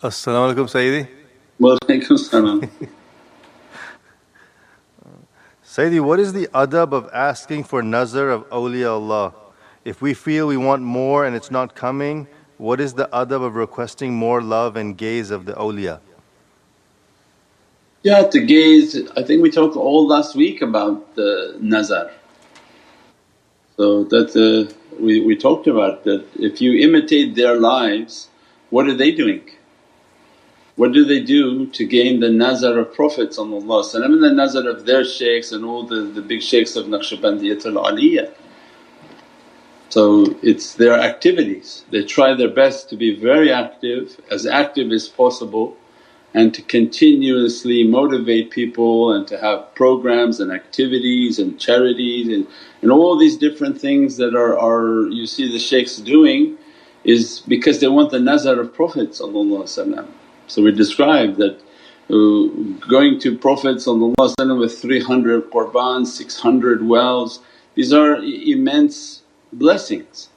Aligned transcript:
Assalamu 0.00 0.54
alaikum 0.54 0.68
Sayyidi. 0.70 1.08
Walaikum 1.60 2.16
salam. 2.16 2.60
Sayyidi, 5.64 6.00
what 6.00 6.20
is 6.20 6.32
the 6.32 6.46
adab 6.54 6.92
of 6.92 7.10
asking 7.12 7.64
for 7.64 7.82
nazar 7.82 8.30
of 8.30 8.48
awliya 8.50 8.90
Allah? 8.90 9.34
If 9.84 10.00
we 10.00 10.14
feel 10.14 10.46
we 10.46 10.56
want 10.56 10.82
more 10.82 11.24
and 11.26 11.34
it's 11.34 11.50
not 11.50 11.74
coming, 11.74 12.28
what 12.58 12.80
is 12.80 12.94
the 12.94 13.08
adab 13.12 13.42
of 13.42 13.56
requesting 13.56 14.14
more 14.14 14.40
love 14.40 14.76
and 14.76 14.96
gaze 14.96 15.32
of 15.32 15.46
the 15.46 15.54
awliya? 15.54 15.98
Yeah, 18.04 18.22
to 18.22 18.38
gaze, 18.38 18.96
I 19.16 19.24
think 19.24 19.42
we 19.42 19.50
talked 19.50 19.74
all 19.74 20.06
last 20.06 20.36
week 20.36 20.62
about 20.62 21.16
the 21.16 21.56
nazar. 21.60 22.12
So 23.76 24.04
that 24.04 24.30
uh, 24.36 24.72
we, 24.96 25.22
we 25.22 25.34
talked 25.34 25.66
about 25.66 26.04
that 26.04 26.24
if 26.36 26.60
you 26.60 26.74
imitate 26.78 27.34
their 27.34 27.56
lives, 27.56 28.28
what 28.70 28.86
are 28.86 28.94
they 28.94 29.10
doing? 29.10 29.50
What 30.78 30.92
do 30.92 31.04
they 31.04 31.18
do 31.18 31.66
to 31.66 31.84
gain 31.84 32.20
the 32.20 32.30
nazar 32.30 32.78
of 32.78 32.94
Prophet 32.94 33.36
and 33.36 33.52
the 33.52 34.32
nazar 34.32 34.68
of 34.68 34.86
their 34.86 35.04
shaykhs 35.04 35.50
and 35.50 35.64
all 35.64 35.82
the, 35.82 36.02
the 36.02 36.22
big 36.22 36.40
shaykhs 36.40 36.76
of 36.76 36.86
Naqshbandiyatul 36.86 37.76
Aliyah. 37.84 38.30
So 39.88 40.36
it's 40.40 40.74
their 40.74 40.94
activities, 40.94 41.84
they 41.90 42.04
try 42.04 42.32
their 42.32 42.50
best 42.50 42.88
to 42.90 42.96
be 42.96 43.16
very 43.16 43.50
active, 43.50 44.20
as 44.30 44.46
active 44.46 44.92
as 44.92 45.08
possible 45.08 45.76
and 46.32 46.54
to 46.54 46.62
continuously 46.62 47.82
motivate 47.82 48.52
people 48.52 49.12
and 49.14 49.26
to 49.26 49.36
have 49.38 49.74
programs 49.74 50.38
and 50.38 50.52
activities 50.52 51.40
and 51.40 51.58
charities 51.58 52.28
and, 52.28 52.46
and 52.82 52.92
all 52.92 53.18
these 53.18 53.36
different 53.36 53.80
things 53.80 54.16
that 54.18 54.36
are, 54.36 54.56
are 54.56 55.08
you 55.08 55.26
see 55.26 55.50
the 55.50 55.58
shaykhs 55.58 55.96
doing 55.96 56.56
is 57.02 57.40
because 57.48 57.80
they 57.80 57.88
want 57.88 58.12
the 58.12 58.20
nazar 58.20 58.60
of 58.60 58.72
Prophet 58.72 59.18
so 60.48 60.62
we 60.62 60.72
described 60.72 61.36
that 61.36 61.60
uh, 62.10 62.88
going 62.88 63.20
to 63.20 63.38
Prophet 63.38 63.80
with 64.58 64.78
300 64.80 65.50
qurbans, 65.50 66.06
600 66.06 66.86
wells, 66.86 67.40
these 67.74 67.92
are 67.92 68.16
immense 68.16 69.22
blessings. 69.52 70.30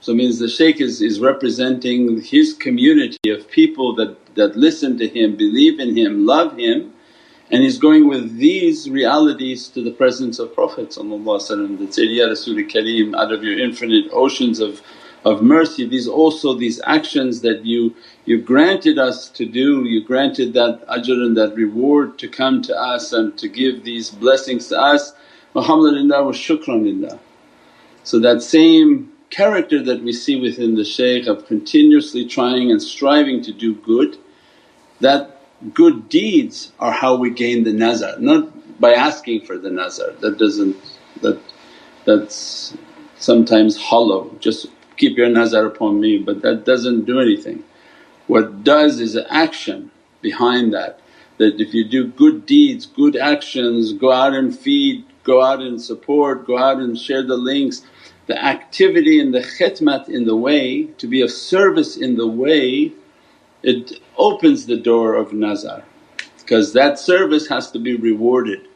So 0.00 0.14
means 0.14 0.38
the 0.38 0.48
shaykh 0.48 0.80
is, 0.80 1.02
is 1.02 1.18
representing 1.18 2.20
his 2.20 2.52
community 2.52 3.30
of 3.30 3.50
people 3.50 3.94
that, 3.96 4.16
that 4.36 4.56
listen 4.56 4.96
to 4.98 5.08
him, 5.08 5.36
believe 5.36 5.80
in 5.80 5.96
him, 5.96 6.26
love 6.26 6.56
him 6.56 6.92
and 7.50 7.62
he's 7.62 7.78
going 7.78 8.08
with 8.08 8.36
these 8.38 8.90
realities 8.90 9.68
to 9.68 9.82
the 9.82 9.92
presence 9.92 10.38
of 10.38 10.54
Prophet 10.54 10.92
that 10.92 11.88
said, 11.94 12.08
Ya 12.08 12.26
Rasul 12.26 12.56
Kareem 12.56 13.14
out 13.16 13.32
of 13.32 13.44
your 13.44 13.58
infinite 13.58 14.06
oceans 14.12 14.58
of 14.58 14.82
of 15.26 15.42
mercy. 15.42 15.86
These 15.86 16.08
also 16.08 16.54
these 16.54 16.80
actions 16.86 17.42
that 17.42 17.66
you 17.66 17.94
you 18.26 18.40
granted 18.40 18.98
us 18.98 19.28
to 19.30 19.46
do 19.46 19.84
you 19.84 20.04
granted 20.12 20.54
that 20.54 20.86
ajr 20.88 21.20
and 21.26 21.36
that 21.36 21.54
reward 21.56 22.18
to 22.20 22.28
come 22.28 22.62
to 22.62 22.74
us 22.94 23.12
and 23.12 23.36
to 23.38 23.48
give 23.48 23.84
these 23.84 24.10
blessings 24.10 24.68
to 24.70 24.80
us. 24.80 25.14
Alhamdulillah 25.56 26.24
wa 26.24 26.32
shukranillah 26.32 27.18
so 28.04 28.20
that 28.20 28.42
same 28.42 29.12
character 29.30 29.82
that 29.82 30.02
we 30.04 30.12
see 30.12 30.40
within 30.40 30.76
the 30.76 30.84
shaykh 30.84 31.26
of 31.26 31.46
continuously 31.46 32.24
trying 32.26 32.70
and 32.70 32.82
striving 32.82 33.42
to 33.42 33.52
do 33.52 33.74
good 33.76 34.18
that 35.00 35.42
good 35.74 36.08
deeds 36.08 36.72
are 36.80 36.92
how 36.92 37.16
we 37.16 37.30
gain 37.30 37.64
the 37.64 37.72
nazar. 37.72 38.18
Not 38.18 38.80
by 38.80 38.92
asking 38.94 39.42
for 39.46 39.58
the 39.58 39.70
nazar. 39.70 40.12
That 40.20 40.38
doesn't 40.38 40.76
that 41.22 41.40
that's 42.06 42.76
sometimes 43.18 43.76
hollow. 43.76 44.30
Just 44.40 44.68
keep 44.96 45.16
your 45.16 45.28
nazar 45.28 45.66
upon 45.66 46.00
me 46.00 46.18
but 46.18 46.42
that 46.42 46.64
doesn't 46.64 47.04
do 47.04 47.20
anything. 47.20 47.62
What 48.26 48.64
does 48.64 48.98
is 49.00 49.16
action 49.30 49.90
behind 50.20 50.74
that, 50.74 50.98
that 51.38 51.60
if 51.60 51.72
you 51.74 51.84
do 51.84 52.08
good 52.08 52.46
deeds, 52.46 52.86
good 52.86 53.16
actions, 53.16 53.92
go 53.92 54.10
out 54.10 54.34
and 54.34 54.56
feed, 54.56 55.04
go 55.22 55.42
out 55.42 55.60
and 55.60 55.80
support, 55.80 56.46
go 56.46 56.58
out 56.58 56.78
and 56.78 56.98
share 56.98 57.22
the 57.22 57.36
links, 57.36 57.82
the 58.26 58.44
activity 58.44 59.20
and 59.20 59.32
the 59.32 59.40
khidmat 59.40 60.08
in 60.08 60.24
the 60.24 60.34
way, 60.36 60.84
to 60.98 61.06
be 61.06 61.20
of 61.20 61.30
service 61.30 61.96
in 61.96 62.16
the 62.16 62.26
way, 62.26 62.92
it 63.62 64.00
opens 64.16 64.66
the 64.66 64.76
door 64.76 65.14
of 65.14 65.32
nazar. 65.32 65.84
Because 66.38 66.72
that 66.72 66.98
service 66.98 67.48
has 67.48 67.70
to 67.72 67.78
be 67.78 67.94
rewarded 67.96 68.66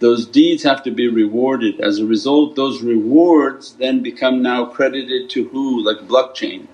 those 0.00 0.26
deeds 0.26 0.62
have 0.62 0.82
to 0.82 0.90
be 0.90 1.08
rewarded. 1.08 1.80
As 1.80 1.98
a 1.98 2.06
result 2.06 2.56
those 2.56 2.82
rewards 2.82 3.74
then 3.74 4.02
become 4.02 4.42
now 4.42 4.66
credited 4.66 5.30
to 5.30 5.48
who 5.48 5.84
like 5.84 6.08
blockchain. 6.08 6.66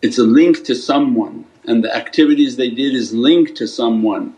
It's 0.00 0.18
a 0.18 0.24
link 0.24 0.64
to 0.64 0.74
someone 0.74 1.46
and 1.64 1.84
the 1.84 1.94
activities 1.94 2.56
they 2.56 2.70
did 2.70 2.94
is 2.94 3.14
linked 3.14 3.56
to 3.56 3.66
someone 3.68 4.34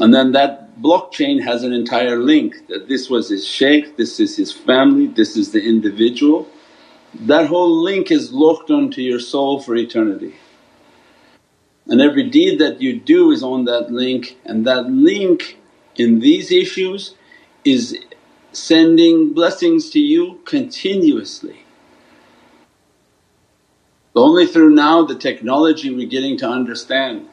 and 0.00 0.12
then 0.12 0.32
that 0.32 0.80
blockchain 0.80 1.42
has 1.44 1.62
an 1.64 1.72
entire 1.72 2.18
link 2.18 2.66
that 2.68 2.88
this 2.88 3.10
was 3.10 3.28
his 3.28 3.46
shaykh, 3.46 3.96
this 3.96 4.18
is 4.18 4.36
his 4.36 4.52
family, 4.52 5.06
this 5.06 5.36
is 5.36 5.52
the 5.52 5.62
individual. 5.62 6.48
That 7.14 7.46
whole 7.46 7.82
link 7.82 8.10
is 8.10 8.32
locked 8.32 8.70
onto 8.70 9.02
your 9.02 9.20
soul 9.20 9.60
for 9.60 9.76
eternity. 9.76 10.34
And 11.86 12.00
every 12.00 12.30
deed 12.30 12.58
that 12.60 12.80
you 12.80 12.98
do 12.98 13.32
is 13.32 13.42
on 13.42 13.66
that 13.66 13.90
link 13.90 14.38
and 14.44 14.66
that 14.66 14.88
link 14.88 15.58
in 15.96 16.20
these 16.20 16.50
issues 16.50 17.14
is 17.64 17.98
sending 18.52 19.32
blessings 19.32 19.90
to 19.90 20.00
you 20.00 20.40
continuously. 20.44 21.64
Only 24.14 24.46
through 24.46 24.70
now 24.70 25.02
the 25.04 25.14
technology 25.14 25.94
we're 25.94 26.08
getting 26.08 26.36
to 26.38 26.48
understand 26.48 27.28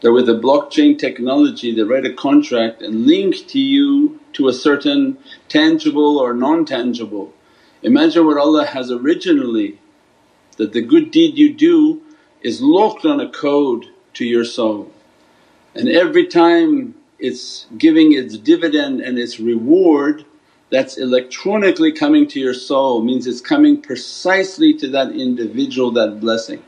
that 0.00 0.12
with 0.12 0.26
the 0.26 0.38
blockchain 0.38 0.98
technology 0.98 1.74
they 1.74 1.82
write 1.82 2.06
a 2.06 2.12
contract 2.12 2.82
and 2.82 3.06
link 3.06 3.46
to 3.48 3.58
you 3.58 4.20
to 4.34 4.48
a 4.48 4.52
certain 4.52 5.18
tangible 5.48 6.18
or 6.18 6.34
non-tangible. 6.34 7.32
Imagine 7.82 8.26
what 8.26 8.38
Allah 8.38 8.66
has 8.66 8.90
originally 8.90 9.78
that 10.56 10.72
the 10.72 10.82
good 10.82 11.10
deed 11.10 11.36
you 11.36 11.52
do 11.52 12.02
is 12.42 12.60
locked 12.60 13.04
on 13.04 13.20
a 13.20 13.30
code 13.30 13.86
to 14.14 14.24
your 14.24 14.44
soul 14.44 14.90
and 15.74 15.88
every 15.88 16.26
time 16.26 16.94
it's 17.24 17.66
giving 17.78 18.12
its 18.12 18.36
dividend 18.36 19.00
and 19.00 19.18
its 19.18 19.40
reward 19.40 20.24
that's 20.70 20.98
electronically 20.98 21.92
coming 21.92 22.26
to 22.28 22.40
your 22.40 22.54
soul 22.54 23.02
means 23.02 23.26
it's 23.26 23.40
coming 23.40 23.80
precisely 23.80 24.74
to 24.74 24.88
that 24.88 25.10
individual 25.12 25.90
that 25.92 26.20
blessing. 26.20 26.62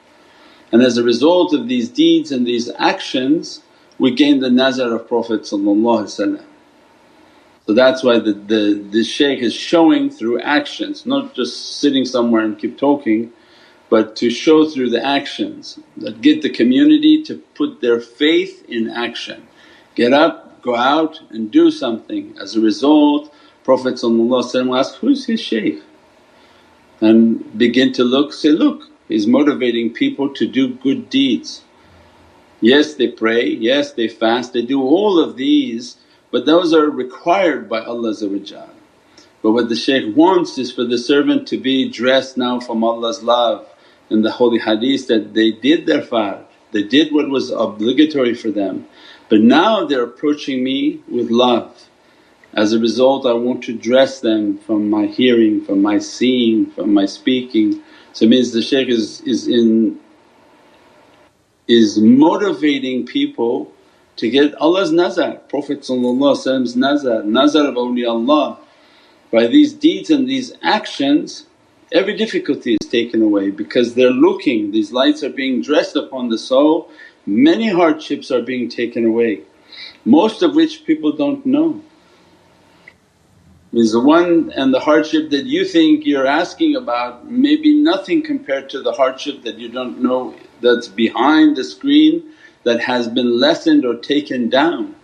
And 0.73 0.83
as 0.83 0.97
a 0.99 1.03
result 1.03 1.53
of 1.55 1.69
these 1.69 1.89
deeds 1.89 2.33
and 2.33 2.47
these 2.47 2.71
actions 2.79 3.63
we 3.99 4.11
gain 4.15 4.41
the 4.41 4.51
nazar 4.51 4.95
of 4.95 5.09
Prophet 5.09 5.47
So 5.47 5.63
that's 7.69 8.03
why 8.05 8.19
the, 8.19 8.33
the, 8.33 8.87
the 8.91 9.05
shaykh 9.05 9.41
is 9.41 9.55
showing 9.55 10.11
through 10.11 10.43
actions, 10.43 11.07
not 11.07 11.35
just 11.35 11.81
sitting 11.81 12.05
somewhere 12.05 12.45
and 12.45 12.59
keep 12.59 12.77
talking 12.79 13.33
but 13.89 14.17
to 14.17 14.31
show 14.31 14.69
through 14.69 14.91
the 14.91 15.05
actions 15.05 15.79
that 15.97 16.21
get 16.21 16.43
the 16.43 16.51
community 16.51 17.23
to 17.23 17.37
put 17.55 17.81
their 17.81 18.01
faith 18.01 18.65
in 18.69 18.91
action. 18.91 19.47
Get 19.95 20.13
up, 20.13 20.46
go 20.67 20.77
out 20.77 21.21
and 21.31 21.51
do 21.51 21.71
something. 21.71 22.37
As 22.43 22.57
a 22.57 22.61
result 22.61 23.33
Prophet 23.67 23.95
asked, 23.95 24.97
who's 24.99 25.27
his 25.27 25.41
shaykh? 25.41 25.83
And 27.01 27.59
begin 27.59 27.93
to 27.95 28.05
look, 28.05 28.33
say, 28.33 28.51
look 28.51 28.83
he's 29.09 29.27
motivating 29.27 29.93
people 29.93 30.33
to 30.35 30.47
do 30.47 30.75
good 30.75 31.11
deeds. 31.11 31.63
Yes 32.61 32.95
they 32.95 33.09
pray, 33.09 33.45
yes 33.49 33.93
they 33.93 34.09
fast, 34.09 34.53
they 34.53 34.63
do 34.63 34.83
all 34.83 35.19
of 35.19 35.37
these 35.37 35.97
but 36.31 36.47
those 36.47 36.75
are 36.75 36.91
required 36.91 37.69
by 37.69 37.81
Allah 37.81 38.15
but 39.43 39.53
what 39.53 39.69
the 39.69 39.77
shaykh 39.77 40.17
wants 40.17 40.59
is 40.59 40.73
for 40.73 40.85
the 40.85 40.99
servant 40.99 41.47
to 41.49 41.57
be 41.57 41.89
dressed 41.89 42.37
now 42.37 42.59
from 42.59 42.83
Allah's 42.83 43.23
love 43.23 43.67
in 44.11 44.23
the 44.23 44.33
holy 44.33 44.59
hadith 44.59 45.07
that 45.09 45.35
they 45.35 45.51
did 45.53 45.87
their 45.87 46.03
fard, 46.03 46.45
they 46.73 46.83
did 46.83 47.13
what 47.13 47.31
was 47.31 47.51
obligatory 47.51 48.35
for 48.35 48.51
them 48.51 48.87
but 49.29 49.41
now 49.41 49.85
they're 49.85 50.05
approaching 50.05 50.63
me 50.63 51.01
with 51.09 51.31
love. 51.31 51.89
As 52.55 52.73
a 52.73 52.79
result 52.79 53.27
I 53.27 53.33
want 53.33 53.63
to 53.65 53.77
dress 53.77 54.21
them 54.21 54.59
from 54.59 54.89
my 54.89 55.07
hearing, 55.07 55.65
from 55.65 55.83
my 55.83 55.99
seeing, 55.99 56.71
from 56.71 56.95
my 56.95 57.07
speaking. 57.07 57.83
So 58.13 58.25
it 58.25 58.29
means 58.29 58.53
the 58.53 58.63
shaykh 58.63 58.89
is, 58.89 59.21
is 59.23 59.47
in 59.49 60.01
is 61.69 61.99
motivating 61.99 63.05
people 63.05 63.73
to 64.15 64.31
get 64.31 64.55
Allah's 64.55 64.93
nazar, 64.93 65.35
Prophet's 65.49 65.91
nazar, 65.91 67.25
nazar 67.25 67.67
of 67.67 67.75
awliyaullah. 67.75 68.59
By 69.33 69.49
these 69.49 69.73
deeds 69.73 70.11
and 70.11 70.29
these 70.29 70.53
actions 70.63 71.47
every 71.93 72.17
difficulty 72.17 72.77
is 72.81 72.89
taken 72.89 73.23
away 73.23 73.51
because 73.51 73.95
they're 73.95 74.11
looking, 74.11 74.71
these 74.71 74.93
lights 74.93 75.23
are 75.23 75.31
being 75.31 75.63
dressed 75.63 75.97
upon 75.97 76.29
the 76.29 76.39
soul 76.39 76.91
many 77.27 77.69
hardships 77.69 78.31
are 78.31 78.43
being 78.43 78.69
taken 78.69 79.05
away, 79.05 79.43
most 80.05 80.43
of 80.43 80.55
which 80.55 80.85
people 80.85 81.13
don't 81.13 81.45
know. 81.45 81.83
Means 83.73 83.93
the 83.93 84.01
one 84.01 84.53
and 84.57 84.73
the 84.73 84.81
hardship 84.81 85.31
that 85.31 85.45
you 85.45 85.65
think 85.65 86.07
you're 86.07 86.27
asking 86.27 86.77
about 86.77 87.31
may 87.31 87.57
be 87.57 87.75
nothing 87.75 88.23
compared 88.23 88.71
to 88.71 88.81
the 88.81 88.93
hardship 88.93 89.43
that 89.43 89.59
you 89.59 89.69
don't 89.69 90.01
know 90.01 90.35
that's 90.61 90.89
behind 90.89 91.57
the 91.57 91.65
screen 91.65 92.33
that 92.63 92.81
has 92.81 93.09
been 93.09 93.39
lessened 93.39 93.85
or 93.85 93.97
taken 93.97 94.49
down. 94.49 94.95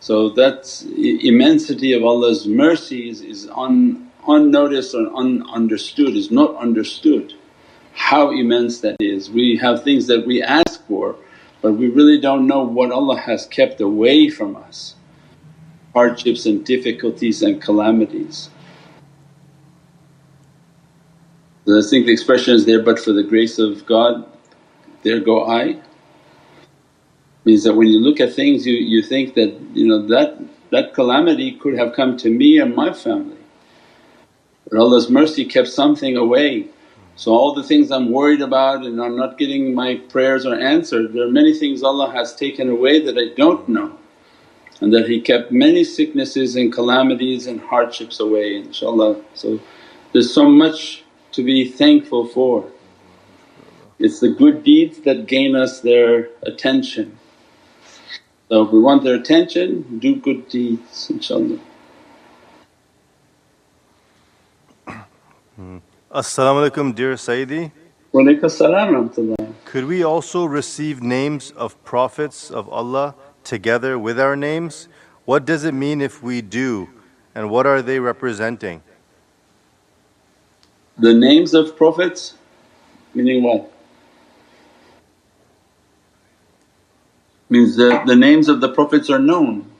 So 0.00 0.30
that's 0.30 0.82
immensity 0.82 1.92
of 1.92 2.04
Allah's 2.04 2.46
mercies 2.46 3.20
is 3.20 3.48
un, 3.54 4.10
unnoticed 4.26 4.94
or 4.94 5.06
ununderstood, 5.10 6.16
is 6.16 6.30
not 6.30 6.56
understood 6.56 7.34
how 7.94 8.30
immense 8.30 8.80
that 8.80 8.96
is. 9.00 9.28
We 9.28 9.56
have 9.56 9.82
things 9.82 10.06
that 10.06 10.24
we 10.24 10.40
ask 10.40 10.86
for 10.86 11.16
but 11.60 11.72
we 11.72 11.88
really 11.88 12.20
don't 12.20 12.46
know 12.46 12.62
what 12.62 12.92
Allah 12.92 13.18
has 13.18 13.46
kept 13.46 13.80
away 13.80 14.28
from 14.28 14.56
us 14.56 14.94
hardships 15.94 16.46
and 16.46 16.64
difficulties 16.64 17.42
and 17.42 17.60
calamities. 17.60 18.50
So 21.66 21.78
I 21.78 21.82
think 21.90 22.06
the 22.06 22.12
expression 22.12 22.54
is 22.54 22.66
there, 22.66 22.82
but 22.82 22.98
for 22.98 23.12
the 23.12 23.24
grace 23.24 23.58
of 23.58 23.84
God, 23.84 24.24
there 25.02 25.20
go 25.20 25.46
I. 25.46 25.80
Means 27.44 27.64
that 27.64 27.74
when 27.74 27.88
you 27.88 27.98
look 27.98 28.20
at 28.20 28.32
things 28.32 28.66
you, 28.66 28.74
you 28.74 29.02
think 29.02 29.34
that 29.34 29.58
you 29.74 29.86
know 29.86 30.06
that 30.06 30.38
that 30.70 30.94
calamity 30.94 31.52
could 31.52 31.76
have 31.78 31.94
come 31.94 32.16
to 32.18 32.30
me 32.30 32.58
and 32.58 32.74
my 32.74 32.92
family. 32.92 33.42
But 34.68 34.78
Allah's 34.78 35.10
mercy 35.10 35.44
kept 35.44 35.68
something 35.68 36.16
away 36.16 36.68
so 37.18 37.32
all 37.32 37.52
the 37.52 37.64
things 37.64 37.90
I'm 37.90 38.12
worried 38.12 38.42
about 38.42 38.86
and 38.86 39.02
I'm 39.02 39.16
not 39.16 39.38
getting 39.38 39.74
my 39.74 39.96
prayers 39.96 40.46
are 40.46 40.54
answered, 40.54 41.12
there 41.12 41.26
are 41.26 41.30
many 41.30 41.52
things 41.52 41.82
Allah 41.82 42.12
has 42.12 42.36
taken 42.36 42.70
away 42.70 43.00
that 43.04 43.18
I 43.18 43.34
don't 43.34 43.68
know 43.68 43.98
and 44.80 44.94
that 44.94 45.08
He 45.08 45.20
kept 45.20 45.50
many 45.50 45.82
sicknesses 45.82 46.54
and 46.54 46.72
calamities 46.72 47.48
and 47.48 47.60
hardships 47.60 48.20
away 48.20 48.62
inshaAllah. 48.62 49.20
So 49.34 49.58
there's 50.12 50.32
so 50.32 50.48
much 50.48 51.02
to 51.32 51.42
be 51.42 51.68
thankful 51.68 52.28
for. 52.28 52.70
It's 53.98 54.20
the 54.20 54.30
good 54.30 54.62
deeds 54.62 55.00
that 55.00 55.26
gain 55.26 55.56
us 55.56 55.80
their 55.80 56.28
attention. 56.42 57.18
So 58.48 58.62
if 58.62 58.70
we 58.70 58.78
want 58.78 59.02
their 59.02 59.16
attention, 59.16 59.98
do 59.98 60.14
good 60.14 60.48
deeds 60.48 61.08
inshaAllah. 61.12 61.58
Assalamu 66.18 66.68
alaikum, 66.68 66.92
dear 66.92 67.14
Sayyidi. 67.14 67.70
Could 69.64 69.84
we 69.84 70.02
also 70.02 70.46
receive 70.46 71.00
names 71.00 71.52
of 71.52 71.84
prophets 71.84 72.50
of 72.50 72.68
Allah 72.70 73.14
together 73.44 73.96
with 74.00 74.18
our 74.18 74.34
names? 74.34 74.88
What 75.26 75.44
does 75.44 75.62
it 75.62 75.74
mean 75.74 76.00
if 76.00 76.20
we 76.20 76.42
do, 76.42 76.88
and 77.36 77.50
what 77.50 77.68
are 77.68 77.82
they 77.82 78.00
representing? 78.00 78.82
The 80.98 81.14
names 81.14 81.54
of 81.54 81.76
prophets, 81.76 82.34
meaning 83.14 83.44
what? 83.44 83.70
Means 87.48 87.76
the, 87.76 88.02
the 88.06 88.16
names 88.16 88.48
of 88.48 88.60
the 88.60 88.70
prophets 88.70 89.08
are 89.08 89.20
known. 89.20 89.70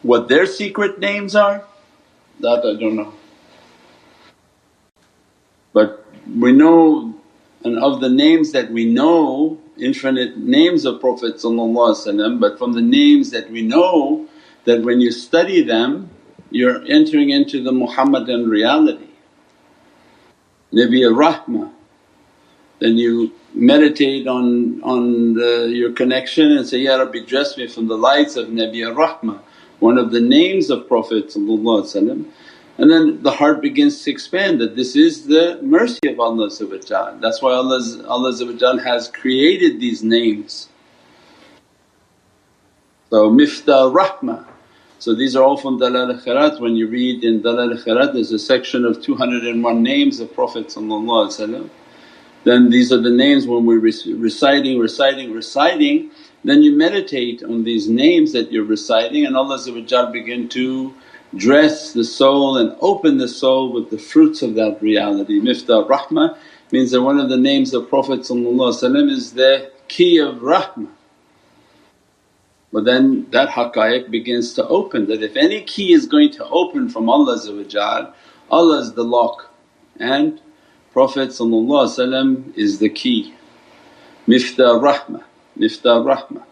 What 0.00 0.28
their 0.28 0.46
secret 0.46 0.98
names 0.98 1.36
are, 1.36 1.62
that 2.40 2.64
I 2.64 2.80
don't 2.80 2.96
know. 2.96 3.12
But 5.76 6.06
we 6.34 6.52
know 6.52 7.14
and 7.64 7.78
of 7.78 8.00
the 8.00 8.08
names 8.08 8.52
that 8.52 8.70
we 8.70 8.84
know, 8.84 9.58
infinite 9.76 10.36
names 10.36 10.84
of 10.84 11.00
Prophet 11.00 11.40
but 11.42 12.58
from 12.58 12.72
the 12.72 12.82
names 12.82 13.30
that 13.30 13.50
we 13.50 13.62
know 13.62 14.28
that 14.64 14.82
when 14.82 15.00
you 15.00 15.10
study 15.10 15.62
them 15.62 16.10
you're 16.50 16.84
entering 16.86 17.30
into 17.30 17.62
the 17.62 17.72
Muhammadan 17.72 18.48
reality. 18.48 19.08
Nabi 20.72 21.04
al-Rahmah, 21.06 21.72
then 22.78 22.96
you 22.96 23.32
meditate 23.54 24.26
on, 24.26 24.82
on 24.82 25.34
the, 25.34 25.70
your 25.72 25.92
connection 25.92 26.52
and 26.52 26.66
say, 26.66 26.78
Ya 26.78 26.96
Rabbi 26.96 27.20
dress 27.26 27.56
me 27.56 27.66
from 27.66 27.88
the 27.88 27.96
lights 27.96 28.36
of 28.36 28.48
Nabi 28.48 28.86
al-Rahmah, 28.86 29.40
one 29.80 29.98
of 29.98 30.12
the 30.12 30.20
names 30.20 30.70
of 30.70 30.86
Prophet 30.88 31.30
and 32.78 32.90
then 32.90 33.22
the 33.22 33.30
heart 33.30 33.62
begins 33.62 34.02
to 34.02 34.10
expand 34.10 34.60
that 34.60 34.76
this 34.76 34.96
is 34.96 35.26
the 35.26 35.58
mercy 35.62 36.08
of 36.08 36.20
Allah 36.20 36.48
that's 36.48 37.42
why 37.42 37.52
Allah, 37.52 37.80
Allah 38.06 38.80
has 38.82 39.08
created 39.08 39.80
these 39.80 40.02
names. 40.02 40.68
So 43.10 43.30
Miftah 43.30 43.94
Rahmah, 43.94 44.46
so 44.98 45.14
these 45.14 45.36
are 45.36 45.42
all 45.42 45.56
from 45.56 45.78
Dalail 45.78 46.22
Khairat. 46.22 46.60
When 46.60 46.74
you 46.76 46.88
read 46.88 47.24
in 47.24 47.40
Dalail 47.40 47.82
Khairat 47.82 48.12
there's 48.12 48.32
a 48.32 48.38
section 48.38 48.84
of 48.84 49.02
201 49.02 49.82
names 49.82 50.20
of 50.20 50.34
Prophet 50.34 50.74
then 52.44 52.70
these 52.70 52.92
are 52.92 53.00
the 53.00 53.10
names 53.10 53.46
when 53.46 53.66
we're 53.66 53.80
reciting, 53.80 54.78
reciting, 54.78 55.32
reciting 55.32 56.10
then 56.44 56.62
you 56.62 56.76
meditate 56.76 57.42
on 57.42 57.64
these 57.64 57.88
names 57.88 58.32
that 58.32 58.52
you're 58.52 58.64
reciting 58.64 59.26
and 59.26 59.36
Allah 59.36 59.58
begin 60.12 60.48
to 60.50 60.94
dress 61.34 61.92
the 61.92 62.04
soul 62.04 62.56
and 62.56 62.76
open 62.80 63.18
the 63.18 63.28
soul 63.28 63.72
with 63.72 63.90
the 63.90 63.98
fruits 63.98 64.42
of 64.42 64.54
that 64.54 64.80
reality. 64.80 65.40
Miftah 65.40 65.88
Rahmah 65.88 66.36
means 66.72 66.90
that 66.90 67.02
one 67.02 67.18
of 67.18 67.28
the 67.28 67.36
names 67.36 67.74
of 67.74 67.88
Prophet 67.88 68.20
is 68.20 69.32
the 69.32 69.70
key 69.88 70.18
of 70.18 70.36
rahmah. 70.36 70.88
But 72.72 72.84
then 72.84 73.26
that 73.30 73.50
haqqaiq 73.50 74.10
begins 74.10 74.54
to 74.54 74.66
open 74.66 75.06
that 75.06 75.22
if 75.22 75.36
any 75.36 75.62
key 75.62 75.92
is 75.92 76.06
going 76.06 76.32
to 76.32 76.44
open 76.46 76.88
from 76.88 77.08
Allah 77.08 77.38
Allah 78.50 78.80
is 78.80 78.92
the 78.92 79.04
lock 79.04 79.50
and 79.98 80.40
Prophet 80.92 81.28
is 81.28 81.38
the 82.78 82.88
key. 82.88 83.34
Miftah 84.26 84.80
Rahmah, 84.82 85.24
Miftah 85.58 86.04
Rahmah 86.04 86.42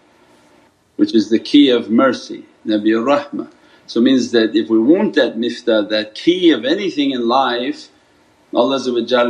which 0.97 1.15
is 1.15 1.31
the 1.31 1.38
key 1.38 1.71
of 1.71 1.91
mercy, 1.91 2.44
Nabi 2.67 2.93
Rahmah. 2.93 3.50
So 3.86 4.00
means 4.00 4.32
that 4.32 4.54
if 4.56 4.69
we 4.69 4.78
want 4.78 5.14
that 5.14 5.36
miftah, 5.36 5.88
that 5.90 6.14
key 6.14 6.50
of 6.50 6.64
anything 6.64 7.10
in 7.10 7.28
life, 7.28 7.88
Allah 8.54 8.76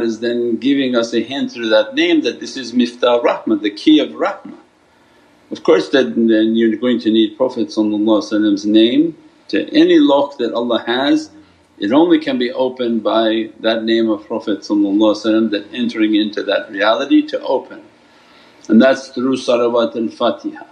is 0.03 0.21
then 0.21 0.57
giving 0.59 0.95
us 0.97 1.15
a 1.15 1.21
hint 1.21 1.53
through 1.53 1.71
that 1.71 1.95
name 1.95 2.23
that 2.23 2.41
this 2.41 2.57
is 2.57 2.73
miftah 2.73 3.23
rahmah, 3.25 3.63
the 3.63 3.71
key 3.71 3.99
of 3.99 4.11
rahmah. 4.11 4.59
Of 5.51 5.63
course 5.63 5.89
that 5.91 6.15
then 6.15 6.57
you're 6.57 6.77
going 6.77 7.01
to 7.01 7.11
need 7.11 7.37
Prophet's 7.37 7.77
name 7.79 9.17
to 9.49 9.69
any 9.77 9.99
lock 9.99 10.39
that 10.39 10.53
Allah 10.53 10.83
has 10.87 11.31
it 11.77 11.93
only 11.93 12.21
can 12.21 12.39
be 12.39 12.53
opened 12.53 13.03
by 13.03 13.51
that 13.61 13.83
name 13.83 14.09
of 14.09 14.27
Prophet 14.27 14.63
that 14.63 15.67
entering 15.73 16.15
into 16.15 16.43
that 16.45 16.71
reality 16.71 17.27
to 17.27 17.41
open 17.41 17.83
and 18.69 18.81
that's 18.81 19.09
through 19.09 19.37
salawat 19.37 19.97
al-Fatiha. 19.97 20.65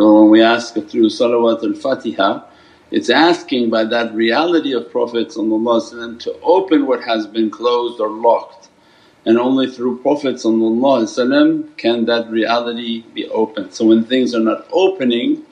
So 0.00 0.18
when 0.18 0.30
we 0.30 0.40
ask 0.40 0.72
through 0.72 1.10
salawat 1.10 1.62
al-Fatiha 1.62 2.42
it's 2.90 3.10
asking 3.10 3.68
by 3.68 3.84
that 3.84 4.14
reality 4.14 4.72
of 4.72 4.90
Prophet 4.90 5.28
to 5.28 6.40
open 6.42 6.86
what 6.86 7.02
has 7.02 7.26
been 7.26 7.50
closed 7.50 8.00
or 8.00 8.08
locked 8.08 8.70
and 9.26 9.38
only 9.38 9.70
through 9.70 9.98
Prophet 9.98 10.36
can 11.76 12.06
that 12.06 12.30
reality 12.30 13.02
be 13.12 13.28
opened. 13.28 13.74
So 13.74 13.88
when 13.88 14.02
things 14.04 14.34
are 14.34 14.40
not 14.40 14.66
opening 14.72 15.44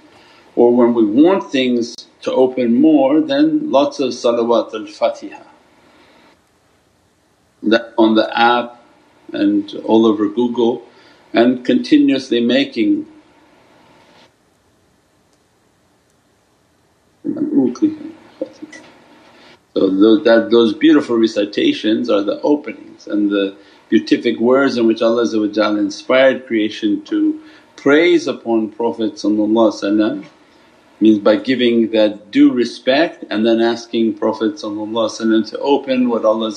or 0.56 0.74
when 0.74 0.94
we 0.94 1.04
want 1.04 1.52
things 1.52 1.94
to 2.22 2.32
open 2.32 2.80
more 2.80 3.20
then 3.20 3.70
lots 3.70 4.00
of 4.00 4.12
salawat 4.12 4.72
al-Fatiha. 4.72 5.42
That 7.64 7.92
on 7.98 8.14
the 8.14 8.26
app 8.34 8.82
and 9.30 9.74
all 9.84 10.06
over 10.06 10.26
Google 10.26 10.88
and 11.34 11.66
continuously 11.66 12.40
making 12.40 13.06
So 19.78 19.88
those, 19.88 20.24
that, 20.24 20.50
those 20.50 20.74
beautiful 20.74 21.18
recitations 21.18 22.10
are 22.10 22.22
the 22.22 22.40
openings 22.42 23.06
and 23.06 23.30
the 23.30 23.56
beatific 23.88 24.40
words 24.40 24.76
in 24.76 24.88
which 24.88 25.02
Allah 25.02 25.22
inspired 25.78 26.48
creation 26.48 27.04
to 27.04 27.40
praise 27.76 28.26
upon 28.26 28.72
Prophet 28.72 29.22
means 31.00 31.18
by 31.20 31.36
giving 31.36 31.92
that 31.92 32.32
due 32.32 32.52
respect 32.52 33.24
and 33.30 33.46
then 33.46 33.60
asking 33.60 34.14
Prophet 34.14 34.58
to 34.58 35.58
open 35.60 36.08
what 36.08 36.24
Allah 36.24 36.50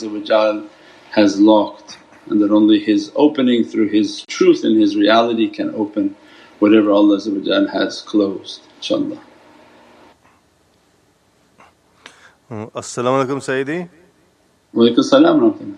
has 1.12 1.40
locked 1.40 2.00
and 2.25 2.42
that 2.42 2.50
only 2.50 2.80
His 2.80 3.12
opening 3.16 3.63
through 3.63 3.90
His 3.90 4.25
truth 4.25 4.63
and 4.63 4.82
His 4.82 4.96
reality 4.96 5.48
can 5.48 5.70
open 5.75 6.16
whatever 6.58 6.90
Allah 6.90 7.20
has 7.20 8.01
closed 8.01 8.62
inshaAllah. 8.80 9.20
Uh, 9.20 9.22
As-salamu 12.51 13.25
alaykum 13.25 13.39
Sayyidi. 13.39 13.89
Walaikum 14.75 15.03
salam 15.03 15.77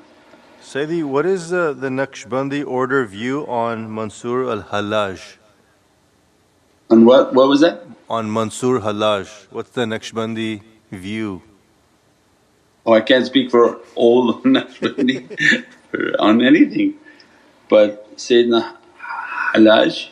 Sayyidi, 0.61 1.03
what 1.03 1.25
is 1.25 1.53
uh, 1.53 1.73
the 1.73 1.89
Naqshbandi 1.89 2.65
order 2.65 3.05
view 3.05 3.45
on 3.47 3.91
Mansur 3.91 4.49
al-Hallaj? 4.49 5.37
On 6.89 7.05
what, 7.05 7.33
what 7.33 7.47
was 7.47 7.61
that? 7.61 7.83
on 8.09 8.29
Mansur 8.29 8.79
Hallaj. 8.81 9.27
What's 9.51 9.71
the 9.71 9.85
Naqshbandi 9.85 10.61
view? 10.91 11.41
Oh, 12.85 12.93
I 12.93 13.01
can't 13.01 13.25
speak 13.25 13.49
for 13.51 13.79
all 13.95 14.33
Naqshbandi 14.41 15.65
on 16.19 16.41
anything, 16.41 16.95
but 17.69 18.15
Sayyidina 18.17 18.75
Hallaj 19.53 20.09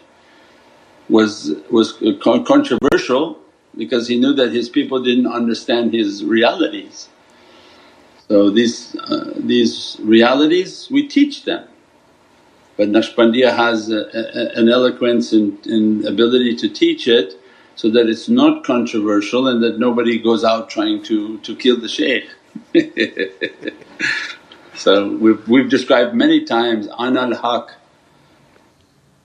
was, 1.10 1.56
was 1.70 1.94
controversial 2.22 3.40
because 3.78 4.08
he 4.08 4.20
knew 4.20 4.34
that 4.34 4.52
his 4.52 4.70
people 4.70 5.04
didn't 5.04 5.28
understand 5.28 5.94
his 5.94 6.24
realities. 6.24 7.10
So 8.28 8.50
these, 8.50 8.96
uh, 8.96 9.34
these 9.36 9.98
realities 10.02 10.88
we 10.92 11.08
teach 11.08 11.46
them 11.46 11.68
but 12.82 12.90
Naqshbandiya 12.90 13.56
has 13.56 13.92
a, 13.92 14.10
a, 14.14 14.60
an 14.60 14.68
eloquence 14.68 15.34
and, 15.34 15.64
and 15.68 16.04
ability 16.04 16.56
to 16.58 16.68
teach 16.68 17.08
it 17.08 17.40
so 17.76 17.92
that 17.92 18.10
it's 18.10 18.28
not 18.28 18.64
controversial 18.64 19.48
and 19.48 19.62
that 19.62 19.78
nobody 19.78 20.18
goes 20.18 20.44
out 20.44 20.72
trying 20.72 21.04
to, 21.04 21.38
to 21.42 21.56
kill 21.56 21.80
the 21.80 21.88
shaykh. 21.88 22.28
so 24.76 25.16
we've, 25.18 25.48
we've 25.48 25.70
described 25.70 26.16
many 26.16 26.44
times, 26.44 26.88
anal 27.00 27.36
haq 27.36 27.76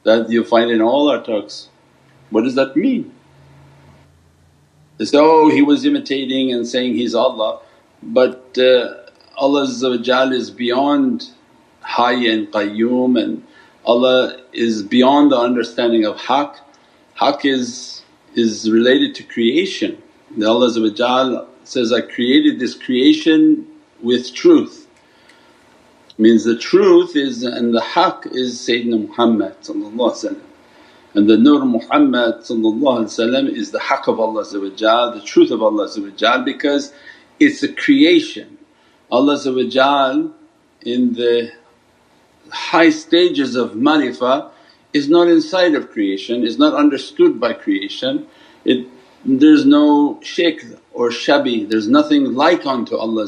that 0.02 0.28
you 0.28 0.44
find 0.44 0.70
in 0.70 0.82
all 0.82 1.08
our 1.08 1.24
talks. 1.24 1.70
What 2.28 2.44
does 2.44 2.56
that 2.56 2.76
mean? 2.76 3.15
They 4.98 5.04
say, 5.04 5.18
oh 5.20 5.50
he 5.50 5.62
was 5.62 5.84
imitating 5.84 6.52
and 6.52 6.66
saying 6.66 6.94
he's 6.94 7.14
Allah 7.14 7.60
but 8.02 8.56
uh, 8.58 8.94
Allah 9.36 9.64
is 9.64 10.50
beyond 10.50 11.30
Hayy 11.84 12.32
and 12.32 12.48
Qayyum 12.48 13.22
and 13.22 13.42
Allah 13.84 14.36
is 14.52 14.82
beyond 14.82 15.32
the 15.32 15.38
understanding 15.38 16.04
of 16.04 16.16
haqq. 16.16 16.56
Haqq 17.20 17.44
is, 17.44 18.02
is 18.34 18.70
related 18.70 19.14
to 19.16 19.22
creation. 19.22 20.02
The 20.36 20.48
Allah 20.48 21.46
says, 21.64 21.92
I 21.92 22.00
created 22.00 22.58
this 22.58 22.74
creation 22.74 23.66
with 24.02 24.34
truth. 24.34 24.88
Means 26.18 26.44
the 26.44 26.56
truth 26.56 27.14
is 27.14 27.42
and 27.42 27.74
the 27.74 27.80
haqq 27.80 28.34
is 28.34 28.58
Sayyidina 28.58 29.08
Muhammad 29.08 29.54
and 31.16 31.30
the 31.30 31.38
Nur 31.38 31.64
Muhammad 31.64 32.40
is 32.40 33.70
the 33.70 33.78
haqq 33.78 34.06
of 34.06 34.20
Allah 34.20 34.44
the 34.44 35.22
truth 35.24 35.50
of 35.50 35.62
Allah 35.62 35.88
because 36.44 36.92
it's 37.40 37.62
a 37.62 37.72
creation. 37.72 38.58
Allah 39.10 39.38
in 40.82 41.14
the 41.14 41.52
high 42.52 42.90
stages 42.90 43.56
of 43.56 43.70
marifa 43.72 44.50
is 44.92 45.08
not 45.08 45.28
inside 45.28 45.74
of 45.74 45.90
creation, 45.90 46.44
is 46.44 46.58
not 46.58 46.74
understood 46.74 47.40
by 47.40 47.54
creation. 47.54 48.26
It, 48.66 48.86
there's 49.24 49.64
no 49.64 50.20
shaykh 50.22 50.64
or 50.92 51.08
shabi, 51.08 51.66
there's 51.66 51.88
nothing 51.88 52.34
like 52.34 52.66
unto 52.66 52.94
Allah 52.94 53.26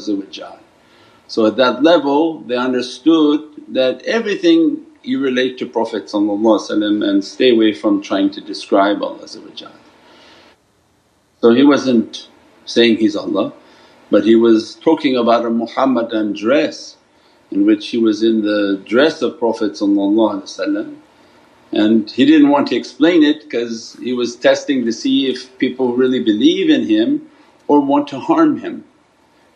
So 1.27 1.45
at 1.47 1.55
that 1.57 1.81
level 1.81 2.41
they 2.41 2.55
understood 2.55 3.41
that 3.69 4.03
everything 4.03 4.85
you 5.03 5.21
relate 5.21 5.57
to 5.59 5.65
Prophet 5.65 6.13
and 6.13 7.23
stay 7.23 7.51
away 7.51 7.73
from 7.73 8.01
trying 8.01 8.29
to 8.31 8.41
describe 8.41 9.03
Allah 9.03 9.27
So 9.27 9.69
he 11.53 11.63
wasn't 11.63 12.27
saying 12.65 12.97
he's 12.97 13.15
Allah 13.15 13.53
but 14.09 14.25
he 14.25 14.35
was 14.35 14.75
talking 14.75 15.15
about 15.15 15.45
a 15.45 15.49
Muhammadan 15.49 16.33
dress 16.33 16.97
in 17.51 17.65
which 17.65 17.89
he 17.89 17.97
was 17.97 18.23
in 18.23 18.41
the 18.41 18.81
dress 18.85 19.21
of 19.21 19.39
Prophet 19.39 19.77
and 21.71 22.09
he 22.09 22.25
didn't 22.25 22.49
want 22.49 22.67
to 22.67 22.75
explain 22.75 23.23
it 23.23 23.43
because 23.43 23.95
he 24.01 24.13
was 24.13 24.35
testing 24.35 24.85
to 24.85 24.91
see 24.91 25.29
if 25.29 25.55
people 25.59 25.95
really 25.95 26.23
believe 26.23 26.69
in 26.69 26.87
him 26.87 27.29
or 27.67 27.81
want 27.81 28.07
to 28.07 28.19
harm 28.19 28.59
him. 28.59 28.83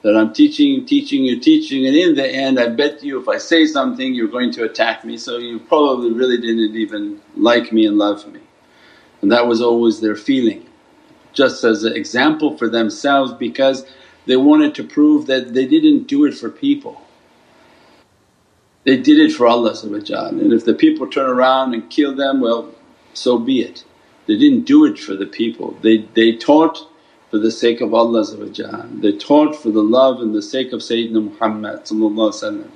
That 0.04 0.18
I'm 0.18 0.34
teaching, 0.34 0.68
you, 0.70 0.86
teaching 0.86 1.24
you, 1.26 1.40
teaching 1.40 1.88
and 1.88 1.96
in 1.96 2.16
the 2.16 2.28
end 2.28 2.60
I 2.60 2.68
bet 2.70 3.04
you 3.04 3.22
if 3.22 3.30
I 3.30 3.38
say 3.38 3.66
something 3.66 4.14
you're 4.14 4.28
going 4.28 4.52
to 4.54 4.66
attack 4.66 5.06
me. 5.06 5.18
So 5.18 5.38
you 5.38 5.60
probably 5.60 6.12
really 6.12 6.38
didn't 6.38 6.76
even 6.76 7.22
like 7.38 7.72
me 7.72 7.86
and 7.88 7.98
love 7.98 8.28
me. 8.32 8.42
And 9.22 9.32
that 9.32 9.48
was 9.48 9.62
always 9.62 10.02
their 10.02 10.18
feeling. 10.18 10.66
Just 11.34 11.64
as 11.64 11.84
an 11.86 11.96
example 11.96 12.58
for 12.58 12.70
themselves 12.70 13.34
because 13.34 13.86
they 14.26 14.38
wanted 14.38 14.76
to 14.76 14.84
prove 14.84 15.28
that 15.28 15.54
they 15.54 15.66
didn't 15.66 16.08
do 16.08 16.26
it 16.26 16.34
for 16.34 16.50
people. 16.50 17.02
They 18.84 18.98
did 18.98 19.20
it 19.20 19.34
for 19.34 19.48
Allah 19.48 19.76
and 19.82 20.54
if 20.54 20.66
the 20.66 20.74
people 20.74 21.08
turn 21.08 21.30
around 21.30 21.74
and 21.74 21.90
kill 21.90 22.14
them 22.14 22.42
well 22.42 22.76
so 23.14 23.38
be 23.38 23.62
it. 23.62 23.86
They 24.28 24.38
didn't 24.38 24.66
do 24.66 24.86
it 24.86 25.00
for 25.00 25.16
the 25.16 25.26
people, 25.26 25.78
they, 25.82 26.00
they 26.14 26.34
taught 26.34 26.90
for 27.34 27.40
the 27.40 27.50
sake 27.50 27.82
of 27.82 27.96
Allah 27.96 28.24
they 29.02 29.12
taught 29.14 29.56
for 29.56 29.72
the 29.72 29.82
love 29.82 30.22
and 30.22 30.36
the 30.36 30.42
sake 30.44 30.72
of 30.72 30.82
Sayyidina 30.82 31.32
Muhammad 31.32 32.70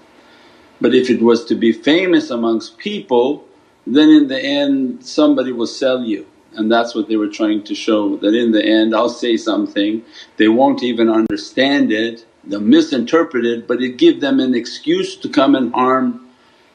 But 0.82 0.96
if 0.96 1.12
it 1.12 1.22
was 1.22 1.46
to 1.46 1.54
be 1.54 1.72
famous 1.72 2.32
amongst 2.32 2.80
people 2.80 3.46
then 3.86 4.10
in 4.10 4.28
the 4.30 4.42
end 4.42 5.06
somebody 5.06 5.52
will 5.52 5.68
sell 5.68 6.02
you. 6.02 6.26
And 6.56 6.72
that's 6.72 6.96
what 6.96 7.08
they 7.08 7.18
were 7.18 7.28
trying 7.28 7.66
to 7.66 7.76
show 7.76 8.18
that 8.18 8.34
in 8.34 8.52
the 8.52 8.66
end 8.66 8.96
I'll 8.96 9.10
say 9.10 9.38
something, 9.38 10.04
they 10.38 10.48
won't 10.48 10.82
even 10.82 11.08
understand 11.08 11.92
it. 11.92 12.26
They'll 12.44 12.60
misinterpret 12.60 13.46
it 13.46 13.68
but 13.68 13.84
it 13.84 14.00
give 14.00 14.22
them 14.22 14.40
an 14.40 14.56
excuse 14.56 15.16
to 15.18 15.30
come 15.30 15.54
and 15.54 15.72
harm 15.72 16.26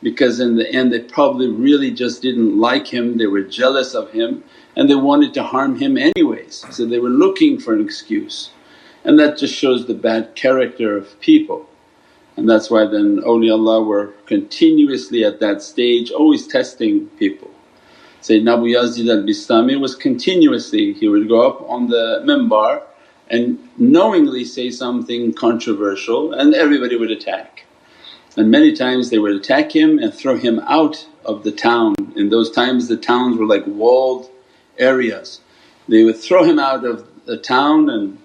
because 0.03 0.41
in 0.41 0.57
the 0.57 0.71
end 0.73 0.93
they 0.93 1.01
probably 1.01 1.49
really 1.49 1.91
just 1.91 2.23
didn't 2.23 2.59
like 2.59 2.87
him, 2.87 3.19
they 3.19 3.27
were 3.27 3.43
jealous 3.43 3.95
of 3.95 4.11
him 4.11 4.45
and 4.77 4.89
they 4.89 4.95
wanted 4.95 5.35
to 5.35 5.43
harm 5.43 5.79
him 5.79 5.97
anyways. 5.97 6.65
So 6.71 6.87
they 6.87 6.99
were 6.99 7.11
looking 7.11 7.59
for 7.59 7.75
an 7.75 7.85
excuse 7.85 8.51
and 9.05 9.19
that 9.19 9.39
just 9.39 9.55
shows 9.55 9.87
the 9.87 9.95
bad 9.95 10.35
character 10.35 10.97
of 10.97 11.21
people. 11.21 11.69
And 12.37 12.49
that's 12.49 12.71
why 12.71 12.87
then 12.87 13.19
awliyaullah 13.19 13.87
were 13.87 14.15
continuously 14.27 15.25
at 15.25 15.41
that 15.41 15.63
stage 15.63 16.11
always 16.11 16.47
testing 16.47 17.07
people. 17.19 17.51
Sayyidina 18.23 18.55
Abu 18.55 18.67
Yazid 18.67 19.11
al-Bistami 19.11 19.81
was 19.81 19.95
continuously, 19.95 20.93
he 20.93 21.09
would 21.09 21.29
go 21.29 21.47
up 21.47 21.69
on 21.69 21.89
the 21.89 22.23
mimbar 22.25 22.83
and 23.29 23.59
knowingly 23.77 24.45
say 24.45 24.71
something 24.71 25.33
controversial 25.33 26.33
and 26.33 26.55
everybody 26.55 26.97
would 26.97 27.11
attack. 27.11 27.65
And 28.37 28.51
many 28.51 28.73
times 28.73 29.11
they 29.11 29.19
would 29.19 29.35
attack 29.35 29.75
him 29.75 29.99
and 29.99 30.13
throw 30.13 30.37
him 30.37 30.61
out 30.61 31.07
of 31.25 31.45
the 31.45 31.53
town. 31.53 31.95
In 32.17 32.31
those 32.31 32.51
times 32.51 32.89
the 32.89 32.97
towns 32.97 33.39
were 33.39 33.47
like 33.47 33.65
walled 33.67 34.31
areas. 34.79 35.41
They 35.89 36.05
would 36.05 36.17
throw 36.17 36.45
him 36.45 36.59
out 36.59 36.85
of 36.85 37.07
the 37.27 37.37
town 37.37 37.91
and 37.91 38.19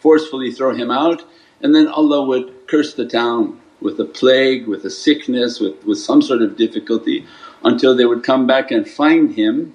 forcefully 0.00 0.52
throw 0.52 0.74
him 0.74 0.90
out 0.90 1.24
and 1.62 1.74
then 1.74 1.86
Allah 1.86 2.24
would 2.24 2.66
curse 2.66 2.94
the 2.94 3.06
town 3.06 3.60
with 3.80 3.98
a 4.00 4.04
plague, 4.04 4.66
with 4.66 4.84
a 4.84 4.90
sickness, 4.90 5.60
with, 5.60 5.84
with 5.84 5.98
some 5.98 6.20
sort 6.20 6.42
of 6.42 6.56
difficulty 6.56 7.24
until 7.64 7.96
they 7.96 8.04
would 8.04 8.24
come 8.24 8.46
back 8.46 8.70
and 8.70 8.88
find 8.88 9.34
him 9.34 9.74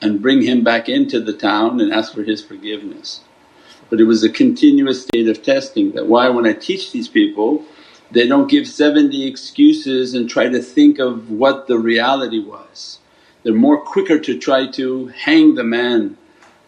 and 0.00 0.22
bring 0.22 0.42
him 0.42 0.62
back 0.62 0.88
into 0.88 1.20
the 1.20 1.32
town 1.32 1.80
and 1.80 1.92
ask 1.92 2.14
for 2.14 2.22
his 2.22 2.42
forgiveness. 2.42 3.20
But 3.90 4.00
it 4.00 4.04
was 4.04 4.22
a 4.22 4.28
continuous 4.28 5.02
state 5.02 5.28
of 5.28 5.42
testing 5.42 5.92
that 5.92 6.06
why 6.06 6.28
when 6.28 6.46
I 6.46 6.52
teach 6.52 6.92
these 6.92 7.08
people 7.08 7.64
they 8.10 8.26
don't 8.26 8.50
give 8.50 8.66
70 8.66 9.26
excuses 9.26 10.14
and 10.14 10.28
try 10.28 10.48
to 10.48 10.62
think 10.62 10.98
of 10.98 11.30
what 11.30 11.66
the 11.66 11.78
reality 11.78 12.38
was. 12.38 13.00
They're 13.42 13.54
more 13.54 13.80
quicker 13.80 14.18
to 14.20 14.38
try 14.38 14.66
to 14.72 15.08
hang 15.08 15.54
the 15.54 15.64
man 15.64 16.16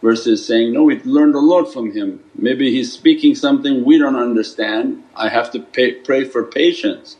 versus 0.03 0.47
saying, 0.47 0.73
no 0.73 0.85
we've 0.85 1.07
learned 1.07 1.35
a 1.35 1.41
lot 1.41 1.73
from 1.73 1.93
him, 1.93 2.23
maybe 2.35 2.71
he's 2.71 2.93
speaking 2.93 3.35
something 3.35 3.85
we 3.85 3.99
don't 3.99 4.17
understand, 4.17 5.03
I 5.15 5.29
have 5.29 5.51
to 5.53 5.61
pay, 5.61 5.93
pray 5.93 6.25
for 6.25 6.45
patience. 6.45 7.17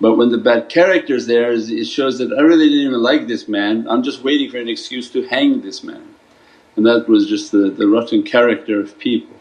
But 0.00 0.16
when 0.16 0.30
the 0.30 0.38
bad 0.38 0.70
character's 0.70 1.26
there 1.26 1.52
it 1.52 1.84
shows 1.86 2.18
that 2.18 2.32
I 2.32 2.40
really 2.40 2.68
didn't 2.68 2.86
even 2.86 3.02
like 3.02 3.26
this 3.26 3.48
man, 3.48 3.86
I'm 3.88 4.02
just 4.02 4.24
waiting 4.24 4.50
for 4.50 4.58
an 4.58 4.68
excuse 4.68 5.10
to 5.10 5.26
hang 5.26 5.60
this 5.60 5.84
man 5.84 6.14
and 6.76 6.86
that 6.86 7.08
was 7.08 7.26
just 7.28 7.52
the, 7.52 7.70
the 7.70 7.86
rotten 7.86 8.22
character 8.22 8.80
of 8.80 8.98
people. 8.98 9.36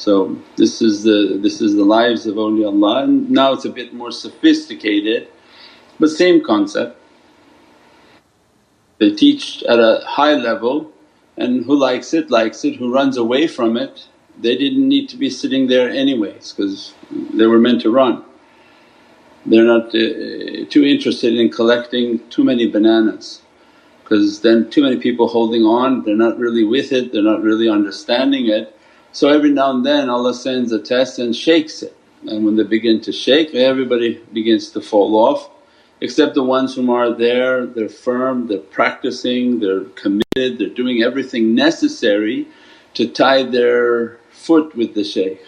So 0.00 0.38
this 0.56 0.80
is 0.80 1.02
the 1.02 1.38
this 1.42 1.60
is 1.60 1.74
the 1.74 1.84
lives 1.84 2.26
of 2.26 2.36
awliyaullah 2.36 3.04
and 3.04 3.30
now 3.30 3.52
it's 3.52 3.66
a 3.66 3.70
bit 3.80 3.92
more 3.92 4.10
sophisticated 4.10 5.28
but 5.98 6.08
same 6.08 6.42
concept. 6.42 6.96
They 8.98 9.10
teach 9.10 9.62
at 9.64 9.78
a 9.78 10.00
high 10.06 10.34
level 10.34 10.90
and 11.36 11.64
who 11.66 11.76
likes 11.76 12.14
it 12.14 12.30
likes 12.30 12.64
it, 12.64 12.76
who 12.76 12.92
runs 12.92 13.16
away 13.18 13.46
from 13.46 13.76
it 13.76 14.06
they 14.40 14.56
didn't 14.56 14.88
need 14.88 15.08
to 15.10 15.16
be 15.16 15.28
sitting 15.28 15.66
there 15.66 15.90
anyways 15.90 16.52
because 16.52 16.94
they 17.34 17.46
were 17.46 17.58
meant 17.58 17.82
to 17.82 17.90
run. 17.90 18.24
They're 19.46 19.64
not 19.64 19.88
uh, 19.88 20.64
too 20.70 20.84
interested 20.84 21.34
in 21.34 21.50
collecting 21.50 22.26
too 22.28 22.44
many 22.44 22.66
bananas 22.66 23.42
because 24.02 24.40
then 24.40 24.70
too 24.70 24.82
many 24.82 24.96
people 24.96 25.28
holding 25.28 25.62
on, 25.62 26.04
they're 26.04 26.16
not 26.16 26.38
really 26.38 26.64
with 26.64 26.92
it, 26.92 27.12
they're 27.12 27.22
not 27.22 27.42
really 27.42 27.68
understanding 27.68 28.48
it. 28.48 28.76
So 29.12 29.28
every 29.28 29.50
now 29.50 29.70
and 29.70 29.84
then 29.84 30.08
Allah 30.08 30.34
sends 30.34 30.72
a 30.72 30.78
test 30.78 31.18
and 31.18 31.34
shakes 31.34 31.82
it 31.82 31.96
and 32.28 32.44
when 32.44 32.56
they 32.56 32.64
begin 32.64 33.00
to 33.02 33.12
shake 33.12 33.54
everybody 33.54 34.22
begins 34.32 34.70
to 34.70 34.80
fall 34.80 35.16
off 35.16 35.50
except 36.00 36.34
the 36.34 36.42
ones 36.42 36.74
whom 36.74 36.88
are 36.88 37.12
there, 37.12 37.66
they're 37.66 37.88
firm, 37.88 38.46
they're 38.46 38.58
practicing, 38.58 39.60
they're 39.60 39.84
committed, 39.84 40.58
they're 40.58 40.68
doing 40.68 41.02
everything 41.02 41.54
necessary 41.54 42.48
to 42.94 43.06
tie 43.06 43.42
their 43.42 44.16
foot 44.30 44.74
with 44.74 44.94
the 44.94 45.04
shaykh. 45.04 45.42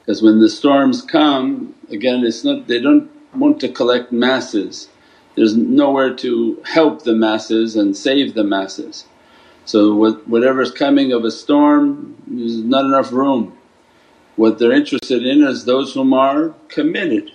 Because 0.00 0.22
when 0.22 0.40
the 0.40 0.48
storms 0.48 1.02
come 1.02 1.74
again 1.90 2.24
it's 2.24 2.42
not 2.42 2.66
they 2.66 2.80
don't 2.80 3.10
want 3.34 3.60
to 3.60 3.68
collect 3.68 4.10
masses, 4.10 4.88
there's 5.36 5.56
nowhere 5.56 6.14
to 6.16 6.60
help 6.64 7.04
the 7.04 7.14
masses 7.14 7.76
and 7.76 7.96
save 7.96 8.34
the 8.34 8.44
masses. 8.44 9.04
So 9.68 9.94
what, 9.94 10.26
whatever's 10.26 10.70
coming 10.70 11.12
of 11.12 11.26
a 11.26 11.30
storm 11.30 12.16
there's 12.26 12.56
not 12.56 12.86
enough 12.86 13.12
room. 13.12 13.54
What 14.36 14.58
they're 14.58 14.72
interested 14.72 15.26
in 15.26 15.42
is 15.42 15.66
those 15.66 15.92
whom 15.92 16.14
are 16.14 16.54
committed 16.68 17.32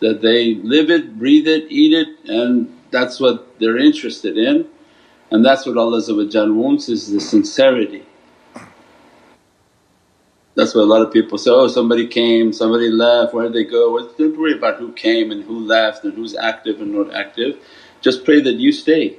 that 0.00 0.22
they 0.22 0.54
live 0.54 0.88
it, 0.88 1.18
breathe 1.18 1.46
it, 1.46 1.70
eat 1.70 1.92
it 1.92 2.08
and 2.24 2.74
that's 2.90 3.20
what 3.20 3.60
they're 3.60 3.76
interested 3.76 4.38
in 4.38 4.66
and 5.30 5.44
that's 5.44 5.66
what 5.66 5.76
Allah 5.76 6.00
wants 6.54 6.88
is 6.88 7.12
the 7.12 7.20
sincerity. 7.20 8.06
That's 10.54 10.74
why 10.74 10.80
a 10.80 10.86
lot 10.86 11.02
of 11.02 11.12
people 11.12 11.36
say, 11.36 11.50
oh 11.50 11.68
somebody 11.68 12.06
came, 12.06 12.54
somebody 12.54 12.88
left, 12.88 13.34
where 13.34 13.44
did 13.44 13.52
they 13.52 13.70
go? 13.70 13.92
Well, 13.92 14.10
don't 14.16 14.38
worry 14.38 14.56
about 14.56 14.78
who 14.78 14.90
came 14.94 15.30
and 15.30 15.44
who 15.44 15.58
left 15.60 16.04
and 16.04 16.14
who's 16.14 16.34
active 16.34 16.80
and 16.80 16.94
not 16.94 17.12
active, 17.14 17.58
just 18.00 18.24
pray 18.24 18.40
that 18.40 18.54
you 18.54 18.72
stay. 18.72 19.18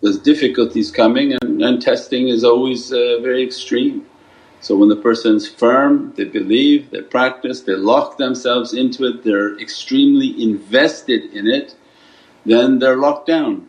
There's 0.00 0.18
difficulties 0.18 0.90
coming 0.90 1.32
and, 1.40 1.62
and 1.62 1.82
testing 1.82 2.28
is 2.28 2.44
always 2.44 2.92
uh, 2.92 3.18
very 3.20 3.42
extreme. 3.42 4.06
So 4.60 4.76
when 4.76 4.88
the 4.88 4.96
person's 4.96 5.48
firm, 5.48 6.12
they 6.16 6.24
believe, 6.24 6.90
they 6.90 7.02
practice, 7.02 7.62
they 7.62 7.74
lock 7.74 8.18
themselves 8.18 8.74
into 8.74 9.04
it, 9.04 9.24
they're 9.24 9.58
extremely 9.58 10.42
invested 10.42 11.32
in 11.32 11.46
it, 11.46 11.76
then 12.44 12.78
they're 12.78 12.96
locked 12.96 13.26
down. 13.26 13.68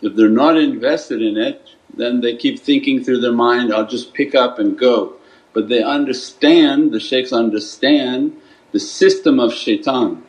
If 0.00 0.16
they're 0.16 0.28
not 0.28 0.56
invested 0.56 1.20
in 1.22 1.36
it 1.36 1.70
then 1.94 2.20
they 2.20 2.36
keep 2.36 2.58
thinking 2.58 3.02
through 3.02 3.20
their 3.20 3.32
mind, 3.32 3.72
I'll 3.72 3.86
just 3.86 4.14
pick 4.14 4.34
up 4.34 4.58
and 4.58 4.78
go. 4.78 5.14
But 5.52 5.68
they 5.68 5.82
understand, 5.82 6.92
the 6.92 7.00
shaykhs 7.00 7.32
understand 7.32 8.40
the 8.72 8.80
system 8.80 9.40
of 9.40 9.52
shaitan. 9.52 10.22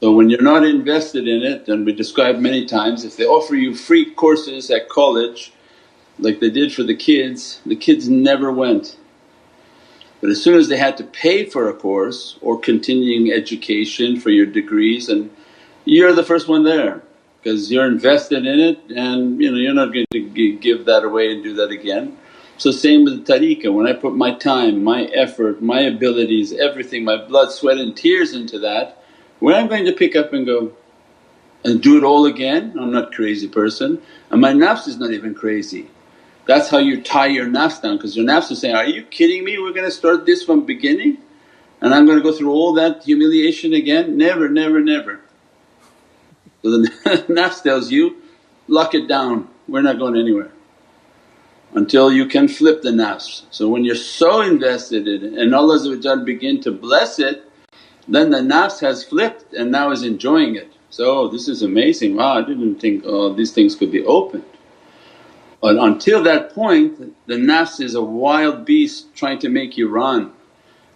So 0.00 0.12
when 0.12 0.30
you're 0.30 0.40
not 0.40 0.64
invested 0.64 1.28
in 1.28 1.42
it 1.42 1.68
and 1.68 1.84
we 1.84 1.92
described 1.92 2.40
many 2.40 2.64
times, 2.64 3.04
if 3.04 3.18
they 3.18 3.26
offer 3.26 3.54
you 3.54 3.74
free 3.74 4.10
courses 4.14 4.70
at 4.70 4.88
college 4.88 5.52
like 6.18 6.40
they 6.40 6.48
did 6.48 6.72
for 6.72 6.82
the 6.82 6.96
kids, 6.96 7.60
the 7.66 7.76
kids 7.76 8.08
never 8.08 8.50
went. 8.50 8.96
But 10.22 10.30
as 10.30 10.42
soon 10.42 10.58
as 10.58 10.68
they 10.68 10.78
had 10.78 10.96
to 10.98 11.04
pay 11.04 11.44
for 11.44 11.68
a 11.68 11.74
course 11.74 12.38
or 12.40 12.58
continuing 12.58 13.30
education 13.30 14.18
for 14.18 14.30
your 14.30 14.46
degrees 14.46 15.08
and 15.08 15.30
you're 15.84 16.14
the 16.14 16.24
first 16.24 16.48
one 16.48 16.64
there 16.64 17.02
because 17.42 17.70
you're 17.70 17.86
invested 17.86 18.46
in 18.46 18.60
it 18.60 18.78
and 18.90 19.40
you 19.40 19.50
know 19.50 19.56
you're 19.56 19.74
not 19.74 19.92
going 19.92 20.06
to 20.12 20.56
give 20.58 20.84
that 20.86 21.04
away 21.04 21.32
and 21.32 21.42
do 21.42 21.54
that 21.54 21.70
again. 21.70 22.16
So 22.58 22.70
same 22.70 23.04
with 23.04 23.24
the 23.24 23.32
tariqah, 23.32 23.72
when 23.72 23.86
I 23.86 23.94
put 23.94 24.14
my 24.14 24.34
time, 24.34 24.84
my 24.84 25.04
effort, 25.04 25.62
my 25.62 25.80
abilities, 25.80 26.52
everything, 26.52 27.04
my 27.04 27.16
blood, 27.16 27.50
sweat 27.50 27.78
and 27.78 27.96
tears 27.96 28.34
into 28.34 28.58
that, 28.58 28.99
when 29.40 29.54
I'm 29.54 29.66
going 29.66 29.86
to 29.86 29.92
pick 29.92 30.14
up 30.14 30.32
and 30.32 30.46
go 30.46 30.72
and 31.64 31.82
do 31.82 31.98
it 31.98 32.04
all 32.04 32.26
again, 32.26 32.76
I'm 32.78 32.92
not 32.92 33.12
crazy 33.12 33.48
person 33.48 34.00
and 34.30 34.40
my 34.40 34.52
nafs 34.52 34.86
is 34.86 34.98
not 34.98 35.10
even 35.12 35.34
crazy. 35.34 35.90
That's 36.46 36.68
how 36.68 36.78
you 36.78 37.02
tie 37.02 37.26
your 37.26 37.46
nafs 37.46 37.82
down 37.82 37.96
because 37.96 38.16
your 38.16 38.26
nafs 38.26 38.50
is 38.50 38.60
saying, 38.60 38.74
are 38.74 38.86
you 38.86 39.02
kidding 39.04 39.44
me 39.44 39.58
we're 39.58 39.72
going 39.72 39.84
to 39.84 39.90
start 39.90 40.26
this 40.26 40.42
from 40.42 40.64
beginning 40.64 41.18
and 41.80 41.94
I'm 41.94 42.06
going 42.06 42.18
to 42.18 42.22
go 42.22 42.32
through 42.32 42.52
all 42.52 42.74
that 42.74 43.04
humiliation 43.04 43.72
again? 43.72 44.16
Never, 44.16 44.48
never, 44.48 44.80
never. 44.80 45.20
So 46.62 46.70
the 46.70 46.88
nafs 47.28 47.62
tells 47.62 47.90
you, 47.90 48.22
lock 48.68 48.94
it 48.94 49.08
down, 49.08 49.48
we're 49.66 49.82
not 49.82 49.98
going 49.98 50.16
anywhere 50.16 50.52
until 51.74 52.12
you 52.12 52.26
can 52.26 52.48
flip 52.48 52.82
the 52.82 52.90
nafs. 52.90 53.44
So 53.50 53.68
when 53.68 53.84
you're 53.84 53.94
so 53.94 54.40
invested 54.40 55.06
in 55.06 55.24
it 55.24 55.38
and 55.40 55.54
Allah 55.54 55.78
begin 56.24 56.60
to 56.62 56.72
bless 56.72 57.18
it 57.18 57.49
then 58.14 58.30
the 58.30 58.38
nafs 58.38 58.80
has 58.80 59.04
flipped 59.04 59.52
and 59.54 59.70
now 59.70 59.90
is 59.90 60.02
enjoying 60.02 60.56
it. 60.56 60.72
So, 60.90 61.20
oh, 61.20 61.28
this 61.28 61.48
is 61.48 61.62
amazing, 61.62 62.16
wow 62.16 62.38
I 62.38 62.42
didn't 62.42 62.80
think 62.80 63.04
oh 63.06 63.32
these 63.32 63.52
things 63.52 63.76
could 63.76 63.92
be 63.92 64.04
opened. 64.04 64.44
But 65.60 65.76
until 65.76 66.22
that 66.24 66.54
point 66.54 67.14
the 67.26 67.36
nafs 67.36 67.80
is 67.80 67.94
a 67.94 68.02
wild 68.02 68.64
beast 68.64 69.14
trying 69.14 69.38
to 69.40 69.48
make 69.48 69.76
you 69.76 69.88
run. 69.88 70.32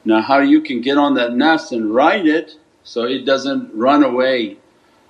Now 0.05 0.21
how 0.21 0.41
you 0.41 0.61
can 0.61 0.81
get 0.81 0.99
on 0.99 1.15
that 1.15 1.31
nafs 1.31 1.73
and 1.73 1.95
ride 1.95 2.27
it 2.27 2.57
so 2.83 3.05
it 3.05 3.25
doesn't 3.25 3.75
run 3.75 4.03
away 4.03 4.59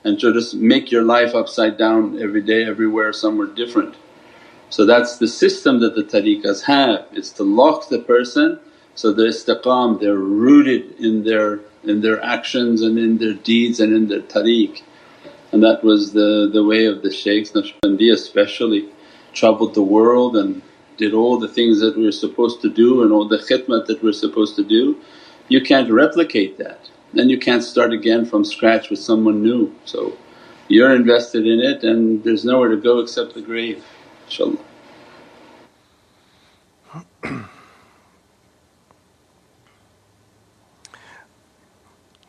and 0.04 0.20
to 0.20 0.32
just 0.32 0.54
make 0.54 0.92
your 0.92 1.02
life 1.02 1.34
upside 1.34 1.78
down 1.78 2.20
every 2.22 2.42
day, 2.42 2.64
everywhere, 2.64 3.12
somewhere 3.12 3.46
different. 3.46 3.94
So 4.68 4.84
that's 4.84 5.16
the 5.18 5.28
system 5.28 5.80
that 5.80 5.94
the 5.94 6.02
tariqahs 6.02 6.64
have, 6.64 7.06
it's 7.12 7.30
to 7.32 7.42
lock 7.42 7.88
the 7.88 8.00
person 8.00 8.60
so 8.94 9.12
they're 9.12 9.28
istiqam, 9.28 10.00
they're 10.00 10.14
rooted 10.14 11.00
in 11.00 11.24
their 11.24 11.60
in 11.88 12.00
their 12.00 12.22
actions 12.22 12.82
and 12.82 12.98
in 12.98 13.18
their 13.18 13.34
deeds 13.34 13.80
and 13.80 13.94
in 13.94 14.08
their 14.08 14.20
tariq. 14.20 14.82
And 15.52 15.62
that 15.62 15.84
was 15.84 16.12
the, 16.12 16.50
the 16.52 16.64
way 16.64 16.86
of 16.86 17.02
the 17.02 17.10
shaykhs, 17.10 17.52
Naqshbandi 17.52 18.12
especially 18.12 18.88
travelled 19.32 19.74
the 19.74 19.82
world 19.82 20.36
and 20.36 20.62
did 20.96 21.12
all 21.12 21.38
the 21.38 21.48
things 21.48 21.80
that 21.80 21.96
we 21.96 22.04
we're 22.04 22.12
supposed 22.12 22.62
to 22.62 22.70
do 22.70 23.02
and 23.02 23.12
all 23.12 23.26
the 23.26 23.38
khidmat 23.38 23.86
that 23.86 24.02
we're 24.02 24.12
supposed 24.12 24.56
to 24.56 24.64
do. 24.64 25.00
You 25.48 25.60
can't 25.60 25.90
replicate 25.90 26.58
that 26.58 26.88
then 27.14 27.28
you 27.28 27.38
can't 27.38 27.62
start 27.62 27.92
again 27.92 28.26
from 28.26 28.44
scratch 28.44 28.90
with 28.90 28.98
someone 28.98 29.42
new. 29.42 29.74
So 29.84 30.16
you're 30.68 30.94
invested 30.94 31.46
in 31.46 31.60
it 31.60 31.84
and 31.84 32.22
there's 32.24 32.44
nowhere 32.44 32.70
to 32.70 32.76
go 32.76 32.98
except 32.98 33.34
the 33.34 33.40
grave 33.40 33.84
inshaAllah. 34.28 34.60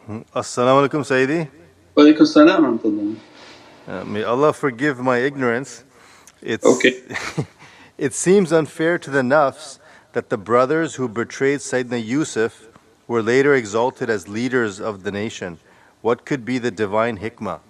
As-salamu 0.07 0.87
alaykum 0.87 1.01
Sayyidi. 1.01 1.49
Wa 1.95 2.25
salam 2.25 3.19
uh, 3.87 4.03
May 4.05 4.23
Allah 4.23 4.53
forgive 4.53 4.99
my 4.99 5.17
ignorance. 5.17 5.83
It's 6.43 6.63
okay. 6.63 7.01
it 7.97 8.13
seems 8.13 8.51
unfair 8.51 8.99
to 8.99 9.09
the 9.09 9.23
nafs 9.23 9.79
that 10.13 10.29
the 10.29 10.37
brothers 10.37 10.95
who 10.95 11.09
betrayed 11.09 11.59
Sayyidina 11.59 12.05
Yusuf 12.05 12.67
were 13.07 13.23
later 13.23 13.55
exalted 13.55 14.11
as 14.11 14.27
leaders 14.27 14.79
of 14.79 15.01
the 15.01 15.11
nation. 15.11 15.57
What 16.01 16.23
could 16.23 16.45
be 16.45 16.59
the 16.59 16.69
divine 16.69 17.17
hikmah? 17.17 17.61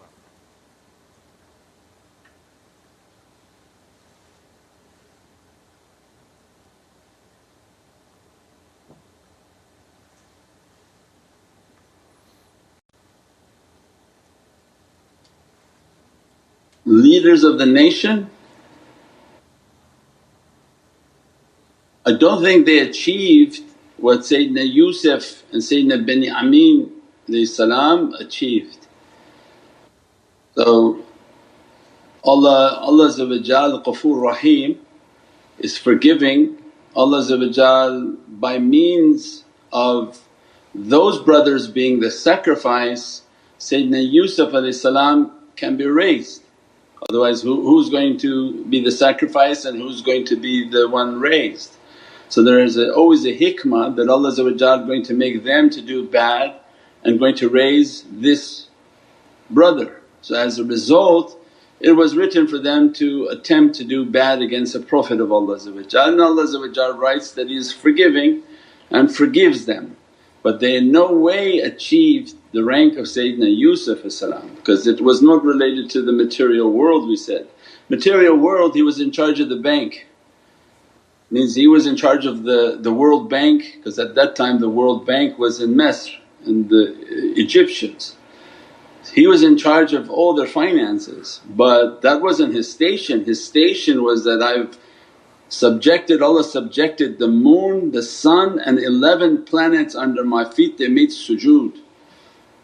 Leaders 17.25 17.43
of 17.43 17.57
the 17.57 17.65
nation? 17.65 18.29
I 22.05 22.11
don't 22.11 22.43
think 22.43 22.67
they 22.67 22.77
achieved 22.77 23.61
what 23.97 24.19
Sayyidina 24.19 24.71
Yusuf 24.71 25.41
and 25.51 25.59
Sayyidina 25.59 26.05
Binyamin 26.07 26.91
salam 27.47 28.13
achieved. 28.19 28.85
So 30.53 31.03
Allah, 32.23 32.77
Allah 32.81 33.09
Ghafoor 33.09 34.21
Rahim 34.21 34.77
is 35.57 35.79
forgiving, 35.79 36.61
Allah 36.95 37.23
by 38.27 38.59
means 38.59 39.45
of 39.73 40.21
those 40.75 41.23
brothers 41.23 41.67
being 41.67 42.01
the 42.01 42.11
sacrifice 42.11 43.23
Sayyidina 43.57 44.11
Yusuf 44.11 44.51
can 45.55 45.75
be 45.75 45.87
raised. 45.87 46.44
Otherwise 47.09 47.41
who, 47.41 47.61
who's 47.61 47.89
going 47.89 48.17
to 48.17 48.63
be 48.65 48.83
the 48.83 48.91
sacrifice 48.91 49.65
and 49.65 49.79
who's 49.79 50.01
going 50.01 50.25
to 50.25 50.35
be 50.35 50.67
the 50.69 50.89
one 50.89 51.19
raised? 51.19 51.75
So 52.29 52.43
there 52.43 52.59
is 52.59 52.77
a, 52.77 52.93
always 52.93 53.25
a 53.25 53.37
hikmah 53.37 53.95
that 53.95 54.09
Allah 54.09 54.29
is 54.29 54.37
going 54.37 55.03
to 55.03 55.13
make 55.13 55.43
them 55.43 55.69
to 55.69 55.81
do 55.81 56.07
bad 56.07 56.55
and 57.03 57.19
going 57.19 57.35
to 57.35 57.49
raise 57.49 58.03
this 58.11 58.67
brother. 59.49 60.01
So 60.21 60.35
as 60.35 60.57
a 60.57 60.63
result 60.63 61.39
it 61.79 61.91
was 61.91 62.15
written 62.15 62.47
for 62.47 62.57
them 62.57 62.93
to 62.93 63.27
attempt 63.27 63.75
to 63.75 63.83
do 63.83 64.05
bad 64.05 64.41
against 64.41 64.75
a 64.75 64.79
Prophet 64.79 65.19
of 65.19 65.31
Allah 65.31 65.59
and 65.65 66.21
Allah 66.21 66.93
writes 66.97 67.31
that 67.31 67.49
He 67.49 67.57
is 67.57 67.71
forgiving 67.71 68.43
and 68.89 69.13
forgives 69.13 69.65
them. 69.65 69.97
But 70.41 70.59
they 70.59 70.77
in 70.77 70.91
no 70.91 71.11
way 71.11 71.59
achieved 71.59 72.35
the 72.55 72.63
rank 72.63 72.97
of 72.97 73.05
Sayyidina 73.05 73.55
Yusuf 73.55 74.01
because 74.01 74.87
it 74.87 75.01
was 75.01 75.21
not 75.21 75.43
related 75.43 75.89
to 75.91 76.01
the 76.01 76.13
material 76.13 76.71
world 76.71 77.07
we 77.07 77.17
said. 77.17 77.47
Material 77.89 78.35
world 78.35 78.73
he 78.73 78.81
was 78.81 78.99
in 79.01 79.11
charge 79.11 79.41
of 79.41 79.49
the 79.49 79.57
bank 79.57 80.07
means 81.29 81.53
he 81.55 81.67
was 81.67 81.85
in 81.85 81.97
charge 81.97 82.25
of 82.25 82.43
the, 82.43 82.77
the 82.79 82.93
World 82.93 83.29
Bank 83.29 83.73
because 83.75 83.99
at 83.99 84.15
that 84.15 84.35
time 84.37 84.59
the 84.59 84.69
World 84.69 85.05
Bank 85.05 85.37
was 85.37 85.59
in 85.59 85.75
Misr 85.75 86.15
and 86.45 86.69
the 86.69 86.93
uh, 86.93 87.43
Egyptians. 87.45 88.15
He 89.13 89.27
was 89.27 89.43
in 89.43 89.57
charge 89.57 89.93
of 89.93 90.09
all 90.09 90.33
their 90.33 90.47
finances 90.47 91.41
but 91.49 92.01
that 92.03 92.21
wasn't 92.21 92.53
his 92.53 92.71
station. 92.71 93.25
His 93.25 93.45
station 93.45 94.01
was 94.01 94.23
that 94.23 94.41
I've 94.41 94.77
subjected 95.49 96.21
Allah 96.21 96.45
subjected 96.45 97.19
the 97.19 97.27
moon, 97.27 97.91
the 97.91 98.01
sun 98.01 98.59
and 98.59 98.79
11 98.79 99.43
planets 99.43 99.93
under 99.93 100.23
my 100.23 100.45
feet 100.49 100.77
they 100.77 100.87
made 100.87 101.09
sujood. 101.09 101.81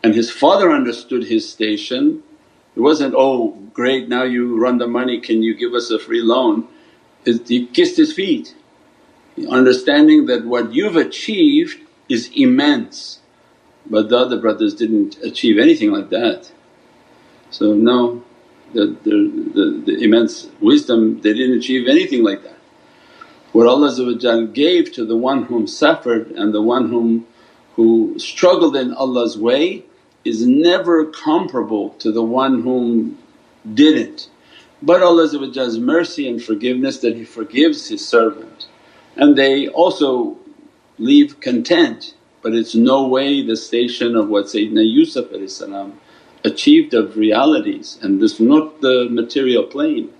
And 0.03 0.15
his 0.15 0.31
father 0.31 0.71
understood 0.71 1.25
his 1.25 1.47
station. 1.49 2.23
It 2.75 2.79
wasn't, 2.79 3.13
oh 3.15 3.57
great 3.73 4.09
now 4.09 4.23
you 4.23 4.59
run 4.59 4.77
the 4.77 4.87
money 4.87 5.21
can 5.21 5.41
you 5.43 5.55
give 5.55 5.73
us 5.73 5.91
a 5.91 5.99
free 5.99 6.21
loan. 6.21 6.67
He 7.25 7.67
kissed 7.67 7.97
his 7.97 8.13
feet 8.13 8.55
understanding 9.49 10.25
that 10.25 10.45
what 10.45 10.73
you've 10.73 10.95
achieved 10.95 11.79
is 12.09 12.29
immense 12.35 13.19
but 13.89 14.09
the 14.09 14.17
other 14.17 14.37
brothers 14.37 14.75
didn't 14.75 15.17
achieve 15.23 15.57
anything 15.57 15.91
like 15.91 16.09
that. 16.09 16.51
So 17.49 17.73
no, 17.73 18.23
the, 18.73 18.95
the, 19.03 19.51
the, 19.53 19.83
the 19.85 20.03
immense 20.03 20.47
wisdom 20.59 21.21
they 21.21 21.33
didn't 21.33 21.57
achieve 21.57 21.87
anything 21.87 22.23
like 22.23 22.43
that. 22.43 22.57
What 23.51 23.67
Allah 23.67 24.47
gave 24.47 24.91
to 24.93 25.05
the 25.05 25.17
one 25.17 25.43
whom 25.43 25.67
suffered 25.67 26.31
and 26.31 26.53
the 26.53 26.61
one 26.61 26.89
whom 26.89 27.27
who 27.75 28.17
struggled 28.17 28.75
in 28.75 28.93
Allah's 28.93 29.37
way 29.37 29.85
is 30.23 30.45
never 30.45 31.05
comparable 31.05 31.91
to 31.99 32.11
the 32.11 32.23
one 32.23 32.61
whom 32.61 33.17
didn't. 33.73 34.29
But 34.81 35.03
Allah's 35.03 35.77
mercy 35.77 36.27
and 36.27 36.41
forgiveness 36.41 36.99
that 36.99 37.15
He 37.15 37.25
forgives 37.25 37.87
His 37.89 38.07
servant 38.07 38.67
and 39.15 39.37
they 39.37 39.67
also 39.67 40.37
leave 40.97 41.39
content 41.39 42.15
but 42.41 42.53
it's 42.53 42.73
no 42.73 43.07
way 43.07 43.45
the 43.45 43.55
station 43.55 44.15
of 44.15 44.29
what 44.29 44.45
Sayyidina 44.45 44.91
Yusuf 44.91 45.27
achieved 46.43 46.93
of 46.93 47.15
realities 47.15 47.99
and 48.01 48.19
this 48.19 48.39
not 48.39 48.81
the 48.81 49.07
material 49.11 49.63
plane. 49.63 50.11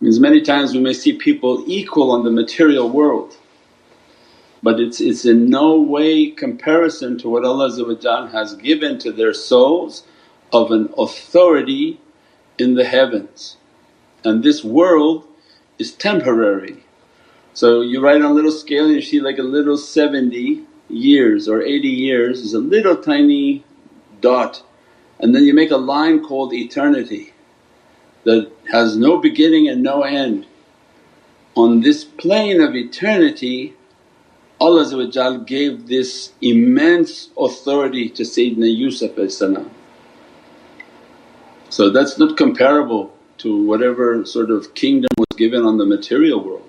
Means 0.00 0.20
many 0.20 0.42
times 0.42 0.74
we 0.74 0.80
may 0.80 0.92
see 0.92 1.14
people 1.14 1.64
equal 1.66 2.10
on 2.10 2.24
the 2.24 2.30
material 2.30 2.90
world 2.90 3.36
but 4.62 4.80
it's, 4.80 5.00
it's 5.00 5.24
in 5.24 5.48
no 5.48 5.80
way 5.80 6.30
comparison 6.30 7.18
to 7.18 7.28
what 7.28 7.44
Allah 7.44 7.70
has 8.32 8.54
given 8.54 8.98
to 8.98 9.12
their 9.12 9.34
souls 9.34 10.04
of 10.52 10.70
an 10.70 10.92
authority 10.98 12.00
in 12.58 12.74
the 12.74 12.84
heavens. 12.84 13.56
And 14.24 14.42
this 14.42 14.64
world 14.64 15.26
is 15.78 15.92
temporary. 15.92 16.84
So 17.54 17.80
you 17.80 18.00
write 18.00 18.22
on 18.22 18.30
a 18.30 18.34
little 18.34 18.52
scale 18.52 18.86
and 18.86 18.94
you 18.94 19.02
see 19.02 19.20
like 19.20 19.38
a 19.38 19.42
little 19.42 19.76
70 19.76 20.64
years 20.88 21.48
or 21.48 21.62
80 21.62 21.88
years 21.88 22.40
is 22.40 22.54
a 22.54 22.58
little 22.58 22.96
tiny 22.96 23.64
dot 24.20 24.62
and 25.20 25.34
then 25.34 25.44
you 25.44 25.54
make 25.54 25.70
a 25.70 25.76
line 25.76 26.22
called 26.22 26.52
eternity 26.52 27.32
that 28.24 28.50
has 28.70 28.96
no 28.96 29.18
beginning 29.18 29.68
and 29.68 29.82
no 29.82 30.02
end. 30.02 30.46
On 31.56 31.80
this 31.80 32.04
plane 32.04 32.60
of 32.60 32.76
eternity 32.76 33.74
Allah 34.60 35.44
gave 35.46 35.86
this 35.86 36.32
immense 36.40 37.30
authority 37.38 38.08
to 38.10 38.24
Sayyidina 38.24 38.76
Yusuf 38.76 39.12
So 41.70 41.90
that's 41.90 42.18
not 42.18 42.36
comparable 42.36 43.14
to 43.38 43.64
whatever 43.64 44.24
sort 44.26 44.50
of 44.50 44.74
kingdom 44.74 45.08
was 45.16 45.36
given 45.36 45.62
on 45.62 45.78
the 45.78 45.86
material 45.86 46.42
world. 46.42 46.68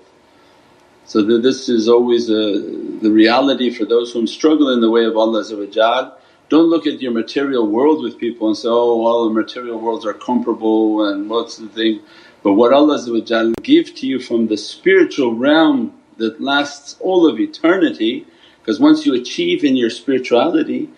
So 1.04 1.22
this 1.22 1.68
is 1.68 1.88
always 1.88 2.30
a, 2.30 2.60
the 3.02 3.10
reality 3.10 3.70
for 3.70 3.84
those 3.84 4.12
whom 4.12 4.28
struggle 4.28 4.72
in 4.72 4.80
the 4.80 4.90
way 4.90 5.04
of 5.04 5.16
Allah 5.16 5.42
don't 6.48 6.68
look 6.68 6.86
at 6.86 7.00
your 7.00 7.12
material 7.12 7.66
world 7.66 8.02
with 8.02 8.18
people 8.18 8.46
and 8.48 8.56
say, 8.56 8.68
oh 8.68 9.04
all 9.04 9.28
the 9.28 9.34
material 9.34 9.80
worlds 9.80 10.06
are 10.06 10.12
comparable 10.12 11.08
and 11.08 11.28
what's 11.28 11.56
the 11.56 11.68
thing. 11.68 12.00
But 12.42 12.54
what 12.54 12.72
Allah 12.72 12.98
give 13.62 13.94
to 13.96 14.06
you 14.06 14.20
from 14.20 14.46
the 14.46 14.56
spiritual 14.56 15.34
realm 15.34 15.99
that 16.20 16.40
lasts 16.40 16.96
all 17.00 17.26
of 17.28 17.40
eternity 17.40 18.26
because 18.60 18.80
once 18.80 19.04
you 19.06 19.14
achieve 19.14 19.64
in 19.64 19.76
your 19.76 19.90
spirituality 19.90 20.88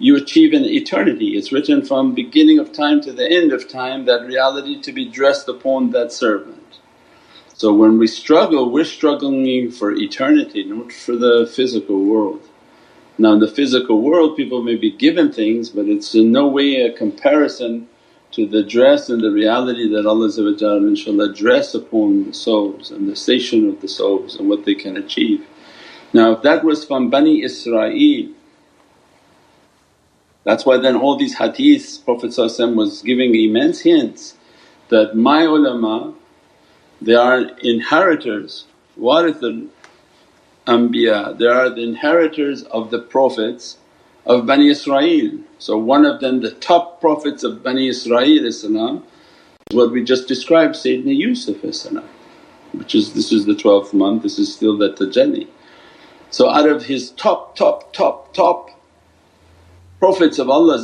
you 0.00 0.16
achieve 0.16 0.54
in 0.54 0.64
eternity. 0.64 1.36
It's 1.36 1.52
written 1.52 1.84
from 1.84 2.14
beginning 2.14 2.58
of 2.58 2.72
time 2.72 3.02
to 3.02 3.12
the 3.12 3.30
end 3.30 3.52
of 3.52 3.68
time 3.68 4.06
that 4.06 4.26
reality 4.26 4.80
to 4.80 4.92
be 4.92 5.04
dressed 5.04 5.46
upon 5.48 5.90
that 5.90 6.10
servant. 6.10 6.78
So 7.54 7.74
when 7.74 7.98
we 7.98 8.06
struggle 8.06 8.70
we're 8.72 8.84
struggling 8.84 9.70
for 9.70 9.92
eternity 9.92 10.64
not 10.64 10.92
for 10.92 11.16
the 11.16 11.50
physical 11.54 12.02
world. 12.06 12.40
Now 13.18 13.34
in 13.34 13.40
the 13.40 13.54
physical 13.60 14.00
world 14.00 14.38
people 14.38 14.62
may 14.62 14.76
be 14.76 14.90
given 14.90 15.30
things 15.30 15.68
but 15.68 15.86
it's 15.86 16.14
in 16.14 16.32
no 16.32 16.48
way 16.48 16.80
a 16.80 16.92
comparison 16.92 17.89
to 18.32 18.46
the 18.46 18.62
dress 18.62 19.10
and 19.10 19.22
the 19.22 19.30
reality 19.30 19.88
that 19.88 20.06
Allah 20.06 20.28
inshaAllah 20.28 21.36
dress 21.36 21.74
upon 21.74 22.26
the 22.26 22.34
souls 22.34 22.90
and 22.90 23.08
the 23.08 23.16
station 23.16 23.68
of 23.68 23.80
the 23.80 23.88
souls 23.88 24.36
and 24.36 24.48
what 24.48 24.64
they 24.64 24.74
can 24.74 24.96
achieve. 24.96 25.46
Now 26.12 26.32
if 26.32 26.42
that 26.42 26.64
was 26.64 26.84
from 26.84 27.10
Bani 27.10 27.42
Israel 27.42 28.28
that's 30.44 30.66
why 30.66 30.78
then 30.78 30.96
all 30.96 31.16
these 31.16 31.36
hadiths 31.36 32.04
Prophet 32.04 32.34
was 32.76 33.02
giving 33.02 33.34
immense 33.34 33.80
hints 33.80 34.36
that 34.88 35.16
my 35.16 35.42
ulama 35.44 36.14
they 37.02 37.14
are 37.14 37.42
inheritors, 37.62 38.66
warithul 38.98 39.68
anbiya, 40.66 41.38
they 41.38 41.46
are 41.46 41.70
the 41.70 41.82
inheritors 41.82 42.62
of 42.64 42.90
the 42.90 42.98
Prophets 42.98 43.78
of 44.26 44.46
Bani 44.46 44.68
Israel. 44.68 45.38
So 45.60 45.76
one 45.76 46.06
of 46.06 46.20
them 46.20 46.40
the 46.40 46.52
top 46.52 47.00
Prophets 47.00 47.44
of 47.44 47.62
Bani 47.62 47.86
Israel 47.88 48.46
is 48.46 48.64
what 49.72 49.92
we 49.92 50.02
just 50.02 50.26
described 50.26 50.74
Sayyidina 50.74 51.16
Yusuf 51.16 51.62
which 52.72 52.94
is 52.94 53.12
this 53.12 53.30
is 53.30 53.44
the 53.44 53.52
12th 53.52 53.92
month, 53.92 54.22
this 54.22 54.38
is 54.38 54.52
still 54.54 54.76
the 54.78 54.90
tajalli. 54.90 55.48
So 56.30 56.48
out 56.48 56.68
of 56.68 56.86
his 56.86 57.10
top, 57.10 57.56
top, 57.56 57.92
top, 57.92 58.32
top 58.32 58.70
Prophets 59.98 60.38
of 60.38 60.48
Allah 60.48 60.78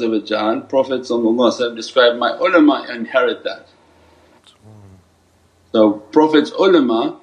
Prophets 0.68 1.10
of 1.10 1.24
Allah 1.24 1.74
described, 1.74 2.18
my 2.18 2.32
ulama 2.36 2.86
inherit 2.90 3.44
that. 3.44 3.68
So 5.72 5.92
Prophet's 5.92 6.50
ulama 6.50 7.18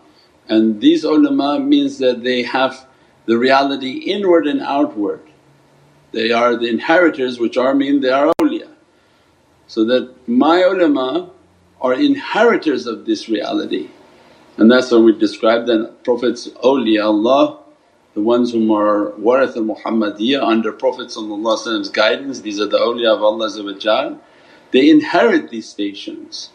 and 0.50 0.82
these 0.82 1.04
ulama 1.04 1.60
means 1.60 2.00
that 2.00 2.24
they 2.24 2.42
have 2.42 2.88
the 3.28 3.38
reality 3.38 3.92
inward 4.00 4.48
and 4.48 4.62
outward. 4.62 5.22
They 6.13 6.32
are 6.32 6.56
the 6.56 6.69
inheritors 6.69 7.39
which 7.39 7.58
are 7.58 7.73
mean 7.73 8.02
they 8.02 8.10
are 8.10 8.32
awliya. 8.39 8.69
So 9.67 9.84
that 9.86 10.28
my 10.28 10.62
ulama 10.62 11.32
are 11.82 11.93
inheritors 11.93 12.86
of 12.88 13.06
this 13.06 13.28
reality 13.28 13.89
and 14.58 14.71
that's 14.71 14.91
what 14.91 15.02
we 15.02 15.12
describe 15.17 15.65
then 15.65 15.89
Prophet's 16.04 16.47
awliyaullah 16.49 17.60
the 18.13 18.21
ones 18.21 18.52
whom 18.52 18.69
are 18.71 19.12
warith 19.13 19.58
al-Muhammadiyah 19.58 20.41
under 20.43 20.71
Prophet's 20.71 21.17
guidance 21.89 22.41
these 22.41 22.60
are 22.62 22.67
the 22.67 22.78
awliya 22.78 23.15
of 23.15 23.23
Allah 23.23 24.19
they 24.73 24.89
inherit 24.89 25.52
these 25.52 25.69
stations. 25.69 26.49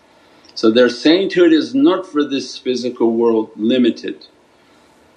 So 0.54 0.72
their 0.72 0.88
sainthood 0.88 1.52
is 1.52 1.72
not 1.72 2.04
for 2.04 2.24
this 2.24 2.58
physical 2.58 3.12
world 3.12 3.50
limited. 3.54 4.26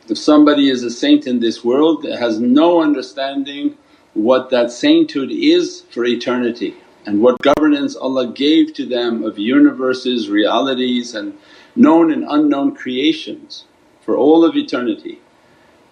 If 0.08 0.19
somebody 0.19 0.69
is 0.69 0.84
a 0.84 0.91
saint 0.91 1.25
in 1.25 1.39
this 1.39 1.63
world 1.63 2.04
that 2.04 2.19
has 2.19 2.39
no 2.39 2.80
understanding 2.80 3.75
what 4.13 4.50
that 4.50 4.71
sainthood 4.71 5.32
is 5.32 5.82
for 5.89 6.06
eternity 6.06 6.76
and 7.06 7.21
what 7.21 7.39
governance 7.39 7.95
Allah 7.95 8.32
gave 8.32 8.74
to 8.74 8.86
them 8.86 9.24
of 9.24 9.39
universes, 9.39 10.30
realities 10.30 11.15
and 11.15 11.38
known 11.76 12.12
and 12.12 12.26
unknown 12.28 12.76
creations 12.76 13.65
for 14.02 14.17
all 14.17 14.43
of 14.45 14.56
eternity. 14.56 15.19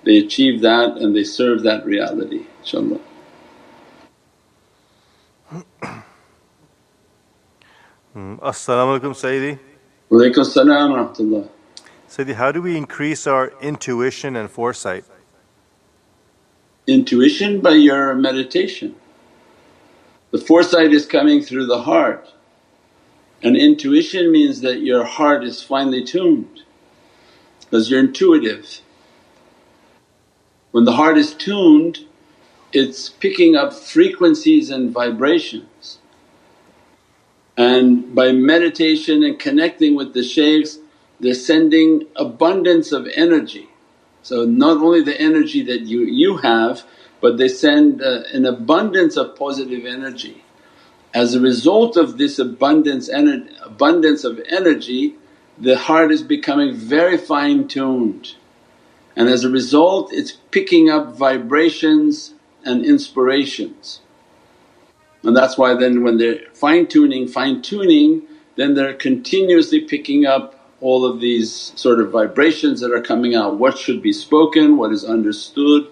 They 0.03 0.17
achieve 0.17 0.61
that 0.61 0.97
and 0.97 1.15
they 1.15 1.23
serve 1.23 1.63
that 1.63 1.85
reality 1.85 2.45
inshaAllah. 2.63 3.01
Mm. 8.15 8.39
As-salamu 8.41 8.99
alaykum 8.99 9.13
Sayyidi. 9.13 9.59
Walaykum 10.11 10.45
salam 10.45 10.91
rahmatullah. 10.91 11.47
Sayyidi, 12.09 12.33
how 12.33 12.51
do 12.51 12.61
we 12.61 12.75
increase 12.75 13.27
our 13.27 13.53
intuition 13.61 14.35
and 14.35 14.49
foresight? 14.49 15.05
Intuition 16.89 17.61
by 17.61 17.73
your 17.73 18.15
meditation. 18.15 18.95
The 20.31 20.39
foresight 20.39 20.91
is 20.91 21.05
coming 21.05 21.43
through 21.43 21.67
the 21.67 21.83
heart 21.83 22.33
and 23.43 23.55
intuition 23.55 24.31
means 24.31 24.61
that 24.61 24.81
your 24.81 25.03
heart 25.05 25.43
is 25.43 25.61
finely 25.61 26.03
tuned 26.03 26.63
because 27.59 27.91
you're 27.91 27.99
intuitive. 27.99 28.81
When 30.71 30.85
the 30.85 30.93
heart 30.93 31.19
is 31.19 31.35
tuned 31.35 32.07
it's 32.73 33.09
picking 33.09 33.55
up 33.55 33.71
frequencies 33.71 34.71
and 34.71 34.91
vibrations 34.91 35.99
and 37.55 38.15
by 38.15 38.31
meditation 38.31 39.23
and 39.23 39.39
connecting 39.39 39.95
with 39.95 40.15
the 40.15 40.23
shaykhs 40.23 40.79
they're 41.19 41.35
sending 41.35 42.07
abundance 42.15 42.91
of 42.91 43.07
energy. 43.13 43.68
So 44.23 44.45
not 44.45 44.77
only 44.77 45.01
the 45.03 45.19
energy 45.19 45.63
that 45.63 45.81
you, 45.83 46.01
you 46.01 46.37
have 46.37 46.83
but 47.21 47.37
they 47.37 47.49
send 47.49 48.01
uh, 48.03 48.21
an 48.33 48.45
abundance 48.45 49.17
of 49.17 49.35
positive 49.37 49.85
energy. 49.85 50.43
As 51.13 51.35
a 51.35 51.41
result 51.41 51.97
of 51.97 52.17
this 52.17 52.39
abundance, 52.39 53.09
ener- 53.09 53.49
abundance 53.65 54.23
of 54.25 54.41
energy 54.49 55.15
the 55.57 55.77
heart 55.77 56.11
is 56.11 56.23
becoming 56.23 56.75
very 56.75 57.17
fine 57.17 57.67
tuned 57.67 58.35
and 59.15 59.29
as 59.29 59.43
a 59.45 59.49
result 59.49 60.13
it's 60.13 60.33
picking 60.51 60.89
up 60.89 61.15
vibrations 61.15 62.35
and 62.65 62.85
inspirations. 62.85 64.01
And 65.23 65.37
that's 65.37 65.57
why 65.57 65.75
then 65.75 66.03
when 66.03 66.17
they're 66.17 66.41
fine 66.53 66.87
tuning, 66.87 67.27
fine 67.27 67.61
tuning 67.61 68.23
then 68.57 68.75
they're 68.75 68.93
continuously 68.95 69.81
picking 69.81 70.25
up 70.25 70.58
all 70.81 71.05
of 71.05 71.19
these 71.19 71.73
sort 71.75 71.99
of 71.99 72.11
vibrations 72.11 72.79
that 72.81 72.91
are 72.91 73.01
coming 73.01 73.35
out, 73.35 73.57
what 73.57 73.77
should 73.77 74.01
be 74.01 74.13
spoken, 74.13 74.77
what 74.77 74.91
is 74.91 75.03
understood. 75.03 75.87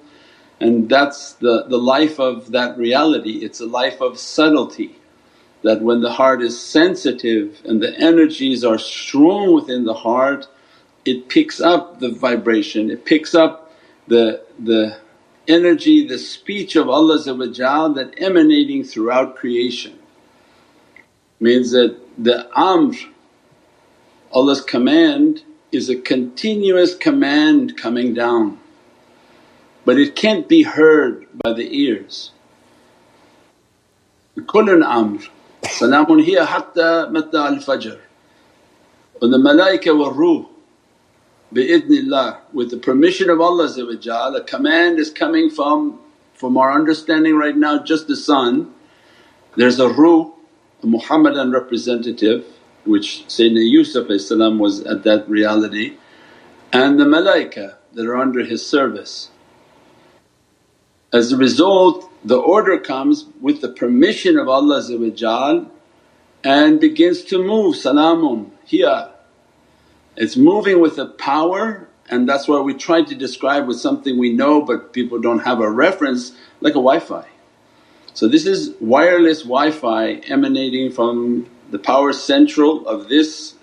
And 0.60 0.89
that's 0.89 1.34
the, 1.34 1.65
the 1.67 1.78
life 1.78 2.19
of 2.19 2.52
that 2.52 2.78
reality, 2.78 3.43
it's 3.43 3.60
a 3.60 3.65
life 3.65 4.02
of 4.02 4.17
subtlety 4.17 4.95
that 5.63 5.82
when 5.82 6.02
the 6.02 6.12
heart 6.12 6.41
is 6.41 6.62
sensitive 6.62 7.60
and 7.65 7.82
the 7.82 7.93
energies 8.00 8.63
are 8.63 8.78
strong 8.78 9.54
within 9.54 9.86
the 9.86 9.93
heart 9.93 10.47
it 11.08 11.30
picks 11.30 11.62
up 11.62 12.00
the 12.00 12.12
vibration, 12.12 12.91
it 12.91 13.06
picks 13.06 13.34
up 13.34 13.71
the, 14.08 14.43
the 14.60 15.00
energy, 15.47 16.06
the 16.06 16.17
speech 16.17 16.76
of 16.76 16.89
Allah 16.89 17.17
that 17.19 18.13
emanating 18.17 18.84
throughout 18.84 19.38
creation. 19.38 19.97
Means 21.39 21.71
that 21.71 21.97
the 22.17 22.50
amr, 22.54 22.93
Allah's 24.31 24.61
command 24.61 25.43
is 25.71 25.89
a 25.89 25.95
continuous 25.95 26.95
command 26.95 27.77
coming 27.77 28.13
down 28.13 28.59
but 29.87 29.97
it 29.97 30.17
can't 30.17 30.49
be 30.49 30.63
heard 30.63 31.25
by 31.33 31.53
the 31.53 31.65
ears. 31.73 32.31
Kullun 34.37 34.83
amr, 34.85 35.23
salamun 35.63 36.21
hiya 36.21 36.43
hatta 36.43 37.07
matla 37.09 37.55
al-fajr. 37.55 37.97
And 39.21 39.33
the 39.33 39.37
malaika 39.37 39.97
wa 39.97 40.09
ruh 40.09 40.45
bi'idhnillah 41.53 42.39
with 42.51 42.69
the 42.69 42.75
permission 42.75 43.29
of 43.29 43.39
Allah 43.39 43.69
a 44.35 44.43
command 44.43 44.99
is 44.99 45.09
coming 45.09 45.49
from, 45.49 46.01
from 46.33 46.57
our 46.57 46.73
understanding 46.73 47.37
right 47.37 47.55
now 47.55 47.81
just 47.81 48.09
the 48.09 48.17
sun. 48.17 48.73
There's 49.55 49.79
a 49.79 49.87
ruh, 49.87 50.29
a 50.83 50.85
Muhammadan 50.85 51.51
representative 51.51 52.45
which 52.88 53.26
Sayyidina 53.28 53.69
Yusuf 53.69 54.08
was 54.08 54.82
at 54.82 55.04
that 55.04 55.30
reality 55.30 55.97
and 56.71 57.00
the 57.00 57.06
malaika 57.06 57.76
that 57.93 58.06
are 58.06 58.17
under 58.17 58.43
his 58.43 58.65
service. 58.65 59.30
As 61.13 61.32
a 61.32 61.38
result 61.38 62.10
the 62.23 62.38
order 62.38 62.78
comes 62.78 63.26
with 63.39 63.62
the 63.62 63.69
permission 63.69 64.38
of 64.38 64.50
Allah 64.50 65.67
and 66.43 66.80
begins 66.80 67.23
to 67.23 67.43
move, 67.43 67.76
salamun 67.76 68.52
hiya. 68.65 69.12
It's 70.15 70.36
moving 70.36 70.82
with 70.82 70.97
a 70.97 71.06
power 71.06 71.88
and 72.10 72.28
that's 72.28 72.47
why 72.47 72.60
we 72.60 72.73
try 72.73 73.04
to 73.04 73.15
describe 73.15 73.67
with 73.67 73.80
something 73.80 74.17
we 74.17 74.34
know 74.34 74.62
but 74.62 74.93
people 74.93 75.19
don't 75.19 75.39
have 75.39 75.60
a 75.62 75.69
reference 75.69 76.34
like 76.62 76.71
a 76.71 76.84
Wi-Fi. 76.84 77.26
So 78.13 78.28
this 78.28 78.45
is 78.45 78.73
wireless 78.80 79.43
Wi-Fi 79.43 80.13
emanating 80.28 80.91
from 80.91 81.47
the 81.69 81.80
power 81.80 82.13
central 82.13 82.88
of 82.88 83.10
this 83.10 83.56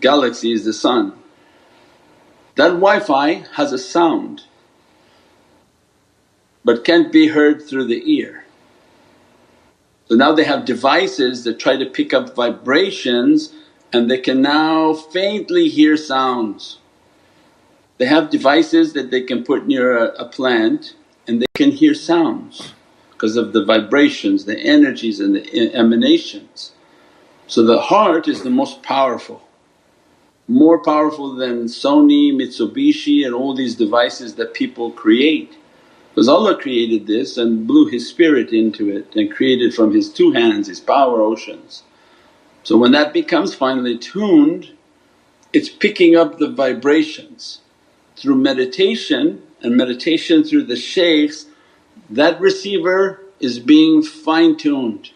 galaxy 0.00 0.52
is 0.52 0.64
the 0.64 0.72
sun. 0.72 1.12
That 2.56 2.68
Wi-Fi 2.68 3.44
has 3.54 3.72
a 3.72 3.78
sound 3.78 4.42
but 6.64 6.84
can't 6.84 7.12
be 7.12 7.28
heard 7.28 7.62
through 7.62 7.84
the 7.84 8.02
ear. 8.10 8.44
So 10.08 10.16
now 10.16 10.32
they 10.32 10.44
have 10.44 10.64
devices 10.64 11.44
that 11.44 11.58
try 11.58 11.76
to 11.76 11.86
pick 11.86 12.14
up 12.14 12.34
vibrations 12.34 13.52
and 13.92 14.10
they 14.10 14.18
can 14.18 14.42
now 14.42 14.94
faintly 14.94 15.68
hear 15.68 15.96
sounds. 15.96 16.78
They 17.98 18.06
have 18.06 18.30
devices 18.30 18.92
that 18.94 19.10
they 19.10 19.22
can 19.22 19.44
put 19.44 19.66
near 19.66 19.96
a, 19.96 20.06
a 20.14 20.28
plant 20.28 20.96
and 21.28 21.40
they 21.40 21.46
can 21.54 21.70
hear 21.70 21.94
sounds 21.94 22.74
because 23.12 23.36
of 23.36 23.52
the 23.52 23.64
vibrations, 23.64 24.44
the 24.44 24.58
energies 24.58 25.20
and 25.20 25.34
the 25.34 25.74
emanations. 25.74 26.73
So 27.48 27.64
the 27.64 27.80
heart 27.80 28.28
is 28.28 28.42
the 28.42 28.50
most 28.50 28.82
powerful, 28.82 29.42
more 30.48 30.82
powerful 30.82 31.34
than 31.34 31.64
Sony, 31.64 32.32
Mitsubishi 32.32 33.24
and 33.26 33.34
all 33.34 33.54
these 33.54 33.76
devices 33.76 34.36
that 34.36 34.54
people 34.54 34.92
create. 34.92 35.56
Because 36.10 36.28
Allah 36.28 36.56
created 36.58 37.06
this 37.06 37.38
and 37.38 37.66
blew 37.66 37.88
His 37.88 38.08
spirit 38.08 38.52
into 38.52 38.90
it 38.96 39.16
and 39.16 39.32
created 39.32 39.74
from 39.74 39.94
His 39.94 40.12
two 40.12 40.32
hands 40.32 40.68
His 40.68 40.80
power 40.80 41.22
oceans. 41.22 41.84
So 42.64 42.76
when 42.78 42.92
that 42.92 43.12
becomes 43.12 43.54
finally 43.54 43.98
tuned 43.98 44.70
it's 45.54 45.68
picking 45.68 46.16
up 46.16 46.38
the 46.38 46.50
vibrations 46.50 47.60
through 48.16 48.36
meditation 48.36 49.42
and 49.62 49.76
meditation 49.76 50.44
through 50.44 50.64
the 50.64 50.76
shaykhs 50.76 51.46
that 52.10 52.40
receiver 52.40 53.22
is 53.40 53.58
being 53.60 54.02
fine 54.02 54.56
tuned. 54.56 55.12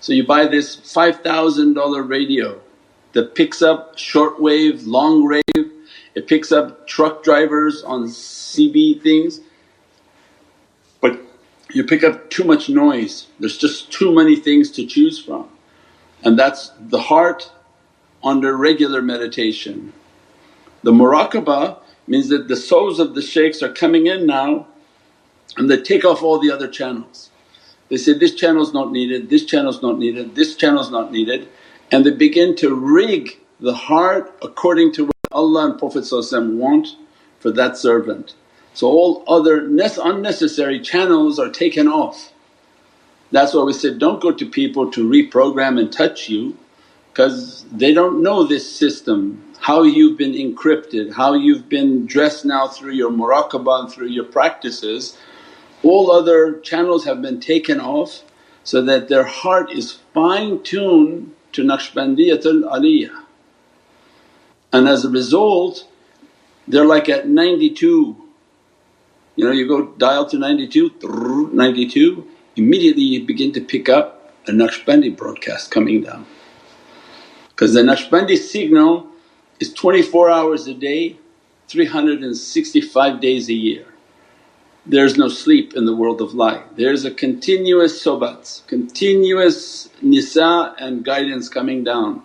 So 0.00 0.12
you 0.12 0.26
buy 0.26 0.46
this 0.46 0.76
$5,000 0.76 2.08
radio 2.08 2.60
that 3.12 3.34
picks 3.34 3.62
up 3.62 3.98
short 3.98 4.40
wave, 4.40 4.84
long 4.86 5.26
wave, 5.26 5.72
it 6.14 6.26
picks 6.28 6.52
up 6.52 6.86
truck 6.86 7.22
drivers 7.22 7.82
on 7.82 8.04
CB 8.04 9.02
things 9.02 9.40
but 11.00 11.20
you 11.72 11.84
pick 11.84 12.04
up 12.04 12.30
too 12.30 12.44
much 12.44 12.68
noise, 12.68 13.26
there's 13.38 13.58
just 13.58 13.92
too 13.92 14.14
many 14.14 14.36
things 14.36 14.70
to 14.72 14.86
choose 14.86 15.18
from. 15.22 15.48
And 16.24 16.38
that's 16.38 16.72
the 16.80 17.00
heart 17.00 17.52
under 18.24 18.56
regular 18.56 19.02
meditation. 19.02 19.92
The 20.82 20.92
muraqabah 20.92 21.78
means 22.06 22.28
that 22.28 22.48
the 22.48 22.56
souls 22.56 22.98
of 22.98 23.14
the 23.14 23.22
shaykhs 23.22 23.62
are 23.62 23.72
coming 23.72 24.06
in 24.06 24.26
now 24.26 24.68
and 25.56 25.70
they 25.70 25.80
take 25.80 26.04
off 26.04 26.22
all 26.22 26.38
the 26.38 26.50
other 26.50 26.68
channels. 26.68 27.30
They 27.88 27.96
say, 27.96 28.14
this 28.14 28.34
channel's 28.34 28.74
not 28.74 28.90
needed, 28.90 29.30
this 29.30 29.44
channel's 29.44 29.82
not 29.82 29.98
needed, 29.98 30.34
this 30.34 30.56
channel's 30.56 30.90
not 30.90 31.12
needed 31.12 31.48
and 31.90 32.04
they 32.04 32.10
begin 32.10 32.56
to 32.56 32.74
rig 32.74 33.38
the 33.60 33.74
heart 33.74 34.34
according 34.42 34.92
to 34.92 35.04
what 35.06 35.14
Allah 35.32 35.70
and 35.70 35.78
Prophet 35.78 36.06
want 36.10 36.88
for 37.38 37.50
that 37.52 37.76
servant. 37.76 38.34
So 38.74 38.88
all 38.88 39.24
other 39.26 39.66
unnecessary 39.66 40.80
channels 40.80 41.38
are 41.38 41.50
taken 41.50 41.88
off. 41.88 42.32
That's 43.30 43.54
why 43.54 43.62
we 43.62 43.72
said, 43.72 43.98
don't 43.98 44.20
go 44.20 44.32
to 44.32 44.46
people 44.48 44.90
to 44.92 45.08
reprogram 45.08 45.80
and 45.80 45.92
touch 45.92 46.28
you 46.28 46.56
because 47.12 47.64
they 47.72 47.94
don't 47.94 48.22
know 48.22 48.44
this 48.44 48.70
system, 48.70 49.42
how 49.58 49.82
you've 49.82 50.18
been 50.18 50.32
encrypted, 50.32 51.14
how 51.14 51.34
you've 51.34 51.68
been 51.68 52.06
dressed 52.06 52.44
now 52.44 52.68
through 52.68 52.92
your 52.92 53.10
muraqabah 53.10 53.84
and 53.84 53.92
through 53.92 54.08
your 54.08 54.24
practices. 54.24 55.16
All 55.82 56.10
other 56.10 56.60
channels 56.60 57.04
have 57.04 57.22
been 57.22 57.40
taken 57.40 57.80
off 57.80 58.22
so 58.64 58.82
that 58.82 59.08
their 59.08 59.24
heart 59.24 59.70
is 59.70 59.98
fine 60.14 60.62
tuned 60.62 61.34
to 61.52 61.62
Naqshbandiyatul 61.62 62.62
Aliyah. 62.64 63.24
And 64.72 64.88
as 64.88 65.04
a 65.04 65.10
result 65.10 65.86
they're 66.68 66.84
like 66.84 67.08
at 67.08 67.28
92 67.28 68.26
you 69.36 69.44
know 69.44 69.52
you 69.52 69.68
go 69.68 69.88
dial 69.98 70.24
to 70.26 70.38
92, 70.38 71.50
92, 71.52 72.26
immediately 72.56 73.02
you 73.02 73.26
begin 73.26 73.52
to 73.52 73.60
pick 73.60 73.88
up 73.88 74.32
a 74.48 74.50
Naqshbandi 74.50 75.14
broadcast 75.14 75.70
coming 75.70 76.02
down. 76.02 76.26
Because 77.50 77.74
the 77.74 77.82
Naqshbandi 77.82 78.38
signal 78.38 79.06
is 79.60 79.74
24 79.74 80.30
hours 80.30 80.66
a 80.66 80.74
day, 80.74 81.18
365 81.68 83.20
days 83.20 83.50
a 83.50 83.54
year. 83.54 83.86
There's 84.88 85.16
no 85.16 85.28
sleep 85.28 85.74
in 85.74 85.84
the 85.84 85.96
world 85.96 86.20
of 86.20 86.34
light. 86.34 86.76
There's 86.76 87.04
a 87.04 87.10
continuous 87.10 88.00
sohbats, 88.00 88.64
continuous 88.68 89.88
nisa 90.00 90.76
and 90.78 91.04
guidance 91.04 91.48
coming 91.48 91.82
down, 91.82 92.22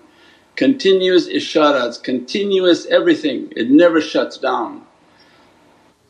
continuous 0.56 1.28
isharats, 1.28 2.02
continuous 2.04 2.86
everything, 2.86 3.52
it 3.56 3.71
never 3.71 4.00
shuts 4.00 4.38
down. 4.38 4.84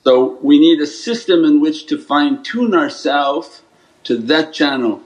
So 0.04 0.40
we 0.42 0.60
need 0.60 0.82
a 0.82 0.88
system 0.88 1.46
in 1.46 1.62
which 1.62 1.86
to 1.86 1.98
fine 1.98 2.44
tune 2.44 2.74
ourselves 2.74 3.62
to 4.04 4.18
that 4.18 4.52
channel. 4.52 5.02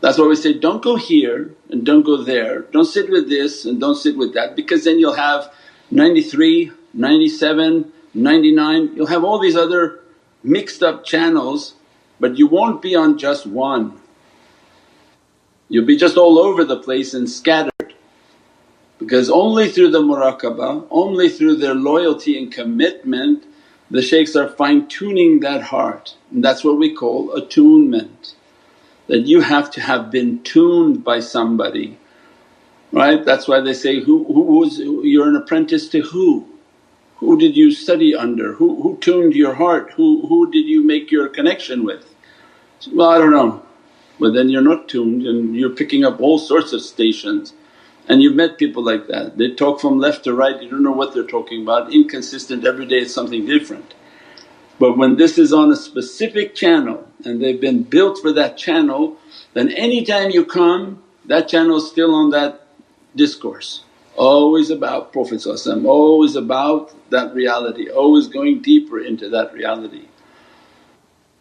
That's 0.00 0.16
why 0.16 0.28
we 0.28 0.36
say, 0.36 0.52
don't 0.52 0.80
go 0.82 0.94
here 0.94 1.56
and 1.70 1.84
don't 1.84 2.04
go 2.04 2.22
there, 2.22 2.60
don't 2.70 2.84
sit 2.84 3.10
with 3.10 3.28
this 3.28 3.64
and 3.64 3.80
don't 3.80 3.96
sit 3.96 4.16
with 4.16 4.32
that 4.34 4.54
because 4.54 4.84
then 4.84 5.00
you'll 5.00 5.14
have 5.14 5.52
93, 5.90 6.70
97, 6.94 7.92
99, 8.14 8.94
you'll 8.94 9.06
have 9.06 9.24
all 9.24 9.40
these 9.40 9.56
other 9.56 10.02
mixed 10.46 10.82
up 10.82 11.04
channels 11.04 11.74
but 12.18 12.38
you 12.38 12.46
won't 12.46 12.80
be 12.80 12.94
on 12.94 13.18
just 13.18 13.46
one. 13.46 14.00
You'll 15.68 15.86
be 15.86 15.96
just 15.96 16.16
all 16.16 16.38
over 16.38 16.64
the 16.64 16.78
place 16.78 17.12
and 17.14 17.28
scattered 17.28 17.94
because 18.98 19.28
only 19.28 19.70
through 19.70 19.90
the 19.90 20.00
muraqabah, 20.00 20.86
only 20.90 21.28
through 21.28 21.56
their 21.56 21.74
loyalty 21.74 22.38
and 22.38 22.50
commitment 22.50 23.44
the 23.90 24.02
shaykhs 24.02 24.34
are 24.34 24.48
fine 24.48 24.88
tuning 24.88 25.40
that 25.40 25.62
heart 25.62 26.16
and 26.32 26.44
that's 26.44 26.64
what 26.64 26.78
we 26.78 26.94
call 26.94 27.32
attunement. 27.34 28.34
That 29.06 29.20
you 29.20 29.40
have 29.40 29.70
to 29.72 29.80
have 29.80 30.10
been 30.10 30.42
tuned 30.42 31.04
by 31.04 31.20
somebody, 31.20 31.98
right? 32.90 33.24
That's 33.24 33.46
why 33.46 33.60
they 33.60 33.74
say, 33.74 34.00
who, 34.00 34.24
who 34.24 34.40
was, 34.40 34.78
you're 34.78 35.28
an 35.28 35.36
apprentice 35.36 35.88
to 35.90 36.00
who? 36.00 36.48
Who 37.18 37.38
did 37.38 37.56
you 37.56 37.70
study 37.72 38.14
under? 38.14 38.54
Who, 38.54 38.82
who 38.82 38.98
tuned 38.98 39.34
your 39.34 39.54
heart? 39.54 39.92
Who, 39.96 40.26
who 40.26 40.50
did 40.50 40.66
you 40.66 40.84
make 40.84 41.10
your 41.10 41.28
connection 41.28 41.84
with? 41.84 42.14
Well, 42.92 43.08
I 43.08 43.18
don't 43.18 43.32
know. 43.32 43.62
But 44.20 44.34
then 44.34 44.48
you're 44.48 44.62
not 44.62 44.88
tuned 44.88 45.26
and 45.26 45.56
you're 45.56 45.70
picking 45.70 46.04
up 46.04 46.20
all 46.20 46.38
sorts 46.38 46.72
of 46.72 46.82
stations 46.82 47.54
and 48.08 48.22
you've 48.22 48.36
met 48.36 48.58
people 48.58 48.84
like 48.84 49.08
that. 49.08 49.36
They 49.38 49.50
talk 49.50 49.80
from 49.80 49.98
left 49.98 50.24
to 50.24 50.34
right, 50.34 50.62
you 50.62 50.70
don't 50.70 50.82
know 50.82 50.92
what 50.92 51.14
they're 51.14 51.24
talking 51.24 51.62
about, 51.62 51.92
inconsistent 51.92 52.66
every 52.66 52.86
day 52.86 52.98
it's 52.98 53.14
something 53.14 53.46
different. 53.46 53.94
But 54.78 54.98
when 54.98 55.16
this 55.16 55.38
is 55.38 55.52
on 55.52 55.72
a 55.72 55.76
specific 55.76 56.54
channel 56.54 57.08
and 57.24 57.42
they've 57.42 57.60
been 57.60 57.82
built 57.82 58.18
for 58.20 58.32
that 58.32 58.58
channel, 58.58 59.16
then 59.54 59.70
anytime 59.70 60.30
you 60.30 60.44
come 60.44 61.02
that 61.26 61.48
channel 61.48 61.78
is 61.78 61.88
still 61.88 62.14
on 62.14 62.30
that 62.30 62.68
discourse. 63.16 63.85
Always 64.16 64.70
about 64.70 65.12
Prophet 65.12 65.46
always 65.46 66.36
about 66.36 66.94
that 67.10 67.34
reality, 67.34 67.90
always 67.90 68.28
going 68.28 68.62
deeper 68.62 68.98
into 68.98 69.28
that 69.28 69.52
reality. 69.52 70.08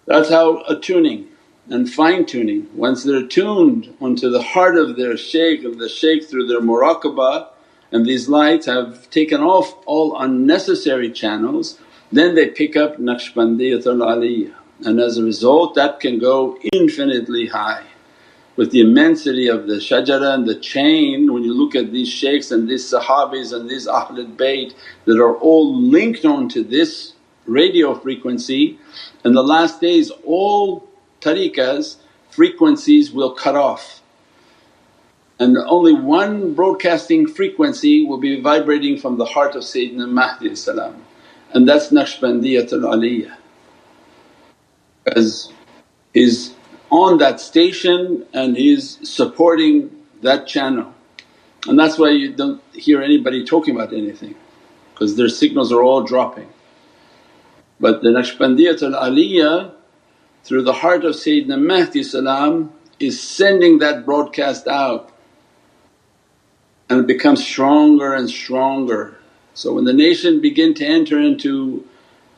That's 0.06 0.30
how 0.30 0.62
attuning 0.68 1.28
and 1.70 1.92
fine 1.92 2.26
tuning. 2.26 2.68
Once 2.76 3.04
they're 3.04 3.26
tuned 3.26 3.96
onto 4.00 4.30
the 4.30 4.42
heart 4.42 4.76
of 4.76 4.98
their 4.98 5.18
shaykh, 5.18 5.64
of 5.64 5.78
the 5.78 5.90
shaykh 5.90 6.26
through 6.26 6.48
their 6.48 6.62
muraqabah 6.62 7.48
and 7.92 8.06
these 8.06 8.28
lights 8.28 8.66
have 8.66 9.10
taken 9.10 9.42
off 9.42 9.76
all 9.86 10.20
unnecessary 10.20 11.12
channels, 11.12 11.80
then 12.12 12.36
they 12.36 12.50
pick 12.50 12.76
up 12.76 12.98
Naqshbandiyatul 12.98 14.04
Aliyah 14.04 14.54
and 14.86 15.00
as 15.00 15.18
a 15.18 15.24
result 15.24 15.76
that 15.76 16.00
can 16.00 16.20
go 16.20 16.58
infinitely 16.74 17.48
high. 17.48 17.84
With 18.56 18.72
the 18.72 18.80
immensity 18.82 19.48
of 19.48 19.68
the 19.68 19.76
shajara 19.76 20.34
and 20.34 20.48
the 20.48 20.56
chain 20.56 21.34
when 21.34 21.44
you 21.44 21.54
look 21.54 21.76
at 21.76 21.92
these 21.92 22.10
shaykhs 22.10 22.52
and 22.52 22.70
these 22.70 22.90
sahabis 22.90 23.54
and 23.54 23.70
these 23.70 23.86
Ahlul 23.88 24.36
Bayt 24.36 24.74
that 25.06 25.20
are 25.20 25.36
all 25.36 25.76
linked 25.76 26.24
onto 26.24 26.64
this 26.64 27.14
radio 27.46 27.94
frequency 27.94 28.80
in 29.26 29.34
the 29.34 29.44
last 29.44 29.82
days 29.82 30.12
all 30.24 30.88
tariqas 31.22 31.98
frequencies 32.30 33.12
will 33.12 33.32
cut 33.34 33.56
off. 33.56 34.02
And 35.40 35.58
only 35.58 35.94
one 35.94 36.54
broadcasting 36.54 37.28
frequency 37.28 38.06
will 38.06 38.18
be 38.20 38.40
vibrating 38.42 38.98
from 38.98 39.18
the 39.18 39.26
heart 39.26 39.56
of 39.56 39.64
Sayyidina 39.64 40.10
Mahdi 40.10 40.56
salam. 40.56 41.04
And 41.54 41.68
that's 41.68 41.90
Naqshbandiyatul 41.90 42.84
Aliyah. 42.84 43.36
Because 45.04 45.52
he's 46.14 46.55
on 46.96 47.18
that 47.20 47.40
station 47.40 48.26
and 48.34 48.58
he's 48.58 48.98
supporting 49.08 49.92
that 50.22 50.48
channel 50.48 50.96
and 51.68 51.80
that's 51.80 51.98
why 51.98 52.10
you 52.10 52.32
don't 52.34 52.62
hear 52.74 53.02
anybody 53.02 53.44
talking 53.44 53.76
about 53.76 53.94
anything 53.94 54.36
because 54.94 55.16
their 55.16 55.30
signals 55.30 55.72
are 55.72 55.82
all 55.82 56.04
dropping. 56.04 56.48
But 57.80 58.02
the 58.02 58.10
Naqshbandiyatul 58.10 58.94
Aliyah 58.94 59.74
through 60.44 60.64
the 60.64 60.74
heart 60.74 61.04
of 61.04 61.16
Sayyidina 61.16 61.60
Mahdi 61.60 62.04
salam 62.04 62.72
is 63.00 63.22
sending 63.22 63.80
that 63.80 64.06
broadcast 64.06 64.68
out 64.68 65.12
and 66.90 67.00
it 67.02 67.08
becomes 67.08 67.44
stronger 67.44 68.14
and 68.14 68.30
stronger. 68.30 69.18
So 69.56 69.74
when 69.74 69.86
the 69.86 69.94
nation 69.94 70.40
begin 70.40 70.76
to 70.76 70.86
enter 70.86 71.20
into 71.20 71.86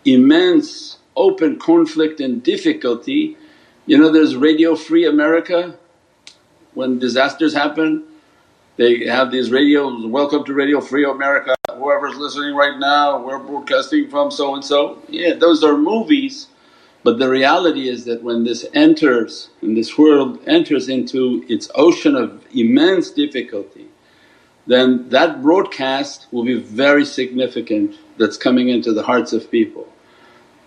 immense 0.05 0.97
open 1.17 1.59
conflict 1.59 2.21
and 2.21 2.41
difficulty, 2.41 3.35
you 3.87 3.97
know 3.97 4.11
there's 4.11 4.35
Radio 4.35 4.75
Free 4.75 5.05
America 5.05 5.75
when 6.73 6.99
disasters 6.99 7.53
happen 7.53 8.03
they 8.75 9.07
have 9.07 9.31
these 9.31 9.49
radios, 9.49 10.05
welcome 10.05 10.43
to 10.43 10.53
Radio 10.53 10.79
Free 10.81 11.03
America, 11.03 11.55
whoever's 11.73 12.15
listening 12.17 12.53
right 12.53 12.77
now, 12.77 13.25
we're 13.25 13.39
broadcasting 13.39 14.07
from 14.07 14.29
so 14.29 14.53
and 14.53 14.63
so. 14.63 15.01
Yeah, 15.09 15.33
those 15.33 15.63
are 15.63 15.77
movies 15.77 16.47
but 17.03 17.19
the 17.19 17.29
reality 17.29 17.87
is 17.87 18.03
that 18.05 18.21
when 18.21 18.43
this 18.43 18.65
enters 18.73 19.49
and 19.61 19.77
this 19.77 19.97
world 19.97 20.39
enters 20.45 20.89
into 20.89 21.45
its 21.47 21.69
ocean 21.73 22.15
of 22.15 22.45
immense 22.53 23.09
difficulty 23.11 23.87
then 24.65 25.07
that 25.09 25.41
broadcast 25.41 26.27
will 26.31 26.43
be 26.43 26.59
very 26.59 27.05
significant 27.05 27.95
that's 28.17 28.35
coming 28.35 28.67
into 28.67 28.91
the 28.91 29.03
hearts 29.03 29.31
of 29.31 29.49
people. 29.49 29.87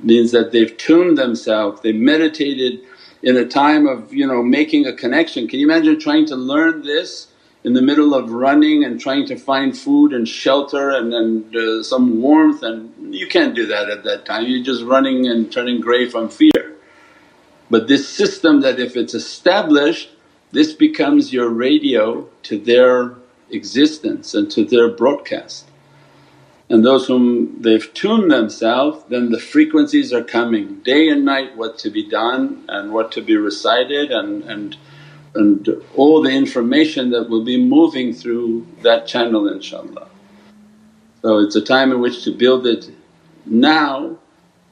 Means 0.03 0.33
that 0.33 0.53
they've 0.53 0.75
tuned 0.79 1.19
themselves, 1.19 1.83
they 1.83 1.93
meditated 1.93 2.81
in 3.23 3.37
a 3.37 3.45
time 3.45 3.87
of 3.87 4.13
you 4.13 4.27
know 4.27 4.43
making 4.43 4.87
a 4.87 4.93
connection. 4.93 5.49
Can 5.49 5.61
you 5.61 5.67
imagine 5.67 5.99
trying 6.01 6.27
to 6.27 6.37
learn 6.37 6.83
this 6.83 7.29
in 7.63 7.75
the 7.75 7.83
middle 7.83 8.15
of 8.15 8.31
running 8.31 8.85
and 8.85 8.99
trying 8.99 9.27
to 9.27 9.37
find 9.37 9.77
food 9.77 10.13
and 10.15 10.27
shelter 10.27 10.91
and, 10.91 11.13
and 11.13 11.55
uh, 11.55 11.83
some 11.83 12.23
warmth 12.23 12.63
and 12.63 13.15
you 13.15 13.27
can't 13.27 13.55
do 13.55 13.67
that 13.67 13.91
at 13.91 14.03
that 14.05 14.25
time, 14.25 14.47
you're 14.47 14.65
just 14.65 14.83
running 14.83 15.27
and 15.27 15.53
turning 15.53 15.79
grey 15.79 16.09
from 16.09 16.31
fear. 16.31 16.77
But 17.69 17.87
this 17.87 18.09
system 18.09 18.63
that 18.63 18.81
if 18.81 18.97
it's 18.97 19.13
established 19.13 20.11
this 20.53 20.73
becomes 20.73 21.33
your 21.33 21.49
radio 21.49 22.29
to 22.43 22.59
their 22.59 23.15
existence 23.51 24.35
and 24.35 24.51
to 24.51 24.65
their 24.65 24.89
broadcast. 24.89 25.70
And 26.71 26.87
those 26.87 27.09
whom 27.09 27.61
they've 27.61 27.93
tuned 27.95 28.31
themselves 28.31 29.05
then 29.09 29.31
the 29.31 29.41
frequencies 29.41 30.13
are 30.13 30.23
coming 30.23 30.77
day 30.81 31.09
and 31.09 31.25
night 31.25 31.57
what 31.57 31.79
to 31.79 31.91
be 31.91 32.09
done 32.09 32.65
and 32.69 32.93
what 32.93 33.11
to 33.13 33.21
be 33.21 33.37
recited 33.37 34.13
and, 34.13 34.45
and 34.45 34.77
and 35.35 35.69
all 35.95 36.23
the 36.23 36.31
information 36.31 37.11
that 37.11 37.29
will 37.29 37.45
be 37.45 37.63
moving 37.63 38.13
through 38.13 38.67
that 38.83 39.07
channel 39.07 39.43
inshaAllah. 39.43 40.09
So 41.23 41.39
it's 41.39 41.57
a 41.57 41.61
time 41.61 41.93
in 41.93 42.01
which 42.01 42.25
to 42.25 42.33
build 42.33 42.67
it 42.67 42.91
now 43.45 44.19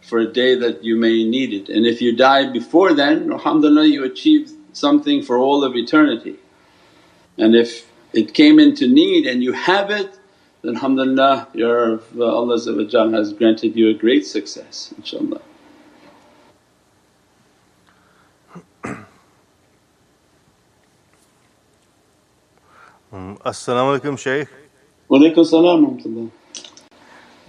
for 0.00 0.18
a 0.20 0.32
day 0.32 0.54
that 0.54 0.82
you 0.84 0.96
may 0.96 1.24
need 1.24 1.52
it 1.52 1.68
and 1.68 1.84
if 1.84 2.00
you 2.00 2.16
die 2.16 2.50
before 2.50 2.94
then 2.94 3.32
alhamdulillah 3.32 3.86
you 3.86 4.04
achieve 4.04 4.52
something 4.72 5.22
for 5.22 5.36
all 5.36 5.64
of 5.64 5.74
eternity. 5.74 6.36
And 7.36 7.56
if 7.56 7.90
it 8.12 8.34
came 8.34 8.58
into 8.60 8.86
need 8.86 9.26
and 9.26 9.42
you 9.42 9.52
have 9.52 9.90
it 9.90 10.17
alhamdulillah 10.64 11.48
your 11.54 12.00
uh, 12.18 12.24
Allah 12.24 12.58
has 13.12 13.32
granted 13.32 13.76
you 13.76 13.90
a 13.90 13.94
great 13.94 14.26
success 14.26 14.92
inshaAllah. 15.00 15.40
As-salamu 23.44 23.98
alaykum 23.98 24.18
Shaykh. 24.18 24.48
Walaykum 25.10 25.46
salam 25.46 26.30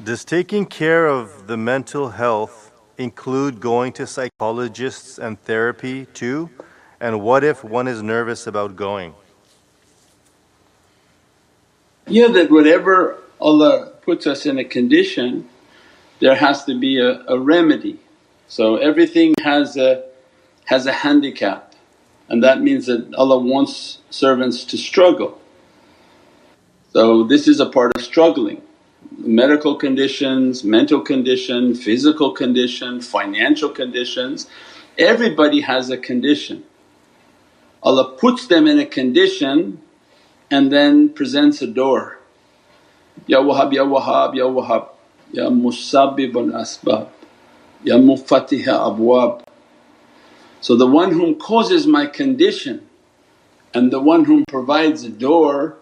Does 0.01 0.23
taking 0.23 0.65
care 0.65 1.07
of 1.07 1.47
the 1.47 1.57
mental 1.57 2.09
health 2.09 2.71
include 2.97 3.59
going 3.59 3.91
to 3.93 4.07
psychologists 4.07 5.19
and 5.19 5.41
therapy 5.41 6.05
too? 6.13 6.49
And 7.01 7.21
what 7.21 7.43
if 7.43 7.63
one 7.63 7.87
is 7.87 8.01
nervous 8.01 8.47
about 8.47 8.75
going? 8.75 9.13
Yeah, 12.09 12.27
that 12.29 12.49
whatever 12.49 13.21
Allah 13.39 13.91
puts 14.01 14.25
us 14.25 14.45
in 14.45 14.57
a 14.57 14.63
condition 14.63 15.47
there 16.19 16.35
has 16.35 16.65
to 16.65 16.77
be 16.77 16.99
a, 16.99 17.23
a 17.27 17.39
remedy. 17.39 17.97
So 18.47 18.75
everything 18.75 19.35
has 19.41 19.77
a, 19.77 20.03
has 20.65 20.85
a 20.85 20.91
handicap 20.91 21.73
and 22.27 22.43
that 22.43 22.61
means 22.61 22.85
that 22.87 23.13
Allah 23.15 23.39
wants 23.39 23.99
servants 24.09 24.63
to 24.65 24.77
struggle. 24.77 25.39
So 26.93 27.23
this 27.23 27.47
is 27.47 27.59
a 27.59 27.65
part 27.65 27.95
of 27.95 28.03
struggling 28.03 28.61
medical 29.11 29.75
conditions, 29.75 30.63
mental 30.63 31.01
condition, 31.01 31.73
physical 31.73 32.31
condition, 32.31 33.01
financial 33.01 33.69
conditions. 33.69 34.47
Everybody 34.97 35.61
has 35.61 35.89
a 35.89 35.97
condition. 35.97 36.63
Allah 37.81 38.11
puts 38.11 38.47
them 38.47 38.67
in 38.67 38.79
a 38.79 38.85
condition 38.85 39.81
and 40.51 40.71
then 40.71 41.09
presents 41.09 41.61
a 41.61 41.67
door. 41.67 42.19
Ya 43.27 43.39
Wahhab, 43.39 43.73
Ya 43.73 43.83
Wahhab, 43.83 44.35
Ya 44.35 44.45
Wahhab, 44.45 44.89
Ya 45.31 45.49
Musabbib 45.49 46.35
al 46.35 46.61
Asbab, 46.61 47.09
Ya 47.83 47.95
Mufatiha 47.95 48.97
Abwab. 48.97 49.43
So 50.61 50.75
the 50.75 50.87
one 50.87 51.11
whom 51.11 51.35
causes 51.35 51.87
my 51.87 52.05
condition 52.05 52.87
and 53.73 53.91
the 53.91 53.99
one 54.01 54.25
whom 54.25 54.45
provides 54.45 55.03
a 55.03 55.09
door 55.09 55.77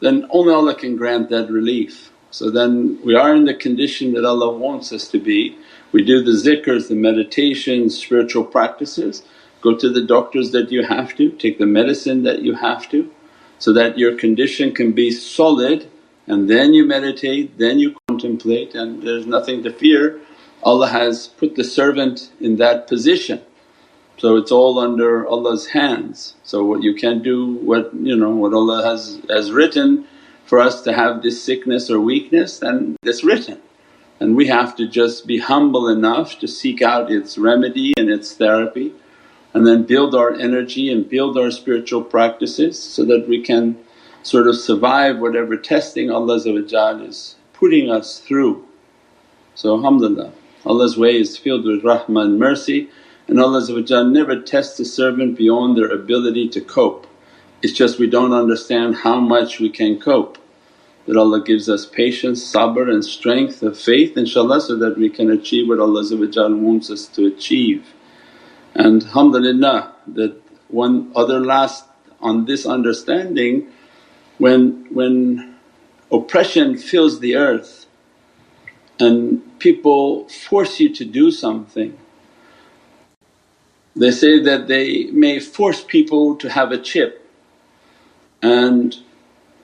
then 0.00 0.26
only 0.30 0.52
Allah 0.52 0.74
can 0.74 0.96
grant 0.96 1.30
that 1.30 1.50
relief. 1.50 2.10
So 2.30 2.50
then 2.50 2.98
we 3.04 3.14
are 3.14 3.34
in 3.34 3.44
the 3.44 3.54
condition 3.54 4.12
that 4.14 4.24
Allah 4.24 4.50
wants 4.54 4.92
us 4.92 5.08
to 5.08 5.18
be. 5.18 5.56
We 5.92 6.04
do 6.04 6.22
the 6.22 6.32
zikrs, 6.32 6.88
the 6.88 6.94
meditations, 6.94 7.96
spiritual 7.96 8.44
practices, 8.44 9.22
go 9.62 9.74
to 9.76 9.88
the 9.88 10.02
doctors 10.02 10.50
that 10.50 10.70
you 10.70 10.82
have 10.82 11.16
to, 11.16 11.30
take 11.30 11.58
the 11.58 11.66
medicine 11.66 12.22
that 12.24 12.42
you 12.42 12.54
have 12.54 12.90
to 12.90 13.10
so 13.64 13.72
that 13.72 13.96
your 13.96 14.14
condition 14.14 14.74
can 14.74 14.92
be 14.92 15.10
solid 15.10 15.88
and 16.26 16.50
then 16.50 16.74
you 16.74 16.84
meditate, 16.84 17.56
then 17.56 17.78
you 17.78 17.96
contemplate 18.08 18.74
and 18.74 19.02
there's 19.02 19.24
nothing 19.24 19.62
to 19.62 19.72
fear. 19.72 20.20
Allah 20.62 20.88
has 20.88 21.28
put 21.28 21.56
the 21.56 21.64
servant 21.64 22.30
in 22.38 22.56
that 22.56 22.86
position. 22.86 23.40
So 24.18 24.36
it's 24.36 24.52
all 24.52 24.78
under 24.78 25.26
Allah's 25.26 25.68
hands. 25.68 26.34
So 26.42 26.62
what 26.62 26.82
you 26.82 26.94
can't 26.94 27.22
do 27.22 27.54
what 27.70 27.90
you 27.94 28.14
know 28.14 28.36
what 28.36 28.52
Allah 28.52 28.84
has, 28.84 29.22
has 29.30 29.50
written 29.50 30.04
for 30.44 30.60
us 30.60 30.82
to 30.82 30.92
have 30.92 31.22
this 31.22 31.42
sickness 31.42 31.90
or 31.90 31.98
weakness 32.00 32.58
then 32.58 32.96
it's 33.02 33.24
written. 33.24 33.62
And 34.20 34.36
we 34.36 34.46
have 34.48 34.76
to 34.76 34.86
just 34.86 35.26
be 35.26 35.38
humble 35.38 35.88
enough 35.88 36.38
to 36.40 36.46
seek 36.46 36.82
out 36.82 37.10
its 37.10 37.38
remedy 37.38 37.94
and 37.96 38.10
its 38.10 38.34
therapy 38.34 38.92
and 39.54 39.66
then 39.66 39.84
build 39.84 40.14
our 40.14 40.34
energy 40.34 40.90
and 40.90 41.08
build 41.08 41.38
our 41.38 41.50
spiritual 41.50 42.02
practices 42.02 42.82
so 42.82 43.04
that 43.04 43.28
we 43.28 43.40
can 43.40 43.78
sort 44.24 44.48
of 44.48 44.56
survive 44.56 45.18
whatever 45.18 45.56
testing 45.56 46.10
Allah 46.10 46.36
is 46.36 47.36
putting 47.52 47.90
us 47.90 48.18
through. 48.18 48.66
So 49.54 49.76
alhamdulillah 49.76 50.32
Allah's 50.66 50.98
way 50.98 51.16
is 51.16 51.38
filled 51.38 51.64
with 51.64 51.82
rahmah 51.82 52.24
and 52.24 52.38
mercy 52.38 52.90
and 53.28 53.40
Allah 53.40 53.64
never 54.04 54.40
tests 54.40 54.80
a 54.80 54.84
servant 54.84 55.38
beyond 55.38 55.76
their 55.76 55.90
ability 55.90 56.48
to 56.48 56.60
cope. 56.60 57.06
It's 57.62 57.72
just 57.72 57.98
we 57.98 58.10
don't 58.10 58.32
understand 58.32 58.96
how 58.96 59.20
much 59.20 59.60
we 59.60 59.70
can 59.70 59.98
cope. 59.98 60.36
That 61.06 61.16
Allah 61.16 61.42
gives 61.42 61.68
us 61.68 61.86
patience, 61.86 62.42
sabr 62.52 62.90
and 62.90 63.04
strength 63.04 63.62
of 63.62 63.78
faith 63.78 64.14
inshaAllah 64.14 64.60
so 64.62 64.76
that 64.76 64.98
we 64.98 65.08
can 65.10 65.30
achieve 65.30 65.68
what 65.68 65.78
Allah 65.78 66.02
wants 66.56 66.90
us 66.90 67.06
to 67.08 67.26
achieve. 67.26 67.94
And 68.74 69.02
alhamdulillah 69.02 69.94
that 70.08 70.40
one 70.68 71.12
other 71.14 71.40
last 71.40 71.84
on 72.20 72.44
this 72.46 72.66
understanding 72.66 73.68
when, 74.38 74.86
when 74.92 75.56
oppression 76.10 76.76
fills 76.76 77.20
the 77.20 77.36
earth 77.36 77.86
and 78.98 79.58
people 79.58 80.28
force 80.28 80.80
you 80.80 80.92
to 80.94 81.04
do 81.04 81.30
something 81.30 81.96
they 83.96 84.10
say 84.10 84.40
that 84.40 84.66
they 84.66 85.04
may 85.12 85.38
force 85.38 85.82
people 85.82 86.34
to 86.36 86.48
have 86.50 86.72
a 86.72 86.78
chip. 86.78 87.30
And 88.42 88.96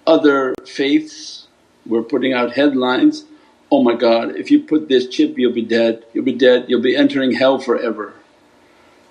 other 0.07 0.55
faiths 0.67 1.49
were 1.85 2.03
putting 2.03 2.33
out 2.33 2.53
headlines, 2.53 3.25
oh 3.73 3.83
my 3.83 3.95
God 3.95 4.37
if 4.37 4.51
you 4.51 4.63
put 4.63 4.89
this 4.89 5.09
chip 5.09 5.39
you'll 5.39 5.53
be 5.53 5.63
dead, 5.63 6.05
you'll 6.13 6.25
be 6.25 6.33
dead, 6.33 6.67
you'll 6.69 6.81
be 6.81 6.97
entering 6.97 7.33
hell 7.33 7.59
forever. 7.59 8.15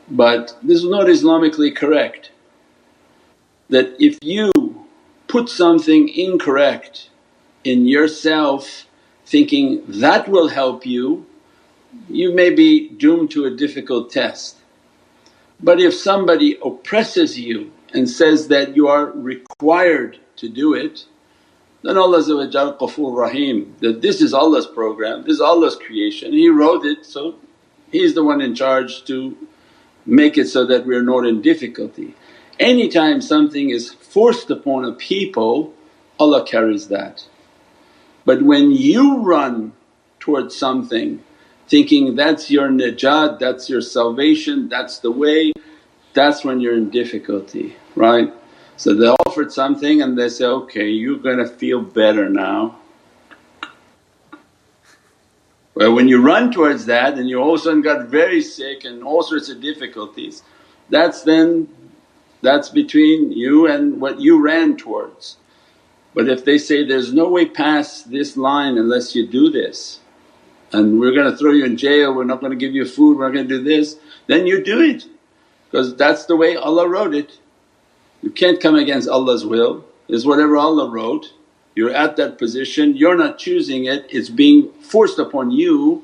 But 0.09 0.57
this 0.63 0.79
is 0.79 0.89
not 0.89 1.07
Islamically 1.07 1.75
correct 1.75 2.31
that 3.69 3.95
if 3.99 4.17
you 4.23 4.51
put 5.27 5.47
something 5.47 6.09
incorrect 6.09 7.09
in 7.63 7.85
yourself 7.85 8.85
thinking 9.25 9.83
that 9.87 10.27
will 10.27 10.47
help 10.47 10.85
you, 10.85 11.25
you 12.09 12.33
may 12.33 12.49
be 12.49 12.89
doomed 12.89 13.29
to 13.31 13.45
a 13.45 13.55
difficult 13.55 14.11
test. 14.11 14.57
But 15.61 15.79
if 15.79 15.93
somebody 15.93 16.57
oppresses 16.63 17.39
you 17.39 17.71
and 17.93 18.09
says 18.09 18.47
that 18.47 18.75
you 18.75 18.87
are 18.87 19.11
required 19.11 20.17
to 20.37 20.49
do 20.49 20.73
it, 20.73 21.05
then 21.83 21.97
Allah 21.97 22.21
Ghafoor 22.23 23.15
Rahim 23.15 23.75
that 23.79 24.01
this 24.01 24.21
is 24.21 24.33
Allah's 24.33 24.67
program, 24.67 25.23
this 25.23 25.33
is 25.33 25.41
Allah's 25.41 25.75
creation, 25.75 26.33
He 26.33 26.49
wrote 26.49 26.85
it 26.85 27.05
so 27.05 27.35
He's 27.91 28.13
the 28.13 28.23
one 28.23 28.41
in 28.41 28.53
charge 28.55 29.03
to 29.05 29.35
make 30.09 30.37
it 30.37 30.47
so 30.47 30.65
that 30.65 30.85
we're 30.85 31.03
not 31.03 31.25
in 31.25 31.41
difficulty. 31.41 32.15
Anytime 32.59 33.21
something 33.21 33.69
is 33.69 33.93
forced 33.93 34.49
upon 34.49 34.85
a 34.85 34.91
people 34.91 35.73
Allah 36.19 36.45
carries 36.45 36.89
that. 36.89 37.25
But 38.25 38.41
when 38.41 38.71
you 38.71 39.21
run 39.21 39.73
towards 40.19 40.55
something 40.55 41.23
thinking 41.67 42.15
that's 42.15 42.51
your 42.51 42.67
najat, 42.67 43.39
that's 43.39 43.69
your 43.69 43.81
salvation, 43.81 44.67
that's 44.67 44.99
the 44.99 45.11
way, 45.11 45.53
that's 46.13 46.43
when 46.43 46.59
you're 46.59 46.75
in 46.75 46.89
difficulty, 46.89 47.75
right? 47.95 48.33
So 48.75 48.93
they 48.93 49.07
offered 49.07 49.51
something 49.51 50.01
and 50.01 50.17
they 50.17 50.29
say, 50.29 50.45
okay 50.45 50.89
you're 50.89 51.19
gonna 51.19 51.47
feel 51.47 51.81
better 51.81 52.27
now. 52.27 52.78
Well 55.79 55.93
when 55.93 56.09
you 56.09 56.21
run 56.21 56.51
towards 56.51 56.87
that 56.87 57.17
and 57.17 57.29
you 57.29 57.39
all 57.39 57.53
of 57.53 57.61
a 57.61 57.63
sudden 57.63 57.81
got 57.81 58.07
very 58.07 58.41
sick 58.41 58.83
and 58.83 59.01
all 59.01 59.23
sorts 59.23 59.47
of 59.47 59.61
difficulties, 59.61 60.43
that's 60.89 61.21
then 61.21 61.69
that's 62.41 62.67
between 62.67 63.31
you 63.31 63.65
and 63.65 64.01
what 64.01 64.19
you 64.19 64.41
ran 64.41 64.75
towards. 64.75 65.37
But 66.13 66.27
if 66.27 66.43
they 66.43 66.57
say, 66.57 66.85
there's 66.85 67.13
no 67.13 67.29
way 67.29 67.45
past 67.45 68.11
this 68.11 68.35
line 68.35 68.77
unless 68.77 69.15
you 69.15 69.25
do 69.25 69.49
this, 69.49 70.01
and 70.73 70.99
we're 70.99 71.13
going 71.13 71.31
to 71.31 71.37
throw 71.37 71.53
you 71.53 71.63
in 71.63 71.77
jail, 71.77 72.13
we're 72.13 72.25
not 72.25 72.41
going 72.41 72.51
to 72.51 72.57
give 72.57 72.75
you 72.75 72.85
food, 72.85 73.17
we're 73.17 73.27
not 73.27 73.35
going 73.35 73.47
to 73.47 73.59
do 73.59 73.63
this, 73.63 73.97
then 74.27 74.47
you 74.47 74.61
do 74.61 74.81
it 74.81 75.05
because 75.65 75.95
that's 75.95 76.25
the 76.25 76.35
way 76.35 76.57
Allah 76.57 76.89
wrote 76.89 77.15
it. 77.15 77.39
You 78.21 78.31
can't 78.31 78.59
come 78.59 78.75
against 78.75 79.07
Allah's 79.07 79.45
will, 79.45 79.85
it's 80.09 80.25
whatever 80.25 80.57
Allah 80.57 80.89
wrote. 80.89 81.31
You're 81.79 81.95
at 81.95 82.17
that 82.17 82.37
position, 82.37 82.97
you're 82.97 83.15
not 83.15 83.39
choosing 83.39 83.85
it, 83.85 84.05
it's 84.09 84.27
being 84.27 84.69
forced 84.81 85.17
upon 85.17 85.49
you, 85.51 86.03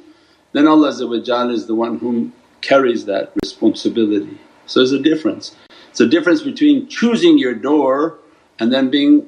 then 0.53 0.69
Allah 0.69 0.87
is 0.87 1.67
the 1.67 1.75
one 1.75 1.97
whom 1.97 2.31
carries 2.61 3.03
that 3.07 3.33
responsibility. 3.43 4.37
So 4.67 4.79
there's 4.79 4.93
a 4.93 4.99
difference. 4.99 5.53
It's 5.89 5.99
a 5.99 6.07
difference 6.07 6.41
between 6.43 6.87
choosing 6.87 7.37
your 7.37 7.53
door 7.53 8.19
and 8.57 8.71
then 8.71 8.89
being 8.89 9.27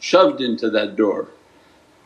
shoved 0.00 0.40
into 0.40 0.68
that 0.70 0.96
door. 0.96 1.28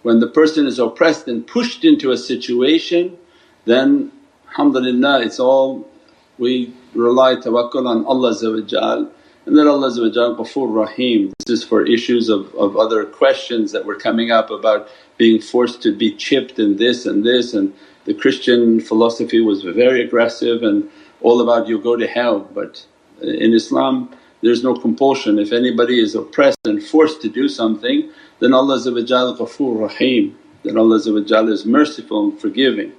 When 0.02 0.20
the 0.20 0.28
person 0.28 0.66
is 0.66 0.78
oppressed 0.78 1.26
and 1.26 1.46
pushed 1.46 1.82
into 1.82 2.10
a 2.10 2.18
situation 2.18 3.16
then 3.64 4.12
alhamdulillah 4.48 5.22
it's 5.22 5.40
all 5.40 5.88
we 6.36 6.74
rely 6.92 7.36
tawakkul 7.36 7.88
on 7.88 8.04
Allah 8.04 8.34
and 9.46 9.56
then 9.56 9.66
Allah 9.66 9.90
Ghafoor 9.90 10.74
Rahim. 10.74 11.32
This 11.38 11.60
is 11.60 11.64
for 11.64 11.86
issues 11.86 12.28
of, 12.28 12.54
of 12.54 12.76
other 12.76 13.04
questions 13.04 13.72
that 13.72 13.84
were 13.84 13.94
coming 13.94 14.30
up 14.30 14.50
about 14.50 14.88
being 15.16 15.40
forced 15.40 15.82
to 15.82 15.96
be 15.96 16.14
chipped 16.14 16.58
and 16.58 16.78
this 16.78 17.06
and 17.06 17.24
this 17.24 17.54
and 17.54 17.72
the 18.04 18.14
Christian 18.14 18.80
philosophy 18.80 19.40
was 19.40 19.62
very 19.62 20.02
aggressive 20.02 20.62
and 20.62 20.88
all 21.22 21.40
about 21.40 21.68
you 21.68 21.78
go 21.78 21.96
to 21.96 22.06
hell 22.06 22.40
but 22.40 22.86
in 23.22 23.52
Islam 23.52 24.10
there's 24.42 24.62
no 24.62 24.74
compulsion. 24.74 25.38
If 25.38 25.52
anybody 25.52 26.00
is 26.00 26.14
oppressed 26.14 26.66
and 26.66 26.82
forced 26.82 27.22
to 27.22 27.28
do 27.28 27.48
something 27.48 28.10
then 28.40 28.54
Allah 28.54 28.78
Ghafoor 28.78 29.80
Rahim, 29.80 30.38
that 30.64 30.76
Allah 30.76 30.96
is 30.96 31.66
merciful 31.66 32.24
and 32.24 32.40
forgiving. 32.40 32.92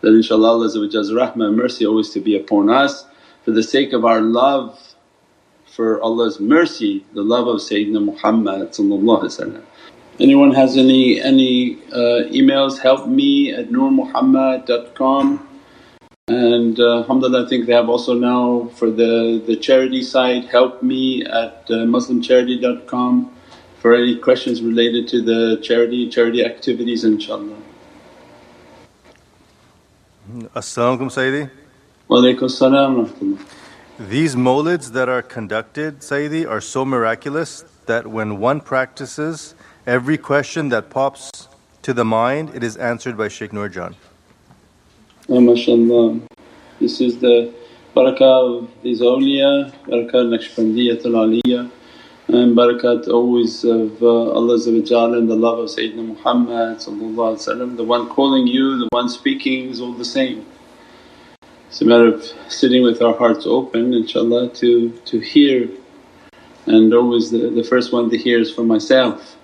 That 0.00 0.10
inshaAllah 0.10 0.48
Allah's 0.48 0.76
rahmah 0.76 1.48
and 1.48 1.56
mercy 1.56 1.84
always 1.84 2.10
to 2.10 2.20
be 2.20 2.36
upon 2.36 2.70
us 2.70 3.04
for 3.44 3.50
the 3.50 3.62
sake 3.62 3.92
of 3.92 4.04
our 4.04 4.20
love 4.20 4.87
for 5.78 6.02
Allah's 6.02 6.40
mercy, 6.40 7.04
the 7.14 7.22
love 7.22 7.46
of 7.46 7.58
Sayyidina 7.60 8.02
Muhammad 8.04 8.74
Anyone 10.18 10.52
has 10.52 10.76
any 10.76 11.20
any 11.20 11.78
uh, 11.92 12.26
emails 12.38 12.80
help 12.80 13.06
me 13.06 13.52
at 13.54 13.68
nurmuhammad.com 13.68 15.48
and 16.26 16.80
uh, 16.80 16.98
alhamdulillah 17.02 17.46
I 17.46 17.48
think 17.48 17.66
they 17.66 17.74
have 17.74 17.88
also 17.88 18.14
now 18.14 18.72
for 18.74 18.90
the, 18.90 19.40
the 19.46 19.54
charity 19.54 20.02
site 20.02 20.46
help 20.46 20.82
me 20.82 21.24
at 21.24 21.62
uh, 21.70 21.86
muslimcharity.com 21.94 23.32
for 23.78 23.94
any 23.94 24.16
questions 24.16 24.60
related 24.60 25.06
to 25.12 25.22
the 25.22 25.60
charity, 25.62 26.08
charity 26.08 26.44
activities 26.44 27.04
inshaAllah. 27.04 27.56
As-salamu 30.56 31.06
Sayyidi. 31.18 31.48
Wa 32.08 32.16
alaykum 32.16 32.50
salam 32.50 33.06
These 33.98 34.36
mawlids 34.36 34.92
that 34.92 35.08
are 35.08 35.22
conducted 35.22 36.02
Sayyidi 36.02 36.48
are 36.48 36.60
so 36.60 36.84
miraculous 36.84 37.64
that 37.86 38.06
when 38.06 38.38
one 38.38 38.60
practices 38.60 39.56
every 39.88 40.16
question 40.16 40.68
that 40.68 40.88
pops 40.88 41.48
to 41.82 41.92
the 41.92 42.04
mind 42.04 42.54
it 42.54 42.62
is 42.62 42.76
answered 42.76 43.16
by 43.16 43.26
Shaykh 43.26 43.50
Nurjan. 43.50 43.96
Oh 45.28 45.40
mashaAllah. 45.40 46.22
This 46.78 47.00
is 47.00 47.18
the 47.18 47.52
barakah 47.96 48.60
of 48.60 48.70
these 48.84 49.00
awliya, 49.00 49.72
barakah 49.88 50.30
Naqshbandiyatul 50.30 51.42
Aliyah 51.42 51.68
and 52.28 52.56
barakat 52.56 53.08
always 53.08 53.64
of 53.64 54.00
uh, 54.00 54.30
Allah 54.30 54.60
and 54.64 55.28
the 55.28 55.34
love 55.34 55.58
of 55.58 55.70
Sayyidina 55.70 56.06
Muhammad 56.06 56.78
the 57.76 57.84
one 57.84 58.08
calling 58.08 58.46
you, 58.46 58.78
the 58.78 58.88
one 58.92 59.08
speaking 59.08 59.70
is 59.70 59.80
all 59.80 59.92
the 59.92 60.04
same. 60.04 60.46
It's 61.68 61.82
a 61.82 61.84
matter 61.84 62.06
of 62.06 62.24
sitting 62.48 62.82
with 62.82 63.02
our 63.02 63.14
hearts 63.14 63.46
open 63.46 63.92
inshaAllah 63.92 64.56
to, 64.56 64.90
to 64.90 65.20
hear 65.20 65.68
and 66.64 66.94
always 66.94 67.30
the, 67.30 67.50
the 67.50 67.62
first 67.62 67.92
one 67.92 68.08
to 68.08 68.16
hear 68.16 68.40
is 68.40 68.50
for 68.50 68.64
myself 68.64 69.36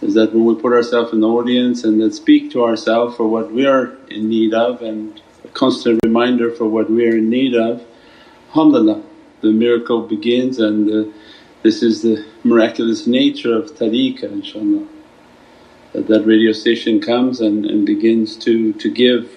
is 0.00 0.14
that 0.14 0.32
when 0.32 0.46
we 0.46 0.54
put 0.54 0.72
ourselves 0.72 1.12
in 1.12 1.20
the 1.20 1.28
audience 1.28 1.84
and 1.84 2.00
then 2.00 2.10
speak 2.12 2.50
to 2.52 2.64
ourselves 2.64 3.14
for 3.16 3.28
what 3.28 3.52
we 3.52 3.66
are 3.66 3.94
in 4.08 4.30
need 4.30 4.54
of 4.54 4.80
and 4.80 5.20
a 5.44 5.48
constant 5.48 6.00
reminder 6.02 6.50
for 6.50 6.66
what 6.66 6.90
we 6.90 7.06
are 7.06 7.16
in 7.18 7.28
need 7.28 7.54
of, 7.54 7.84
alhamdulillah 8.48 9.02
the 9.42 9.52
miracle 9.52 10.00
begins 10.00 10.58
and 10.58 10.88
the, 10.88 11.12
this 11.62 11.82
is 11.82 12.00
the 12.00 12.24
miraculous 12.42 13.06
nature 13.06 13.54
of 13.54 13.70
tariqah 13.72 14.30
inshaAllah. 14.30 14.88
That 15.92 16.06
that 16.08 16.24
radio 16.24 16.52
station 16.52 17.00
comes 17.02 17.42
and, 17.42 17.66
and 17.66 17.84
begins 17.84 18.34
to, 18.38 18.72
to 18.72 18.90
give 18.90 19.30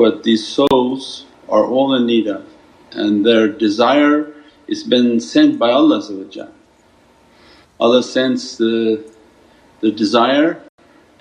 what 0.00 0.22
these 0.22 0.46
souls 0.46 1.26
are 1.48 1.64
all 1.64 1.94
in 1.94 2.06
need 2.06 2.26
of 2.26 2.44
and 2.92 3.24
their 3.24 3.46
desire 3.46 4.32
is 4.66 4.82
been 4.82 5.20
sent 5.20 5.58
by 5.58 5.70
Allah 5.70 6.00
Allah 7.78 8.02
sends 8.02 8.56
the, 8.56 9.04
the 9.80 9.92
desire 9.92 10.62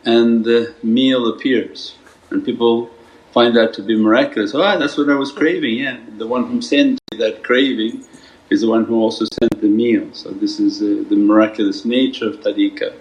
and 0.05 0.45
the 0.45 0.73
meal 0.82 1.27
appears 1.34 1.95
and 2.30 2.45
people 2.45 2.89
find 3.34 3.55
that 3.55 3.73
to 3.73 3.82
be 3.82 3.95
miraculous, 3.95 4.55
oh 4.55 4.61
ah, 4.61 4.77
that's 4.77 4.97
what 4.97 5.09
I 5.09 5.15
was 5.15 5.32
craving, 5.32 5.75
yeah. 5.86 5.97
The 6.17 6.27
one 6.27 6.45
who 6.49 6.61
sent 6.61 6.99
that 7.17 7.43
craving 7.43 8.05
is 8.49 8.61
the 8.61 8.69
one 8.69 8.86
who 8.86 8.95
also 9.01 9.25
sent 9.39 9.61
the 9.61 9.67
meal. 9.67 10.07
So 10.13 10.32
this 10.32 10.59
is 10.59 10.82
uh, 10.82 11.07
the 11.09 11.15
miraculous 11.15 11.86
nature 11.86 12.27
of 12.30 12.36
tariqah 12.41 12.93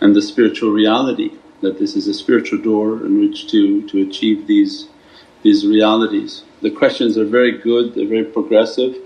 and 0.00 0.14
the 0.14 0.22
spiritual 0.22 0.70
reality 0.70 1.30
that 1.60 1.78
this 1.78 1.96
is 1.96 2.06
a 2.08 2.14
spiritual 2.14 2.60
door 2.60 3.04
in 3.06 3.20
which 3.20 3.48
to, 3.50 3.86
to 3.88 4.02
achieve 4.06 4.46
these, 4.46 4.88
these 5.44 5.64
realities. 5.64 6.42
The 6.62 6.70
questions 6.70 7.16
are 7.16 7.24
very 7.24 7.58
good, 7.58 7.94
they're 7.94 8.08
very 8.08 8.24
progressive. 8.24 8.96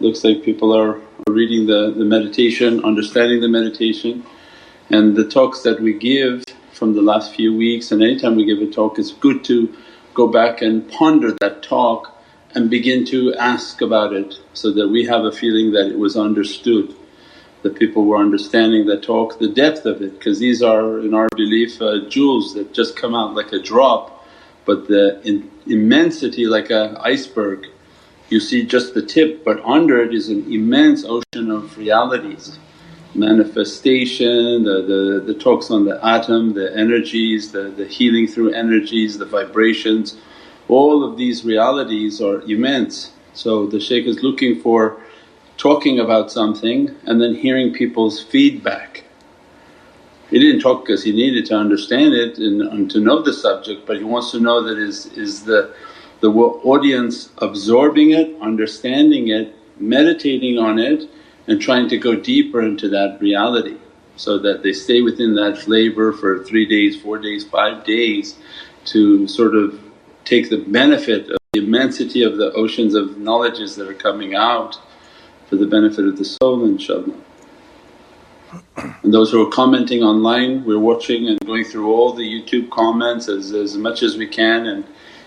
Looks 0.00 0.22
like 0.24 0.42
people 0.42 0.76
are, 0.76 1.00
reading 1.28 1.66
the, 1.66 1.92
the 1.96 2.04
meditation, 2.04 2.84
understanding 2.84 3.40
the 3.40 3.48
meditation 3.48 4.24
and 4.90 5.16
the 5.16 5.26
talks 5.28 5.62
that 5.62 5.80
we 5.80 5.92
give 5.92 6.44
from 6.72 6.94
the 6.94 7.02
last 7.02 7.34
few 7.34 7.56
weeks 7.56 7.90
and 7.90 8.02
anytime 8.02 8.36
we 8.36 8.44
give 8.44 8.58
a 8.58 8.70
talk 8.70 8.98
it's 8.98 9.12
good 9.12 9.42
to 9.42 9.74
go 10.14 10.28
back 10.28 10.62
and 10.62 10.88
ponder 10.90 11.32
that 11.40 11.62
talk 11.62 12.16
and 12.54 12.70
begin 12.70 13.04
to 13.04 13.34
ask 13.34 13.80
about 13.80 14.12
it 14.12 14.34
so 14.52 14.70
that 14.72 14.88
we 14.88 15.04
have 15.04 15.24
a 15.24 15.32
feeling 15.32 15.72
that 15.72 15.86
it 15.90 15.98
was 15.98 16.16
understood, 16.16 16.94
that 17.62 17.74
people 17.74 18.06
were 18.06 18.16
understanding 18.16 18.86
the 18.86 18.98
talk, 18.98 19.38
the 19.38 19.48
depth 19.48 19.84
of 19.84 20.00
it 20.00 20.18
because 20.18 20.38
these 20.38 20.62
are 20.62 21.00
in 21.00 21.12
our 21.12 21.28
belief 21.36 21.82
uh, 21.82 22.08
jewels 22.08 22.54
that 22.54 22.72
just 22.72 22.96
come 22.96 23.14
out 23.14 23.34
like 23.34 23.52
a 23.52 23.58
drop 23.58 24.15
but 24.66 24.88
the 24.88 25.20
in 25.26 25.50
immensity 25.66 26.46
like 26.46 26.70
a 26.70 26.98
iceberg 27.02 27.66
you 28.28 28.40
see 28.40 28.64
just 28.64 28.94
the 28.94 29.02
tip 29.02 29.44
but 29.44 29.64
under 29.64 30.02
it 30.02 30.12
is 30.14 30.28
an 30.28 30.52
immense 30.52 31.04
ocean 31.04 31.50
of 31.50 31.76
realities 31.78 32.58
manifestation, 33.16 34.64
the, 34.64 34.82
the, 34.82 35.32
the 35.32 35.34
talks 35.38 35.70
on 35.70 35.84
the 35.84 36.04
atom, 36.06 36.52
the 36.52 36.76
energies, 36.76 37.52
the, 37.52 37.64
the 37.70 37.86
healing 37.86 38.26
through 38.26 38.52
energies, 38.52 39.18
the 39.18 39.24
vibrations, 39.24 40.16
all 40.68 41.04
of 41.04 41.16
these 41.16 41.44
realities 41.44 42.20
are 42.20 42.42
immense. 42.42 43.12
So 43.32 43.66
the 43.66 43.80
shaykh 43.80 44.06
is 44.06 44.22
looking 44.22 44.60
for 44.60 45.00
talking 45.56 46.00
about 46.00 46.30
something 46.30 46.94
and 47.04 47.20
then 47.20 47.34
hearing 47.34 47.72
people's 47.72 48.22
feedback. 48.22 49.04
He 50.30 50.40
didn't 50.40 50.60
talk 50.60 50.84
because 50.84 51.04
he 51.04 51.12
needed 51.12 51.46
to 51.46 51.54
understand 51.54 52.14
it 52.14 52.38
and, 52.38 52.62
and, 52.62 52.90
to 52.90 53.00
know 53.00 53.22
the 53.22 53.32
subject 53.32 53.86
but 53.86 53.98
he 53.98 54.04
wants 54.04 54.32
to 54.32 54.40
know 54.40 54.62
that 54.62 54.78
is, 54.78 55.06
is 55.06 55.44
the, 55.44 55.72
the 56.20 56.30
audience 56.30 57.30
absorbing 57.38 58.10
it, 58.10 58.36
understanding 58.40 59.28
it, 59.28 59.54
meditating 59.78 60.58
on 60.58 60.78
it 60.78 61.08
and 61.46 61.60
trying 61.60 61.88
to 61.88 61.96
go 61.96 62.16
deeper 62.16 62.60
into 62.60 62.88
that 62.88 63.18
reality 63.20 63.76
so 64.16 64.38
that 64.38 64.62
they 64.62 64.72
stay 64.72 65.02
within 65.02 65.34
that 65.34 65.58
flavor 65.58 66.12
for 66.12 66.42
three 66.42 66.66
days, 66.66 67.00
four 67.00 67.18
days, 67.18 67.44
five 67.44 67.84
days 67.84 68.36
to 68.86 69.28
sort 69.28 69.54
of 69.54 69.78
take 70.24 70.50
the 70.50 70.58
benefit 70.58 71.30
of 71.30 71.38
the 71.52 71.60
immensity 71.60 72.22
of 72.22 72.36
the 72.36 72.52
oceans 72.52 72.94
of 72.94 73.18
knowledges 73.18 73.76
that 73.76 73.88
are 73.88 73.94
coming 73.94 74.34
out 74.34 74.78
for 75.48 75.56
the 75.56 75.66
benefit 75.66 76.06
of 76.06 76.18
the 76.18 76.24
soul 76.24 76.66
inshaAllah. 76.66 77.14
And 78.76 79.12
those 79.14 79.30
who 79.30 79.46
are 79.46 79.50
commenting 79.50 80.02
online, 80.02 80.64
we're 80.64 80.78
watching 80.78 81.28
and 81.28 81.38
going 81.46 81.64
through 81.64 81.92
all 81.92 82.12
the 82.12 82.24
YouTube 82.24 82.70
comments 82.70 83.28
as, 83.28 83.52
as 83.52 83.76
much 83.76 84.02
as 84.02 84.16
we 84.16 84.26
can 84.26 84.66
and 84.66 84.84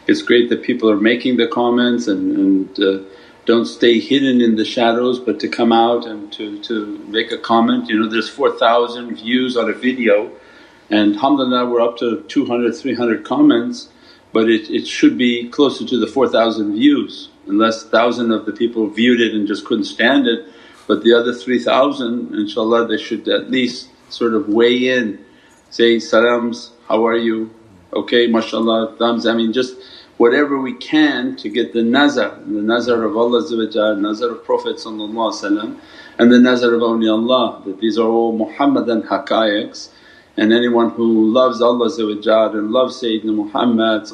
it's 0.07 0.21
great 0.21 0.49
that 0.49 0.63
people 0.63 0.89
are 0.89 0.97
making 0.97 1.37
the 1.37 1.47
comments 1.47 2.07
and, 2.07 2.35
and 2.35 2.79
uh, 2.79 3.03
don't 3.45 3.65
stay 3.65 3.99
hidden 3.99 4.41
in 4.41 4.55
the 4.55 4.65
shadows 4.65 5.19
but 5.19 5.39
to 5.39 5.47
come 5.47 5.71
out 5.71 6.05
and 6.05 6.31
to, 6.33 6.61
to 6.63 6.97
make 7.07 7.31
a 7.31 7.37
comment. 7.37 7.89
You 7.89 7.99
know 7.99 8.09
there's 8.09 8.29
4,000 8.29 9.15
views 9.15 9.55
on 9.55 9.69
a 9.69 9.73
video 9.73 10.31
and 10.89 11.15
alhamdulillah 11.15 11.69
we're 11.69 11.81
up 11.81 11.97
to 11.97 12.23
200, 12.27 12.75
300 12.75 13.23
comments 13.23 13.89
but 14.33 14.49
it, 14.49 14.69
it 14.69 14.87
should 14.87 15.17
be 15.17 15.49
closer 15.49 15.85
to 15.85 15.99
the 15.99 16.07
4,000 16.07 16.73
views 16.73 17.29
unless 17.47 17.83
thousand 17.83 18.31
of 18.31 18.45
the 18.45 18.51
people 18.51 18.87
viewed 18.87 19.19
it 19.19 19.33
and 19.33 19.47
just 19.47 19.65
couldn't 19.65 19.85
stand 19.85 20.27
it. 20.27 20.45
But 20.89 21.03
the 21.03 21.13
other 21.13 21.35
3,000 21.35 22.29
inshaAllah 22.29 22.89
they 22.89 22.97
should 22.97 23.27
at 23.29 23.51
least 23.51 23.89
sort 24.09 24.33
of 24.33 24.49
weigh 24.49 24.89
in, 24.89 25.23
say, 25.69 25.99
salams, 25.99 26.71
how 26.87 27.05
are 27.05 27.15
you? 27.15 27.51
Okay, 27.93 28.27
mashaAllah, 28.27 28.97
thumbs, 28.97 29.27
I 29.27 29.35
mean 29.35 29.53
just 29.53 29.75
whatever 30.17 30.59
we 30.59 30.73
can 30.73 31.35
to 31.35 31.47
get 31.47 31.73
the 31.73 31.83
nazar, 31.83 32.39
the 32.43 32.63
nazar 32.63 33.03
of 33.03 33.15
Allah 33.15 33.41
nazar 33.97 34.31
of 34.31 34.43
Prophet 34.43 34.83
and 34.83 34.99
the 34.99 36.39
nazar 36.39 36.73
of 36.73 36.81
awliyaullah 36.81 37.65
that 37.65 37.79
these 37.79 37.99
are 37.99 38.09
all 38.09 38.35
Muhammadan 38.35 39.03
haqqaiqs 39.03 39.89
and 40.37 40.51
anyone 40.51 40.89
who 40.89 41.31
loves 41.31 41.61
Allah 41.61 41.85
and 41.85 42.71
loves 42.71 42.99
Sayyidina 43.03 43.35
Muhammad 43.35 44.07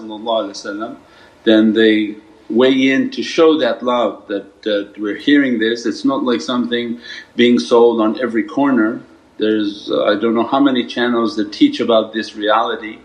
then 1.46 1.72
they 1.72 2.16
weigh 2.50 2.92
in 2.92 3.10
to 3.12 3.24
show 3.24 3.58
that 3.60 3.84
love 3.84 4.28
that, 4.28 4.62
that 4.64 4.96
we're 4.98 5.18
hearing 5.18 5.60
this. 5.60 5.86
It's 5.86 6.06
not 6.06 6.24
like 6.24 6.42
something 6.42 7.00
being 7.36 7.60
sold 7.60 8.02
on 8.02 8.20
every 8.22 8.44
corner. 8.44 9.02
There's 9.38 9.90
uh, 9.92 10.06
I 10.06 10.16
don't 10.16 10.36
know 10.36 10.48
how 10.48 10.60
many 10.60 10.86
channels 10.86 11.36
that 11.36 11.52
teach 11.52 11.80
about 11.80 12.14
this 12.14 12.36
reality 12.36 13.00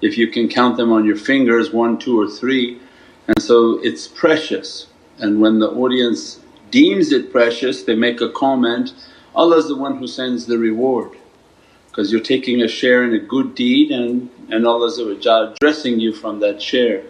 if 0.00 0.16
you 0.16 0.28
can 0.28 0.48
count 0.48 0.76
them 0.76 0.92
on 0.92 1.04
your 1.04 1.16
fingers 1.16 1.72
one, 1.72 1.98
two 1.98 2.20
or 2.20 2.28
three 2.28 2.80
and 3.26 3.42
so 3.42 3.78
it's 3.82 4.08
precious 4.08 4.86
and 5.18 5.40
when 5.40 5.58
the 5.58 5.68
audience 5.68 6.40
deems 6.70 7.12
it 7.12 7.30
precious 7.30 7.82
they 7.82 7.94
make 7.94 8.20
a 8.20 8.30
comment, 8.30 8.94
Allah's 9.34 9.68
the 9.68 9.76
one 9.76 9.98
who 9.98 10.06
sends 10.06 10.46
the 10.46 10.58
reward 10.58 11.16
because 11.86 12.10
you're 12.10 12.20
taking 12.20 12.62
a 12.62 12.68
share 12.68 13.02
in 13.04 13.14
a 13.14 13.18
good 13.18 13.54
deed 13.54 13.90
and, 13.90 14.30
and 14.50 14.66
Allah's 14.66 14.98
addressing 14.98 16.00
you 16.00 16.12
from 16.12 16.40
that 16.40 16.62
share. 16.62 17.02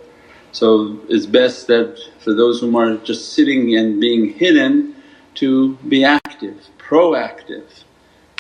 So 0.53 0.99
it's 1.09 1.27
best 1.27 1.67
that 1.67 1.99
for 2.21 2.33
those 2.33 2.61
whom 2.61 2.75
are 2.77 2.97
just 2.97 3.33
sitting 3.35 3.77
and 3.77 4.01
being 4.01 4.33
hidden 4.33 4.97
to 5.35 5.77
be 5.89 6.05
active, 6.05 6.69
proactive. 6.79 7.85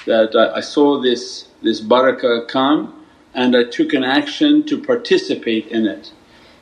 That 0.06 0.34
I, 0.34 0.56
I 0.56 0.61
saw 0.61 1.00
this, 1.00 1.48
this 1.62 1.80
barakah 1.80 2.48
come 2.48 3.06
and 3.34 3.56
I 3.56 3.64
took 3.64 3.92
an 3.92 4.04
action 4.04 4.64
to 4.66 4.82
participate 4.82 5.66
in 5.68 5.86
it. 5.86 6.12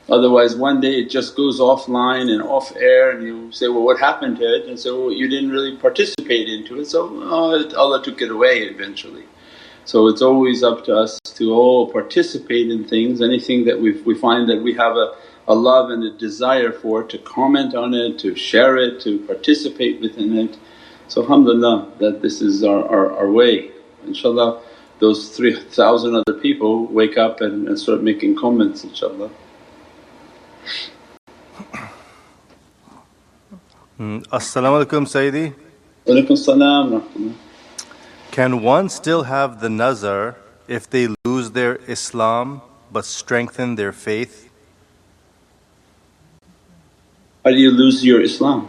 Otherwise 0.08 0.56
one 0.56 0.80
day 0.80 1.00
it 1.00 1.10
just 1.10 1.36
goes 1.36 1.58
offline 1.58 2.30
and 2.30 2.42
off 2.42 2.74
air 2.76 3.10
and 3.10 3.22
you 3.24 3.50
say, 3.52 3.68
well 3.68 3.82
what 3.82 3.98
happened 3.98 4.36
to 4.38 4.44
it? 4.44 4.66
And 4.66 4.78
so 4.78 5.00
well 5.00 5.12
you 5.12 5.28
didn't 5.28 5.50
really 5.50 5.76
participate 5.76 6.48
into 6.48 6.80
it 6.80 6.86
so 6.86 7.08
oh, 7.12 7.76
Allah 7.76 8.02
took 8.02 8.20
it 8.20 8.30
away 8.30 8.62
eventually. 8.62 9.24
So 9.84 10.08
it's 10.08 10.22
always 10.22 10.64
up 10.64 10.84
to 10.86 10.96
us 10.96 11.20
to 11.36 11.52
all 11.52 11.92
participate 11.92 12.70
in 12.70 12.84
things, 12.84 13.22
anything 13.22 13.64
that 13.66 13.80
we 13.80 13.92
we 14.02 14.14
find 14.16 14.48
that 14.48 14.60
we 14.62 14.74
have 14.74 14.96
a, 14.96 15.14
a 15.48 15.54
love 15.54 15.90
and 15.90 16.02
a 16.04 16.10
desire 16.10 16.72
for 16.72 17.02
to 17.04 17.18
comment 17.18 17.74
on 17.74 17.94
it, 17.94 18.18
to 18.20 18.34
share 18.34 18.76
it, 18.76 19.00
to 19.00 19.18
participate 19.20 20.00
within 20.00 20.36
it. 20.36 20.58
So 21.08 21.22
alhamdulillah 21.22 21.92
that 21.98 22.22
this 22.22 22.40
is 22.40 22.64
our, 22.64 22.84
our, 22.88 23.16
our 23.16 23.30
way. 23.30 23.70
InshaAllah 24.06 24.60
those 24.98 25.36
3,000 25.36 26.14
other 26.14 26.32
people 26.40 26.86
wake 26.86 27.18
up 27.18 27.40
and, 27.40 27.68
and 27.68 27.78
start 27.78 28.02
making 28.02 28.36
comments 28.36 28.84
inshaAllah. 28.84 29.30
Mm. 33.98 34.26
As-salamu 34.32 34.84
alaykum 34.84 35.06
Sayyidi. 35.06 35.54
Walaykum 36.06 36.36
salam 36.36 37.34
Can 38.30 38.62
one 38.62 38.88
still 38.88 39.24
have 39.24 39.60
the 39.60 39.70
nazar 39.70 40.36
if 40.68 40.88
they 40.88 41.08
lose 41.24 41.52
their 41.52 41.76
Islam 41.88 42.60
but 42.92 43.04
strengthen 43.04 43.76
their 43.76 43.92
faith? 43.92 44.45
How 47.46 47.52
do 47.52 47.58
you 47.58 47.70
lose 47.70 48.04
your 48.04 48.20
Islam? 48.20 48.68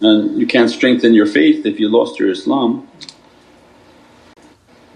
And 0.00 0.40
you 0.40 0.48
can't 0.48 0.68
strengthen 0.68 1.14
your 1.14 1.26
faith 1.26 1.64
if 1.64 1.78
you 1.78 1.88
lost 1.88 2.18
your 2.18 2.28
Islam. 2.28 2.88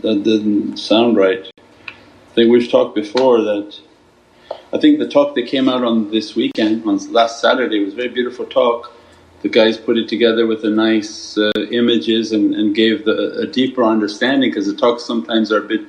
That 0.01 0.25
didn't 0.25 0.79
sound 0.79 1.16
right. 1.16 1.49
I 1.61 2.35
think 2.35 2.51
we've 2.51 2.68
talked 2.68 2.97
before 2.97 3.41
that 3.43 3.79
I 4.73 4.79
think 4.79 4.99
the 4.99 5.09
talk 5.09 5.37
that 5.37 5.47
came 5.47 5.68
out 5.68 5.85
on 5.85 6.11
this 6.11 6.35
weekend, 6.35 6.85
on 6.89 6.99
last 7.12 7.41
Saturday 7.41 7.85
was 7.85 7.93
a 7.93 7.97
very 7.97 8.09
beautiful 8.09 8.47
talk. 8.47 8.93
The 9.43 9.49
guys 9.49 9.79
put 9.79 9.97
it 9.97 10.09
together 10.09 10.45
with 10.49 10.62
the 10.62 10.71
nice 10.71 11.39
uh, 11.39 11.53
images 11.71 12.33
and, 12.33 12.53
and 12.53 12.75
gave 12.75 13.05
the, 13.05 13.39
a 13.39 13.47
deeper 13.47 13.85
understanding 13.85 14.51
because 14.51 14.66
the 14.66 14.75
talks 14.75 15.05
sometimes 15.05 15.53
are 15.53 15.59
a 15.59 15.68
bit 15.68 15.83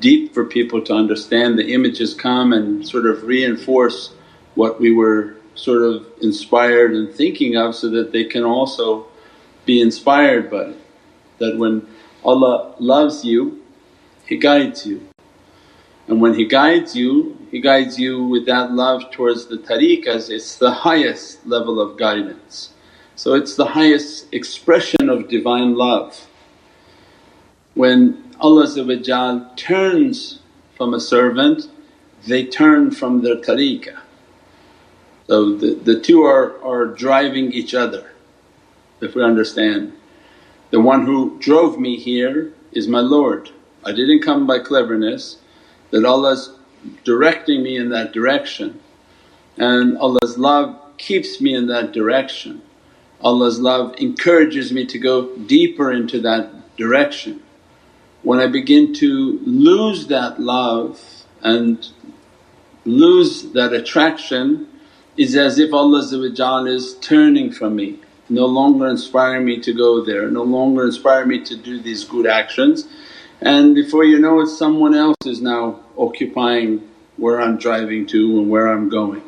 deep 0.00 0.34
for 0.34 0.44
people 0.44 0.82
to 0.82 0.94
understand. 0.94 1.58
The 1.58 1.72
images 1.72 2.14
come 2.14 2.52
and 2.52 2.86
sort 2.86 3.06
of 3.06 3.24
reinforce 3.24 4.14
what 4.54 4.80
we 4.80 4.92
were 4.92 5.36
sort 5.54 5.82
of 5.82 6.06
inspired 6.22 6.92
and 6.92 7.12
thinking 7.12 7.56
of 7.56 7.74
so 7.74 7.88
that 7.90 8.12
they 8.12 8.24
can 8.24 8.44
also 8.44 9.06
be 9.64 9.80
inspired 9.80 10.50
by 10.50 10.62
it. 10.62 10.76
That 11.38 11.58
when 11.58 11.86
Allah 12.24 12.74
loves 12.78 13.24
you 13.24 13.62
He 14.26 14.36
guides 14.36 14.86
you. 14.86 15.08
And 16.06 16.20
when 16.20 16.34
He 16.34 16.46
guides 16.46 16.94
you, 16.96 17.36
He 17.50 17.60
guides 17.60 17.98
you 17.98 18.24
with 18.24 18.46
that 18.46 18.72
love 18.72 19.10
towards 19.10 19.46
the 19.46 19.58
tariqahs, 19.58 20.30
it's 20.30 20.56
the 20.56 20.70
highest 20.70 21.46
level 21.46 21.80
of 21.80 21.98
guidance. 21.98 22.70
So 23.16 23.34
it's 23.34 23.56
the 23.56 23.66
highest 23.66 24.32
expression 24.32 25.08
of 25.08 25.28
Divine 25.28 25.74
love. 25.74 26.28
When 27.74 28.27
Allah 28.40 29.52
turns 29.56 30.40
from 30.76 30.94
a 30.94 31.00
servant, 31.00 31.68
they 32.26 32.44
turn 32.44 32.90
from 32.90 33.22
their 33.22 33.36
tariqah. 33.36 33.98
So 35.26 35.56
the, 35.56 35.74
the 35.74 36.00
two 36.00 36.22
are, 36.22 36.62
are 36.64 36.86
driving 36.86 37.52
each 37.52 37.74
other 37.74 38.12
if 39.00 39.14
we 39.14 39.22
understand. 39.22 39.92
The 40.70 40.80
one 40.80 41.04
who 41.04 41.38
drove 41.38 41.78
me 41.78 41.96
here 41.96 42.52
is 42.72 42.88
my 42.88 43.00
Lord. 43.00 43.50
I 43.84 43.92
didn't 43.92 44.22
come 44.22 44.46
by 44.46 44.58
cleverness, 44.58 45.38
that 45.90 46.04
Allah's 46.04 46.54
directing 47.04 47.62
me 47.62 47.76
in 47.76 47.90
that 47.90 48.12
direction 48.12 48.80
and 49.58 49.98
Allah's 49.98 50.38
love 50.38 50.80
keeps 50.98 51.40
me 51.40 51.54
in 51.54 51.66
that 51.66 51.92
direction. 51.92 52.62
Allah's 53.20 53.58
love 53.58 53.94
encourages 53.98 54.72
me 54.72 54.86
to 54.86 54.98
go 54.98 55.36
deeper 55.36 55.92
into 55.92 56.20
that 56.20 56.76
direction. 56.76 57.42
When 58.28 58.40
I 58.40 58.46
begin 58.46 58.92
to 58.96 59.40
lose 59.46 60.08
that 60.08 60.38
love 60.38 61.00
and 61.40 61.88
lose 62.84 63.52
that 63.52 63.72
attraction 63.72 64.68
is 65.16 65.34
as 65.34 65.58
if 65.58 65.72
Allah 65.72 66.00
is 66.66 66.98
turning 67.00 67.50
from 67.50 67.76
me, 67.76 68.00
no 68.28 68.44
longer 68.44 68.86
inspiring 68.86 69.46
me 69.46 69.58
to 69.60 69.72
go 69.72 70.04
there, 70.04 70.30
no 70.30 70.42
longer 70.42 70.84
inspiring 70.84 71.28
me 71.28 71.42
to 71.44 71.56
do 71.56 71.80
these 71.80 72.04
good 72.04 72.26
actions. 72.26 72.86
And 73.40 73.74
before 73.74 74.04
you 74.04 74.18
know 74.18 74.40
it 74.40 74.48
someone 74.48 74.94
else 74.94 75.24
is 75.24 75.40
now 75.40 75.80
occupying 75.96 76.86
where 77.16 77.40
I'm 77.40 77.56
driving 77.56 78.06
to 78.08 78.40
and 78.40 78.50
where 78.50 78.68
I'm 78.68 78.90
going. 78.90 79.22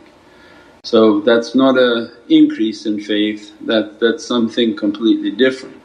So 0.85 1.23
that's 1.23 1.55
not 1.55 1.79
a 1.79 2.13
increase 2.29 2.85
in 2.85 3.01
faith, 3.01 3.51
that, 3.63 3.99
that's 3.99 4.27
something 4.27 4.77
completely 4.77 5.31
different. 5.31 5.80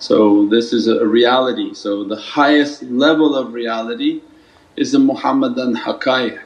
So 0.00 0.46
this 0.46 0.72
is 0.72 0.88
a 0.88 1.06
reality. 1.06 1.74
So 1.74 2.04
the 2.04 2.16
highest 2.16 2.82
level 2.84 3.36
of 3.36 3.52
reality 3.52 4.22
is 4.74 4.92
the 4.92 4.98
Muhammadan 4.98 5.76
haqqaiq 5.76 6.40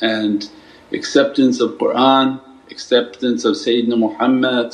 and 0.00 0.48
acceptance 0.90 1.60
of 1.60 1.76
Qur'an, 1.78 2.40
acceptance 2.70 3.44
of 3.44 3.56
Sayyidina 3.56 3.98
Muhammad 3.98 4.72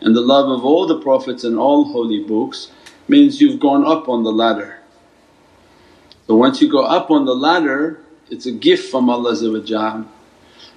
and 0.00 0.16
the 0.16 0.20
love 0.20 0.50
of 0.50 0.64
all 0.64 0.84
the 0.88 1.00
Prophets 1.00 1.44
and 1.44 1.56
all 1.56 1.92
holy 1.92 2.24
books 2.24 2.72
means 3.06 3.40
you've 3.40 3.60
gone 3.60 3.86
up 3.86 4.08
on 4.08 4.24
the 4.24 4.32
ladder. 4.32 4.80
So 6.26 6.34
once 6.34 6.60
you 6.60 6.68
go 6.68 6.82
up 6.82 7.08
on 7.12 7.24
the 7.24 7.36
ladder 7.36 8.00
it's 8.30 8.46
a 8.46 8.52
gift 8.52 8.90
from 8.90 9.08
Allah 9.08 9.36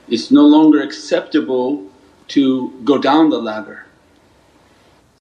it's 0.07 0.31
no 0.31 0.45
longer 0.45 0.81
acceptable 0.81 1.87
to 2.27 2.69
go 2.83 2.99
down 2.99 3.29
the 3.31 3.39
ladder. 3.39 3.87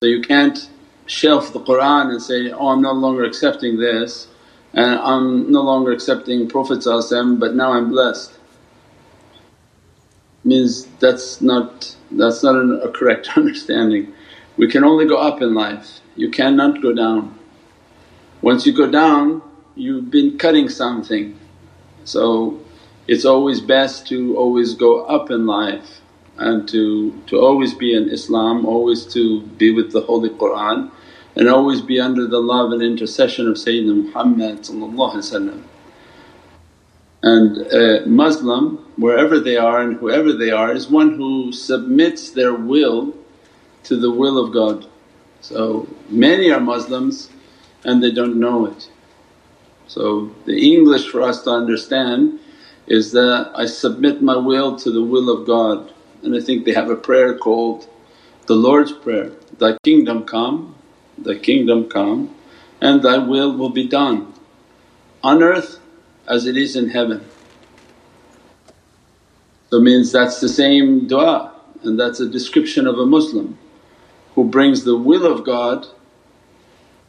So 0.03 0.07
you 0.07 0.23
can't 0.23 0.67
shelf 1.05 1.53
the 1.53 1.59
Qur'an 1.59 2.09
and 2.09 2.19
say, 2.19 2.49
oh 2.49 2.69
I'm 2.69 2.81
no 2.81 2.91
longer 2.91 3.23
accepting 3.23 3.77
this 3.77 4.25
and 4.73 4.99
I'm 4.99 5.51
no 5.51 5.61
longer 5.61 5.91
accepting 5.91 6.49
Prophet 6.49 6.83
but 6.83 7.53
now 7.53 7.73
I'm 7.73 7.91
blessed. 7.91 8.33
Means 10.43 10.87
that's 10.99 11.39
not 11.39 11.95
that's 12.09 12.41
not 12.41 12.55
an, 12.55 12.81
a 12.83 12.89
correct 12.89 13.29
understanding. 13.37 14.11
We 14.57 14.67
can 14.67 14.83
only 14.83 15.05
go 15.05 15.17
up 15.17 15.39
in 15.39 15.53
life, 15.53 15.99
you 16.15 16.31
cannot 16.31 16.81
go 16.81 16.93
down. 16.95 17.37
Once 18.41 18.65
you 18.65 18.73
go 18.73 18.89
down 18.89 19.43
you've 19.75 20.09
been 20.09 20.35
cutting 20.39 20.67
something. 20.67 21.37
So 22.05 22.59
it's 23.07 23.23
always 23.23 23.61
best 23.61 24.07
to 24.07 24.35
always 24.35 24.73
go 24.73 25.05
up 25.05 25.29
in 25.29 25.45
life 25.45 26.00
and 26.41 26.67
to, 26.69 27.13
to 27.27 27.39
always 27.39 27.73
be 27.73 27.95
in 27.95 28.09
Islam, 28.09 28.65
always 28.65 29.05
to 29.13 29.41
be 29.41 29.71
with 29.71 29.91
the 29.91 30.01
Holy 30.01 30.29
Qur'an 30.29 30.91
and 31.35 31.47
always 31.47 31.81
be 31.81 31.99
under 31.99 32.27
the 32.27 32.39
love 32.39 32.71
and 32.71 32.81
intercession 32.81 33.47
of 33.47 33.55
Sayyidina 33.55 34.05
Muhammad 34.05 34.67
and 37.23 37.57
a 37.57 38.05
Muslim 38.07 38.77
wherever 38.97 39.39
they 39.39 39.55
are 39.55 39.81
and 39.81 39.97
whoever 39.97 40.33
they 40.33 40.49
are 40.49 40.71
is 40.71 40.89
one 40.89 41.15
who 41.15 41.51
submits 41.51 42.31
their 42.31 42.53
will 42.53 43.13
to 43.83 43.95
the 43.95 44.11
will 44.11 44.43
of 44.43 44.51
God. 44.51 44.87
So 45.41 45.87
many 46.09 46.51
are 46.51 46.59
Muslims 46.59 47.29
and 47.83 48.03
they 48.03 48.11
don't 48.11 48.39
know 48.39 48.65
it. 48.65 48.89
So 49.87 50.31
the 50.45 50.73
English 50.73 51.07
for 51.09 51.21
us 51.21 51.43
to 51.43 51.51
understand 51.51 52.39
is 52.87 53.11
that 53.11 53.51
I 53.55 53.67
submit 53.67 54.21
my 54.23 54.37
will 54.37 54.75
to 54.77 54.91
the 54.91 55.03
will 55.03 55.29
of 55.29 55.45
God 55.45 55.93
and 56.23 56.35
I 56.35 56.39
think 56.39 56.65
they 56.65 56.73
have 56.73 56.89
a 56.89 56.95
prayer 56.95 57.37
called 57.37 57.87
the 58.47 58.55
Lord's 58.55 58.91
Prayer, 58.91 59.31
Thy 59.59 59.77
kingdom 59.83 60.25
come 60.25 60.75
Thy 61.17 61.35
kingdom 61.35 61.89
come 61.89 62.35
and 62.81 63.01
Thy 63.03 63.17
will 63.17 63.55
will 63.55 63.69
be 63.69 63.87
done 63.87 64.33
on 65.23 65.43
earth 65.43 65.79
as 66.27 66.45
it 66.45 66.57
is 66.57 66.75
in 66.75 66.89
heaven. 66.89 67.25
So 69.69 69.79
means 69.79 70.11
that's 70.11 70.41
the 70.41 70.49
same 70.49 71.07
dua 71.07 71.53
and 71.83 71.99
that's 71.99 72.19
a 72.19 72.27
description 72.29 72.87
of 72.87 72.97
a 72.97 73.05
Muslim 73.05 73.57
who 74.35 74.45
brings 74.45 74.83
the 74.83 74.97
will 74.97 75.25
of 75.25 75.45
God 75.45 75.87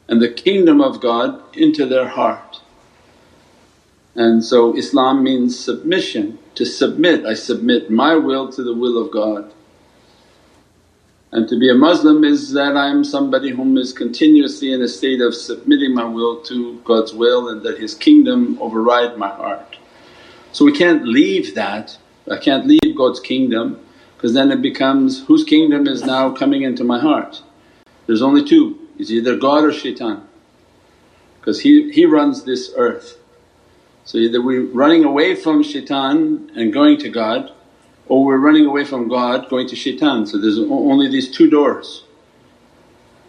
and 0.08 0.20
the 0.20 0.32
kingdom 0.32 0.80
of 0.80 1.00
God 1.00 1.42
into 1.56 1.86
their 1.86 2.08
heart. 2.08 2.51
And 4.14 4.44
so 4.44 4.76
Islam 4.76 5.22
means 5.22 5.58
submission, 5.58 6.38
to 6.54 6.66
submit, 6.66 7.24
I 7.24 7.34
submit 7.34 7.90
my 7.90 8.14
will 8.14 8.52
to 8.52 8.62
the 8.62 8.74
will 8.74 9.02
of 9.02 9.10
God. 9.10 9.52
And 11.30 11.48
to 11.48 11.58
be 11.58 11.70
a 11.70 11.74
Muslim 11.74 12.24
is 12.24 12.52
that 12.52 12.76
I'm 12.76 13.04
somebody 13.04 13.50
whom 13.50 13.78
is 13.78 13.94
continuously 13.94 14.70
in 14.70 14.82
a 14.82 14.88
state 14.88 15.22
of 15.22 15.34
submitting 15.34 15.94
my 15.94 16.04
will 16.04 16.42
to 16.42 16.78
God's 16.80 17.14
will 17.14 17.48
and 17.48 17.62
that 17.62 17.78
His 17.78 17.94
kingdom 17.94 18.58
override 18.60 19.16
my 19.16 19.30
heart. 19.30 19.78
So 20.52 20.66
we 20.66 20.72
can't 20.72 21.06
leave 21.06 21.54
that, 21.54 21.96
I 22.30 22.36
can't 22.36 22.66
leave 22.66 22.94
God's 22.94 23.18
kingdom 23.18 23.80
because 24.14 24.34
then 24.34 24.52
it 24.52 24.60
becomes 24.60 25.24
whose 25.24 25.42
kingdom 25.42 25.88
is 25.88 26.04
now 26.04 26.30
coming 26.30 26.62
into 26.62 26.84
my 26.84 27.00
heart? 27.00 27.42
There's 28.06 28.22
only 28.22 28.44
two, 28.44 28.78
it's 28.98 29.10
either 29.10 29.36
God 29.36 29.64
or 29.64 29.72
shaitan 29.72 30.28
because 31.40 31.60
he, 31.60 31.90
he 31.90 32.04
runs 32.04 32.44
this 32.44 32.72
earth. 32.76 33.18
So 34.04 34.18
either 34.18 34.42
we're 34.42 34.66
running 34.66 35.04
away 35.04 35.34
from 35.34 35.62
shaitan 35.62 36.50
and 36.54 36.72
going 36.72 36.98
to 36.98 37.08
God 37.08 37.52
or 38.06 38.24
we're 38.24 38.38
running 38.38 38.66
away 38.66 38.84
from 38.84 39.08
God 39.08 39.48
going 39.48 39.68
to 39.68 39.76
shaitan. 39.76 40.26
So 40.26 40.38
there's 40.38 40.58
only 40.58 41.08
these 41.08 41.30
two 41.30 41.48
doors. 41.48 42.04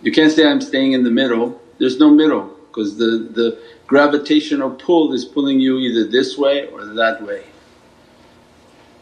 You 0.02 0.12
can't 0.12 0.32
say, 0.32 0.46
I'm 0.48 0.62
staying 0.62 0.94
in 0.94 1.04
the 1.04 1.12
middle, 1.12 1.62
there's 1.80 2.00
no 2.00 2.10
middle 2.10 2.58
because 2.68 2.98
the, 2.98 3.30
the 3.32 3.60
gravitational 3.88 4.72
pull 4.72 5.14
is 5.14 5.24
pulling 5.24 5.60
you 5.60 5.78
either 5.78 6.10
this 6.10 6.38
way 6.38 6.68
or 6.68 6.86
that 6.86 7.22
way 7.22 7.44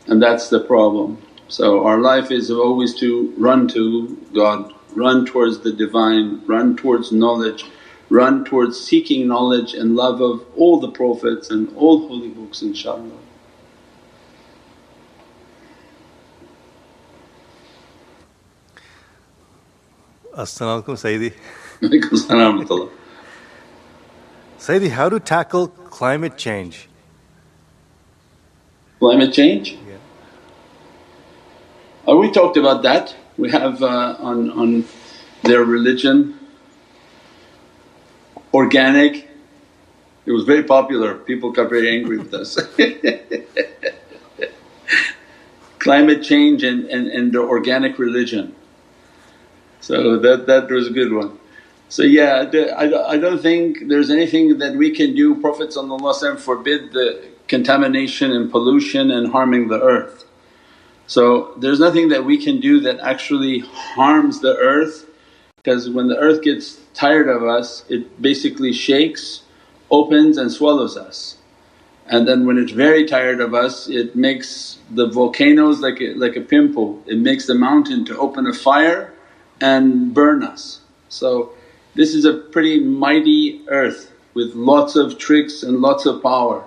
and 0.07 0.21
that's 0.21 0.49
the 0.49 0.59
problem. 0.59 1.21
So 1.47 1.85
our 1.85 1.99
life 1.99 2.31
is 2.31 2.49
always 2.49 2.93
to 2.95 3.33
run 3.37 3.67
to 3.69 4.17
God, 4.33 4.73
run 4.95 5.25
towards 5.25 5.59
the 5.59 5.71
Divine, 5.71 6.45
run 6.45 6.75
towards 6.77 7.11
knowledge, 7.11 7.65
run 8.11 8.43
towards 8.43 8.77
seeking 8.77 9.25
knowledge 9.25 9.73
and 9.73 9.95
love 9.95 10.21
of 10.21 10.43
all 10.57 10.79
the 10.81 10.91
Prophets 10.91 11.49
and 11.49 11.73
all 11.77 12.07
holy 12.09 12.27
books 12.27 12.59
inshaAllah. 12.59 13.17
As-salamu 20.35 20.83
alaykum 20.83 20.97
Sayyidi. 21.05 21.31
Sayyidi, 24.59 24.89
how 24.89 25.07
to 25.07 25.19
tackle 25.19 25.67
climate 25.67 26.37
change? 26.37 26.89
Climate 28.99 29.33
change? 29.33 29.71
Yeah. 29.71 29.97
Oh, 32.07 32.17
we 32.17 32.29
talked 32.31 32.57
about 32.57 32.83
that. 32.83 33.15
We 33.37 33.49
have 33.51 33.81
uh, 33.81 34.17
on, 34.19 34.51
on 34.51 34.85
their 35.43 35.63
religion, 35.63 36.37
organic. 38.53 39.29
It 40.25 40.31
was 40.31 40.43
very 40.43 40.63
popular, 40.63 41.15
people 41.15 41.51
got 41.51 41.69
very 41.69 41.89
angry 41.89 42.17
with 42.17 42.33
us. 42.33 42.59
Climate 45.79 46.21
change 46.21 46.63
and, 46.63 46.85
and, 46.85 47.07
and 47.07 47.31
the 47.33 47.39
organic 47.39 47.97
religion. 47.97 48.55
So 49.79 50.19
that, 50.19 50.45
that 50.45 50.69
was 50.69 50.87
a 50.87 50.91
good 50.91 51.11
one. 51.11 51.39
So 51.89 52.03
yeah, 52.03 52.49
I, 52.77 53.13
I 53.13 53.17
don't 53.17 53.41
think 53.41 53.89
there's 53.89 54.09
anything 54.09 54.59
that 54.59 54.75
we 54.75 54.91
can 54.91 55.15
do. 55.15 55.35
Prophet 55.41 55.73
forbid 56.39 56.93
the 56.93 57.31
contamination 57.47 58.31
and 58.31 58.49
pollution 58.49 59.11
and 59.11 59.31
harming 59.31 59.67
the 59.67 59.81
earth. 59.81 60.23
So 61.07 61.53
there's 61.57 61.81
nothing 61.81 62.07
that 62.09 62.23
we 62.23 62.37
can 62.41 62.61
do 62.61 62.79
that 62.81 62.99
actually 63.01 63.59
harms 63.59 64.39
the 64.39 64.55
earth 64.55 65.05
because 65.57 65.89
when 65.89 66.07
the 66.07 66.17
earth 66.17 66.41
gets 66.41 66.80
tired 66.93 67.27
of 67.27 67.43
us 67.43 67.83
it 67.89 68.21
basically 68.21 68.73
shakes 68.73 69.43
opens 69.89 70.37
and 70.37 70.51
swallows 70.51 70.95
us. 70.95 71.37
And 72.07 72.27
then 72.27 72.45
when 72.45 72.57
it's 72.57 72.71
very 72.71 73.05
tired 73.05 73.41
of 73.41 73.53
us 73.53 73.87
it 73.87 74.15
makes 74.15 74.79
the 74.89 75.07
volcanoes 75.07 75.79
like 75.81 76.01
a, 76.01 76.13
like 76.13 76.35
a 76.35 76.41
pimple, 76.41 77.01
it 77.05 77.17
makes 77.17 77.45
the 77.47 77.55
mountain 77.55 78.05
to 78.05 78.17
open 78.17 78.47
a 78.47 78.53
fire 78.53 79.13
and 79.59 80.13
burn 80.13 80.43
us. 80.43 80.81
So 81.09 81.53
this 81.95 82.15
is 82.15 82.25
a 82.25 82.33
pretty 82.33 82.79
mighty 82.79 83.61
earth 83.67 84.13
with 84.33 84.55
lots 84.55 84.95
of 84.95 85.17
tricks 85.17 85.63
and 85.63 85.79
lots 85.79 86.05
of 86.05 86.23
power. 86.23 86.65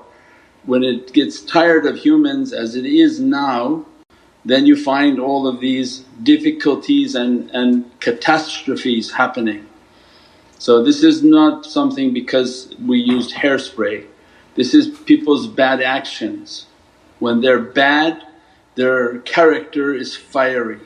When 0.65 0.83
it 0.83 1.13
gets 1.13 1.41
tired 1.41 1.87
of 1.87 1.97
humans 1.97 2.53
as 2.53 2.75
it 2.75 2.87
is 2.87 3.21
now 3.21 3.87
then 4.45 4.67
you 4.67 4.77
find 4.77 5.19
all 5.19 5.47
of 5.47 5.61
these 5.61 6.01
difficulties 6.23 7.15
and, 7.15 7.51
and 7.51 7.99
catastrophes 8.01 9.13
happening. 9.13 9.67
So 10.59 10.83
this 10.83 11.03
is 11.03 11.23
not 11.23 11.67
something 11.67 12.13
because 12.13 12.75
we 12.85 12.99
used 12.99 13.35
hairspray, 13.35 14.07
this 14.55 14.73
is 14.73 14.89
people's 15.01 15.47
bad 15.47 15.83
actions. 15.83 16.67
When 17.19 17.41
they're 17.41 17.61
bad 17.61 18.23
their 18.77 19.19
character 19.21 19.95
is 19.95 20.17
fiery. 20.17 20.81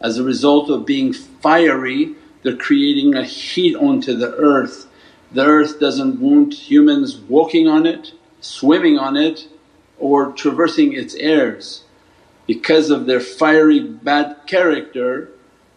As 0.00 0.18
a 0.18 0.24
result 0.24 0.70
of 0.70 0.86
being 0.86 1.12
fiery 1.12 2.14
they're 2.42 2.56
creating 2.56 3.14
a 3.14 3.24
heat 3.24 3.74
onto 3.74 4.14
the 4.14 4.34
earth. 4.36 4.86
The 5.32 5.44
earth 5.44 5.80
doesn't 5.80 6.20
want 6.20 6.54
humans 6.54 7.16
walking 7.16 7.66
on 7.66 7.86
it, 7.86 8.12
swimming 8.40 8.98
on 8.98 9.16
it 9.16 9.48
or 9.98 10.32
traversing 10.32 10.92
its 10.92 11.14
airs 11.14 11.82
because 12.46 12.90
of 12.90 13.06
their 13.06 13.20
fiery 13.20 13.80
bad 13.80 14.36
character 14.46 15.30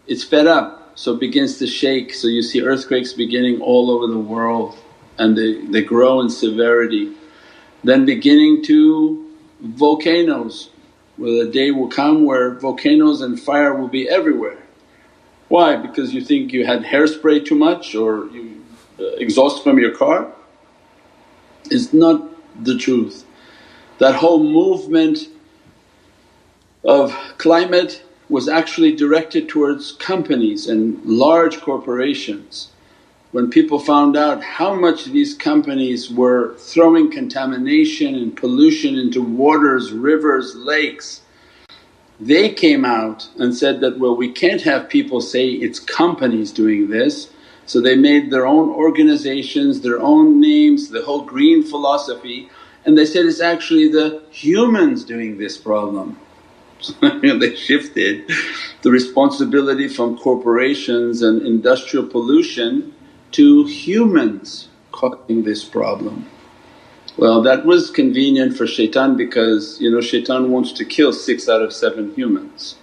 it's 0.08 0.24
fed 0.24 0.48
up 0.48 0.79
so 1.00 1.14
it 1.14 1.22
begins 1.22 1.58
to 1.60 1.66
shake. 1.66 2.14
So 2.14 2.28
you 2.28 2.42
see 2.42 2.62
earthquakes 2.62 3.14
beginning 3.14 3.62
all 3.62 3.90
over 3.90 4.08
the 4.08 4.20
world 4.20 4.78
and 5.18 5.38
they, 5.38 5.54
they 5.54 5.82
grow 5.82 6.20
in 6.20 6.30
severity. 6.30 7.14
Then 7.86 8.04
beginning 8.04 8.64
to 8.64 9.34
volcanoes 9.62 10.72
where 11.16 11.46
the 11.46 11.50
day 11.50 11.72
will 11.72 11.88
come 11.88 12.26
where 12.26 12.54
volcanoes 12.56 13.22
and 13.22 13.40
fire 13.40 13.74
will 13.74 13.88
be 13.88 14.10
everywhere. 14.10 14.62
Why? 15.48 15.78
Because 15.78 16.14
you 16.14 16.20
think 16.20 16.52
you 16.52 16.66
had 16.66 16.84
hairspray 16.84 17.46
too 17.46 17.56
much 17.56 17.96
or 17.96 18.28
you 18.28 18.62
uh, 19.00 19.06
exhaust 19.24 19.64
from 19.64 19.80
your 19.80 19.96
car? 19.96 20.30
It's 21.72 21.94
not 21.94 22.30
the 22.62 22.78
truth. 22.78 23.26
That 24.00 24.16
whole 24.16 24.44
movement 24.44 25.30
of 26.84 27.14
climate 27.38 28.04
was 28.30 28.48
actually 28.48 28.96
directed 28.96 29.50
towards 29.50 29.94
companies 29.94 30.68
and 30.68 31.04
large 31.04 31.60
corporations. 31.62 32.70
When 33.32 33.50
people 33.50 33.80
found 33.80 34.16
out 34.16 34.44
how 34.44 34.74
much 34.74 35.06
these 35.06 35.34
companies 35.34 36.10
were 36.12 36.56
throwing 36.56 37.12
contamination 37.12 38.16
and 38.16 38.36
pollution 38.36 38.96
into 38.96 39.22
waters, 39.22 39.92
rivers, 39.92 40.56
lakes, 40.56 41.22
they 42.20 42.50
came 42.50 42.86
out 42.86 43.30
and 43.38 43.56
said 43.56 43.82
that, 43.82 44.00
well 44.00 44.16
we 44.16 44.32
can't 44.32 44.62
have 44.62 44.90
people 44.90 45.22
say 45.22 45.50
it's 45.50 45.80
companies 45.80 46.52
doing 46.52 46.90
this. 46.90 47.32
So 47.66 47.80
they 47.80 47.96
made 47.96 48.32
their 48.32 48.48
own 48.48 48.70
organizations, 48.70 49.82
their 49.82 50.00
own 50.00 50.42
names, 50.42 50.90
the 50.90 51.04
whole 51.04 51.24
green 51.24 51.64
philosophy 51.64 52.50
and 52.86 52.98
they 52.98 53.06
said 53.06 53.26
it's 53.26 53.42
actually 53.42 53.90
the 53.90 54.22
humans 54.32 55.04
doing 55.04 55.38
this 55.38 55.58
problem. 55.58 56.18
they 57.02 57.56
shifted 57.56 58.30
the 58.82 58.92
responsibility 58.92 59.88
from 59.88 60.18
corporations 60.18 61.22
and 61.22 61.46
industrial 61.46 62.08
pollution 62.08 62.94
to 63.32 63.66
humans 63.66 64.70
causing 64.92 65.44
this 65.44 65.64
problem. 65.64 66.26
Well 67.18 67.42
that 67.42 67.66
was 67.66 67.92
convenient 67.92 68.56
for 68.58 68.66
shaitan 68.66 69.18
because 69.18 69.80
you 69.82 69.92
know 69.92 70.02
shaitan 70.02 70.52
wants 70.52 70.72
to 70.74 70.86
kill 70.86 71.12
six 71.12 71.50
out 71.50 71.62
of 71.62 71.74
seven 71.74 72.14
humans. 72.16 72.76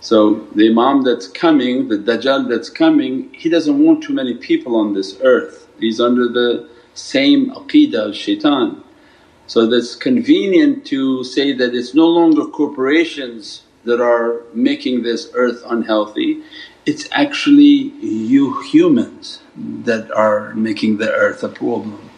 So 0.00 0.46
the 0.54 0.68
Imam 0.68 1.02
that's 1.02 1.26
coming, 1.26 1.88
the 1.88 1.98
Dajjal 1.98 2.48
that's 2.48 2.70
coming, 2.70 3.32
he 3.34 3.48
doesn't 3.48 3.82
want 3.82 4.04
too 4.04 4.12
many 4.12 4.34
people 4.34 4.76
on 4.76 4.94
this 4.94 5.18
earth. 5.22 5.66
He's 5.80 6.00
under 6.00 6.28
the 6.28 6.68
same 6.94 7.50
aqeedah 7.50 8.10
of 8.10 8.16
shaitan. 8.16 8.84
So 9.46 9.66
that's 9.66 9.94
convenient 9.94 10.84
to 10.86 11.22
say 11.24 11.52
that 11.52 11.74
it's 11.74 11.94
no 11.94 12.06
longer 12.06 12.46
corporations 12.46 13.62
that 13.84 14.00
are 14.00 14.42
making 14.52 15.02
this 15.02 15.30
earth 15.34 15.62
unhealthy, 15.66 16.42
it's 16.84 17.08
actually 17.12 17.92
you 18.00 18.60
humans 18.62 19.40
that 19.56 20.10
are 20.10 20.54
making 20.54 20.98
the 20.98 21.10
earth 21.10 21.42
a 21.42 21.48
problem. 21.48 22.10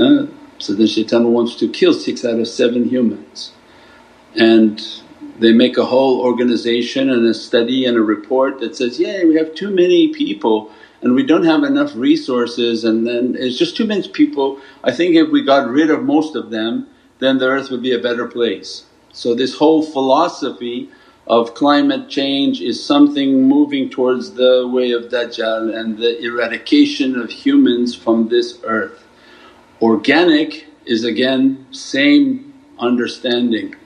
Uh, 0.00 0.26
so 0.58 0.72
then 0.72 0.86
shaitan 0.86 1.32
wants 1.32 1.56
to 1.56 1.68
kill 1.68 1.92
six 1.92 2.24
out 2.24 2.38
of 2.38 2.48
seven 2.48 2.88
humans 2.88 3.52
and 4.34 4.80
they 5.38 5.52
make 5.52 5.76
a 5.76 5.84
whole 5.84 6.20
organization 6.20 7.10
and 7.10 7.26
a 7.26 7.34
study 7.34 7.84
and 7.86 7.96
a 7.96 8.00
report 8.00 8.60
that 8.60 8.76
says, 8.76 8.98
yeah 8.98 9.24
we 9.24 9.36
have 9.36 9.54
too 9.54 9.70
many 9.70 10.08
people 10.08 10.72
and 11.04 11.14
we 11.14 11.22
don't 11.22 11.44
have 11.44 11.62
enough 11.62 11.94
resources 11.94 12.82
and 12.82 13.06
then 13.06 13.36
it's 13.38 13.58
just 13.58 13.76
too 13.76 13.84
many 13.84 14.08
people. 14.08 14.58
I 14.82 14.90
think 14.90 15.14
if 15.14 15.30
we 15.30 15.44
got 15.44 15.68
rid 15.68 15.90
of 15.90 16.02
most 16.02 16.34
of 16.34 16.50
them 16.50 16.88
then 17.18 17.38
the 17.38 17.46
earth 17.46 17.70
would 17.70 17.82
be 17.82 17.92
a 17.92 17.98
better 17.98 18.26
place. 18.26 18.86
So 19.12 19.34
this 19.34 19.54
whole 19.54 19.82
philosophy 19.82 20.90
of 21.26 21.54
climate 21.54 22.08
change 22.08 22.60
is 22.60 22.84
something 22.84 23.48
moving 23.48 23.88
towards 23.88 24.32
the 24.32 24.66
way 24.66 24.92
of 24.92 25.04
Dajjal 25.04 25.78
and 25.78 25.98
the 25.98 26.20
eradication 26.22 27.20
of 27.20 27.30
humans 27.30 27.94
from 27.94 28.28
this 28.28 28.58
earth. 28.64 29.06
Organic 29.80 30.66
is 30.86 31.04
again 31.04 31.66
same 31.70 32.54
understanding 32.78 33.76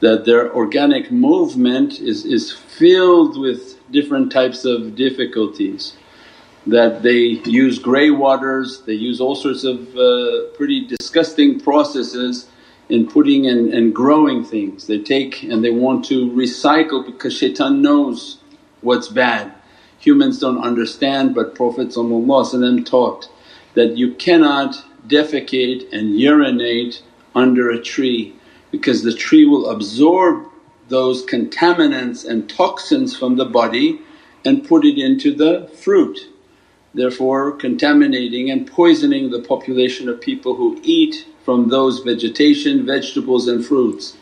that 0.00 0.24
their 0.24 0.54
organic 0.54 1.10
movement 1.10 2.00
is, 2.00 2.24
is 2.24 2.52
filled 2.52 3.38
with 3.38 3.78
different 3.90 4.32
types 4.32 4.64
of 4.64 4.94
difficulties 4.94 5.96
that 6.66 7.02
they 7.02 7.40
use 7.50 7.78
grey 7.78 8.10
waters, 8.10 8.82
they 8.82 8.94
use 8.94 9.20
all 9.20 9.34
sorts 9.34 9.64
of 9.64 9.96
uh, 9.96 10.46
pretty 10.56 10.86
disgusting 10.86 11.58
processes 11.58 12.48
in 12.88 13.06
putting 13.08 13.46
and, 13.46 13.72
and 13.72 13.94
growing 13.94 14.44
things. 14.44 14.86
They 14.86 14.98
take 14.98 15.42
and 15.42 15.64
they 15.64 15.70
want 15.70 16.04
to 16.06 16.30
recycle 16.32 17.04
because 17.04 17.36
shaitan 17.36 17.80
knows 17.80 18.38
what's 18.82 19.08
bad. 19.08 19.52
Humans 20.00 20.38
don't 20.40 20.62
understand 20.62 21.34
but 21.34 21.54
Prophet 21.54 21.92
taught 21.92 23.28
that 23.74 23.96
you 23.96 24.14
cannot 24.14 24.84
defecate 25.06 25.92
and 25.92 26.18
urinate 26.18 27.02
under 27.34 27.70
a 27.70 27.80
tree 27.80 28.34
because 28.70 29.02
the 29.02 29.14
tree 29.14 29.44
will 29.44 29.70
absorb 29.70 30.46
those 30.88 31.24
contaminants 31.24 32.28
and 32.28 32.50
toxins 32.50 33.16
from 33.16 33.36
the 33.36 33.44
body 33.44 34.00
and 34.44 34.66
put 34.66 34.84
it 34.84 34.98
into 34.98 35.32
the 35.34 35.68
fruit 35.74 36.18
therefore 36.94 37.52
contaminating 37.52 38.50
and 38.50 38.66
poisoning 38.66 39.30
the 39.30 39.42
population 39.42 40.08
of 40.08 40.20
people 40.20 40.54
who 40.54 40.80
eat 40.82 41.26
from 41.44 41.68
those 41.68 42.00
vegetation, 42.00 42.84
vegetables 42.84 43.48
and 43.48 43.64
fruits. 43.64 44.16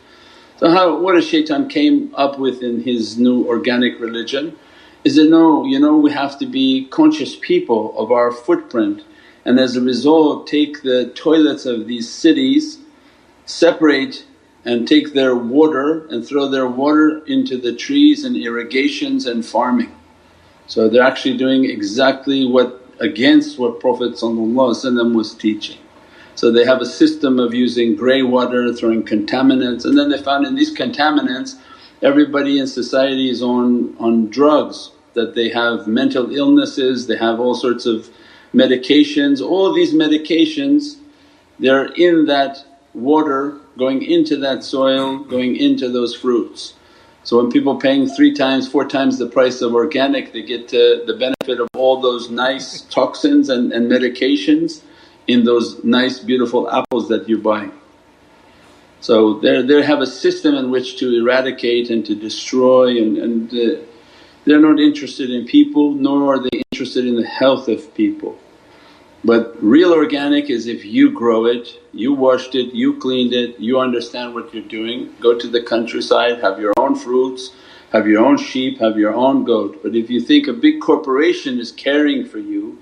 So 0.57 0.69
how 0.69 0.99
what 0.99 1.17
a 1.17 1.21
shaitan 1.21 1.69
came 1.69 2.13
up 2.15 2.37
with 2.37 2.61
in 2.61 2.83
his 2.83 3.17
new 3.17 3.47
organic 3.47 3.99
religion 3.99 4.57
is 5.03 5.15
that 5.15 5.29
no, 5.29 5.65
you 5.65 5.79
know 5.79 5.97
we 5.97 6.11
have 6.11 6.37
to 6.39 6.45
be 6.45 6.87
conscious 6.91 7.35
people 7.37 7.97
of 7.97 8.11
our 8.11 8.31
footprint 8.31 9.03
and 9.45 9.59
as 9.59 9.75
a 9.75 9.81
result 9.81 10.47
take 10.47 10.81
the 10.83 11.11
toilets 11.15 11.65
of 11.65 11.87
these 11.87 12.11
cities, 12.11 12.79
separate 13.45 14.25
and 14.65 14.87
take 14.87 15.13
their 15.13 15.35
water 15.35 16.05
and 16.07 16.27
throw 16.27 16.47
their 16.47 16.67
water 16.67 17.23
into 17.25 17.57
the 17.57 17.73
trees 17.73 18.25
and 18.25 18.35
irrigations 18.35 19.25
and 19.25 19.45
farming. 19.45 19.95
So 20.69 20.87
they're 20.87 21.03
actually 21.03 21.35
doing 21.37 21.65
exactly 21.65 22.45
what 22.45 22.81
against 22.99 23.59
what 23.59 23.79
Prophet 23.79 24.21
was 24.21 25.35
teaching. 25.35 25.77
So 26.35 26.51
they 26.51 26.63
have 26.63 26.81
a 26.81 26.85
system 26.85 27.39
of 27.39 27.53
using 27.53 27.95
grey 27.95 28.21
water, 28.21 28.73
throwing 28.73 29.03
contaminants 29.03 29.83
and 29.83 29.97
then 29.97 30.09
they 30.09 30.17
found 30.17 30.45
in 30.45 30.55
these 30.55 30.73
contaminants 30.73 31.55
everybody 32.01 32.59
in 32.59 32.67
society 32.67 33.29
is 33.29 33.41
on, 33.41 33.95
on 33.99 34.29
drugs 34.29 34.91
that 35.15 35.35
they 35.35 35.49
have 35.49 35.87
mental 35.87 36.33
illnesses, 36.33 37.07
they 37.07 37.17
have 37.17 37.39
all 37.39 37.55
sorts 37.55 37.85
of 37.85 38.09
medications. 38.53 39.41
All 39.41 39.73
these 39.73 39.93
medications 39.93 40.95
they're 41.59 41.87
in 41.93 42.25
that 42.27 42.63
water 42.93 43.57
going 43.77 44.01
into 44.01 44.37
that 44.37 44.63
soil, 44.63 45.19
going 45.19 45.55
into 45.57 45.89
those 45.89 46.15
fruits. 46.15 46.73
So 47.23 47.37
when 47.37 47.51
people 47.51 47.75
paying 47.75 48.07
three 48.07 48.33
times, 48.33 48.67
four 48.67 48.87
times 48.87 49.17
the 49.17 49.27
price 49.27 49.61
of 49.61 49.73
organic 49.73 50.33
they 50.33 50.41
get 50.41 50.67
uh, 50.73 51.05
the 51.05 51.17
benefit 51.19 51.59
of 51.59 51.67
all 51.75 52.01
those 52.01 52.29
nice 52.29 52.81
toxins 52.81 53.49
and, 53.49 53.71
and 53.71 53.91
medications 53.91 54.81
in 55.27 55.43
those 55.43 55.83
nice 55.83 56.19
beautiful 56.19 56.69
apples 56.71 57.07
that 57.09 57.27
you 57.29 57.37
buy. 57.37 57.69
So 59.01 59.39
they 59.39 59.61
they 59.61 59.83
have 59.83 60.01
a 60.01 60.07
system 60.07 60.55
in 60.55 60.71
which 60.71 60.97
to 60.99 61.05
eradicate 61.21 61.89
and 61.89 62.05
to 62.05 62.15
destroy 62.15 62.97
and, 63.01 63.17
and 63.17 63.53
uh, 63.53 63.81
they're 64.45 64.61
not 64.61 64.79
interested 64.79 65.29
in 65.29 65.45
people 65.45 65.91
nor 65.91 66.33
are 66.33 66.39
they 66.39 66.61
interested 66.71 67.05
in 67.05 67.15
the 67.15 67.27
health 67.27 67.67
of 67.67 67.93
people. 67.93 68.37
But 69.23 69.61
real 69.61 69.91
organic 69.91 70.49
is 70.49 70.67
if 70.67 70.85
you 70.85 71.11
grow 71.11 71.45
it, 71.45 71.81
you 71.91 72.13
washed 72.13 72.55
it, 72.55 72.73
you 72.73 72.97
cleaned 72.99 73.33
it, 73.33 73.59
you 73.59 73.79
understand 73.79 74.33
what 74.33 74.53
you're 74.53 74.63
doing, 74.63 75.13
go 75.19 75.37
to 75.37 75.47
the 75.47 75.61
countryside, 75.61 76.39
have 76.39 76.59
your 76.59 76.73
own 76.77 76.95
fruits, 76.95 77.51
have 77.91 78.07
your 78.07 78.23
own 78.23 78.37
sheep, 78.37 78.79
have 78.79 78.97
your 78.97 79.13
own 79.13 79.43
goat. 79.43 79.81
But 79.83 79.95
if 79.95 80.09
you 80.09 80.21
think 80.21 80.47
a 80.47 80.53
big 80.53 80.79
corporation 80.79 81.59
is 81.59 81.71
caring 81.71 82.25
for 82.25 82.39
you, 82.39 82.79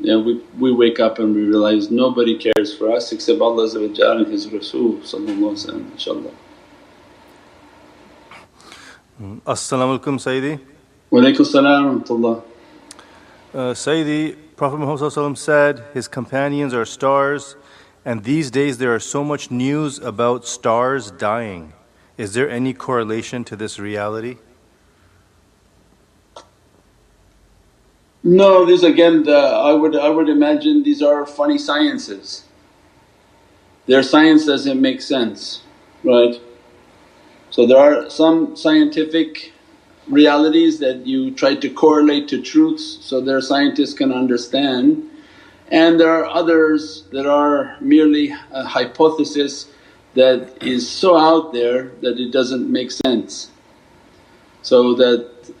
you 0.00 0.06
know, 0.06 0.20
we, 0.20 0.42
we 0.58 0.72
wake 0.72 0.98
up 0.98 1.18
and 1.18 1.34
we 1.34 1.42
realize 1.42 1.90
nobody 1.90 2.38
cares 2.38 2.76
for 2.76 2.90
us 2.90 3.12
except 3.12 3.40
Allah 3.40 3.64
and 3.64 4.26
His 4.26 4.50
Rasul 4.50 4.94
inshaAllah. 4.94 6.32
As-salamu 9.46 9.98
alaykum 9.98 10.18
Sayyidi. 10.18 10.60
Wa 11.10 11.20
alaykum 11.20 11.46
salam 11.46 12.02
wa 12.02 12.40
uh, 13.54 13.72
Sayyidi, 13.72 14.36
Prophet 14.56 14.78
Muhammad 14.78 15.36
said 15.36 15.84
his 15.94 16.06
companions 16.06 16.72
are 16.72 16.84
stars 16.84 17.56
and 18.04 18.22
these 18.22 18.52
days 18.52 18.78
there 18.78 18.94
are 18.94 19.00
so 19.00 19.24
much 19.24 19.50
news 19.50 19.98
about 19.98 20.46
stars 20.46 21.10
dying. 21.10 21.72
Is 22.16 22.34
there 22.34 22.48
any 22.48 22.72
correlation 22.72 23.42
to 23.44 23.56
this 23.56 23.80
reality? 23.80 24.36
No, 28.22 28.64
these 28.64 28.84
again 28.84 29.24
the, 29.24 29.36
I 29.36 29.72
would 29.72 29.96
I 29.96 30.08
would 30.08 30.28
imagine 30.28 30.84
these 30.84 31.02
are 31.02 31.26
funny 31.26 31.58
sciences. 31.58 32.44
Their 33.86 34.02
science 34.02 34.46
doesn't 34.46 34.80
make 34.80 35.02
sense, 35.02 35.62
right? 36.04 36.40
So 37.50 37.66
there 37.66 37.78
are 37.78 38.08
some 38.08 38.56
scientific 38.56 39.52
realities 40.08 40.78
that 40.80 41.06
you 41.06 41.30
try 41.30 41.54
to 41.54 41.70
correlate 41.70 42.28
to 42.28 42.42
truths 42.42 42.98
so 43.00 43.20
their 43.20 43.40
scientists 43.40 43.94
can 43.94 44.12
understand 44.12 45.10
and 45.70 45.98
there 45.98 46.10
are 46.10 46.26
others 46.26 47.04
that 47.10 47.26
are 47.26 47.76
merely 47.80 48.34
a 48.52 48.64
hypothesis 48.64 49.68
that 50.14 50.62
is 50.62 50.88
so 50.88 51.16
out 51.16 51.52
there 51.52 51.90
that 52.00 52.18
it 52.18 52.30
doesn't 52.30 52.70
make 52.70 52.90
sense. 52.90 53.50
So 54.62 54.94
that 54.94 55.52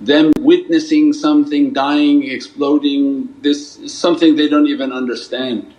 them 0.00 0.32
witnessing 0.38 1.12
something 1.12 1.72
dying, 1.72 2.24
exploding, 2.24 3.34
this 3.40 3.78
is 3.78 3.94
something 3.94 4.34
they 4.34 4.48
don't 4.48 4.66
even 4.66 4.92
understand. 4.92 5.74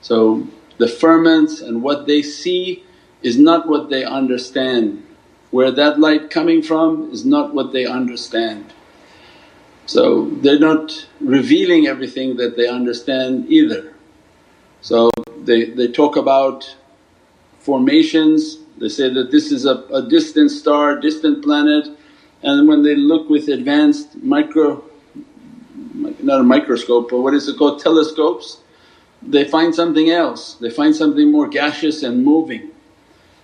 So 0.00 0.46
the 0.78 0.86
ferments 0.86 1.60
and 1.60 1.82
what 1.82 2.06
they 2.06 2.22
see 2.22 2.84
is 3.22 3.38
not 3.38 3.66
what 3.66 3.90
they 3.90 4.04
understand 4.04 5.03
where 5.54 5.70
that 5.70 6.00
light 6.00 6.30
coming 6.30 6.60
from 6.60 7.08
is 7.12 7.24
not 7.24 7.54
what 7.54 7.72
they 7.72 7.86
understand. 7.86 8.72
So 9.86 10.28
they're 10.42 10.58
not 10.58 11.06
revealing 11.20 11.86
everything 11.86 12.36
that 12.38 12.56
they 12.56 12.66
understand 12.66 13.48
either. 13.48 13.94
So 14.80 15.12
they, 15.44 15.66
they 15.66 15.86
talk 15.86 16.16
about 16.16 16.74
formations, 17.60 18.58
they 18.78 18.88
say 18.88 19.08
that 19.14 19.30
this 19.30 19.52
is 19.52 19.64
a, 19.64 19.76
a 19.92 20.02
distant 20.02 20.50
star, 20.50 20.98
distant 20.98 21.44
planet 21.44 21.86
and 22.42 22.66
when 22.66 22.82
they 22.82 22.96
look 22.96 23.30
with 23.30 23.46
advanced 23.46 24.16
micro, 24.24 24.82
not 25.94 26.40
a 26.40 26.42
microscope 26.42 27.12
but 27.12 27.20
what 27.20 27.32
is 27.32 27.46
it 27.46 27.56
called, 27.58 27.78
telescopes, 27.78 28.58
they 29.22 29.44
find 29.44 29.72
something 29.72 30.10
else, 30.10 30.54
they 30.54 30.70
find 30.70 30.96
something 30.96 31.30
more 31.30 31.46
gaseous 31.46 32.02
and 32.02 32.24
moving. 32.24 32.72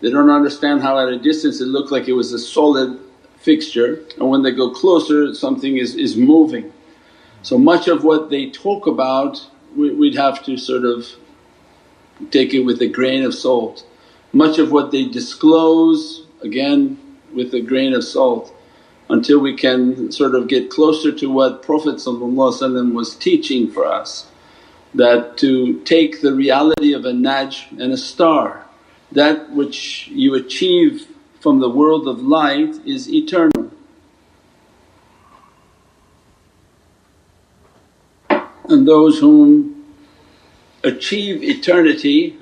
They 0.00 0.10
don't 0.10 0.30
understand 0.30 0.82
how 0.82 0.98
at 0.98 1.12
a 1.12 1.18
distance 1.18 1.60
it 1.60 1.66
looked 1.66 1.92
like 1.92 2.08
it 2.08 2.14
was 2.14 2.32
a 2.32 2.38
solid 2.38 2.98
fixture 3.38 4.04
and 4.18 4.28
when 4.28 4.42
they 4.42 4.50
go 4.50 4.70
closer 4.70 5.34
something 5.34 5.76
is, 5.76 5.94
is 5.94 6.16
moving. 6.16 6.72
So 7.42 7.56
much 7.58 7.88
of 7.88 8.04
what 8.04 8.30
they 8.30 8.50
talk 8.50 8.86
about 8.86 9.46
we, 9.76 9.92
we'd 9.94 10.16
have 10.16 10.44
to 10.44 10.56
sort 10.56 10.84
of 10.84 11.06
take 12.30 12.52
it 12.54 12.60
with 12.60 12.82
a 12.82 12.88
grain 12.88 13.24
of 13.24 13.34
salt. 13.34 13.86
Much 14.32 14.58
of 14.58 14.72
what 14.72 14.90
they 14.90 15.06
disclose 15.06 16.26
again 16.42 16.98
with 17.34 17.54
a 17.54 17.60
grain 17.60 17.94
of 17.94 18.04
salt 18.04 18.54
until 19.08 19.40
we 19.40 19.56
can 19.56 20.12
sort 20.12 20.34
of 20.34 20.48
get 20.48 20.70
closer 20.70 21.10
to 21.12 21.30
what 21.30 21.62
Prophet 21.62 22.00
was 22.06 23.16
teaching 23.16 23.70
for 23.70 23.84
us 23.84 24.28
that 24.94 25.36
to 25.38 25.80
take 25.80 26.20
the 26.20 26.32
reality 26.34 26.92
of 26.92 27.04
a 27.04 27.12
najm 27.12 27.80
and 27.80 27.92
a 27.92 27.96
star 27.96 28.66
that 29.12 29.50
which 29.50 30.08
you 30.08 30.34
achieve 30.34 31.06
from 31.40 31.58
the 31.60 31.68
world 31.68 32.06
of 32.06 32.22
light 32.22 32.76
is 32.86 33.12
eternal. 33.12 33.70
And 38.68 38.86
those 38.86 39.18
whom 39.18 39.84
achieve 40.84 41.42
eternity 41.42 42.38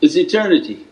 is 0.00 0.16
eternity. 0.16 0.86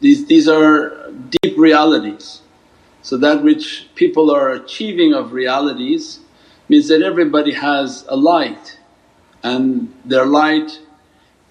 These, 0.00 0.26
these 0.26 0.48
are 0.48 1.10
deep 1.42 1.58
realities. 1.58 2.40
So 3.06 3.16
that 3.18 3.44
which 3.44 3.86
people 3.94 4.32
are 4.32 4.50
achieving 4.50 5.14
of 5.14 5.32
realities 5.32 6.18
means 6.68 6.88
that 6.88 7.02
everybody 7.02 7.52
has 7.52 8.04
a 8.08 8.16
light 8.16 8.80
and 9.44 9.94
their 10.04 10.26
light 10.26 10.80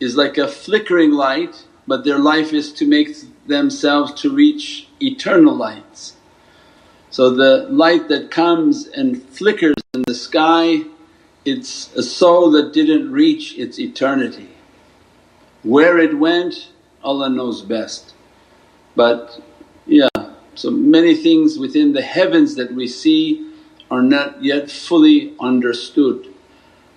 is 0.01 0.17
like 0.17 0.37
a 0.37 0.49
flickering 0.49 1.11
light 1.11 1.63
but 1.87 2.03
their 2.03 2.19
life 2.19 2.51
is 2.51 2.73
to 2.73 2.85
make 2.85 3.15
themselves 3.47 4.13
to 4.15 4.35
reach 4.35 4.89
eternal 4.99 5.55
lights. 5.55 6.17
So 7.09 7.29
the 7.29 7.69
light 7.69 8.09
that 8.09 8.31
comes 8.31 8.87
and 8.87 9.23
flickers 9.23 9.75
in 9.93 10.03
the 10.05 10.13
sky 10.13 10.83
it's 11.45 11.95
a 11.95 12.03
soul 12.03 12.51
that 12.51 12.73
didn't 12.73 13.13
reach 13.13 13.57
its 13.57 13.79
eternity. 13.79 14.49
Where 15.63 15.99
it 15.99 16.19
went 16.19 16.73
Allah 17.01 17.29
knows 17.29 17.61
best 17.61 18.13
but 18.93 19.41
yeah 19.85 20.24
so 20.55 20.71
many 20.71 21.13
things 21.13 21.59
within 21.59 21.93
the 21.93 22.01
heavens 22.01 22.55
that 22.55 22.73
we 22.73 22.87
see 22.87 23.51
are 23.91 24.01
not 24.01 24.43
yet 24.43 24.71
fully 24.71 25.33
understood. 25.39 26.33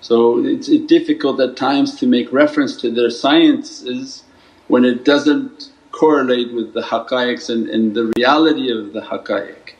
So 0.00 0.44
it's 0.44 0.68
difficult 0.68 1.40
at 1.40 1.56
times 1.56 1.96
to 1.96 2.06
make 2.06 2.32
reference 2.32 2.76
to 2.80 2.90
their 2.90 3.10
sciences 3.10 4.22
when 4.68 4.84
it 4.84 5.04
doesn't 5.04 5.72
correlate 5.90 6.52
with 6.52 6.72
the 6.72 6.82
haqqaiqs 6.82 7.50
and, 7.50 7.68
and 7.68 7.94
the 7.94 8.12
reality 8.16 8.70
of 8.70 8.92
the 8.92 9.00
haqqaiq. 9.00 9.72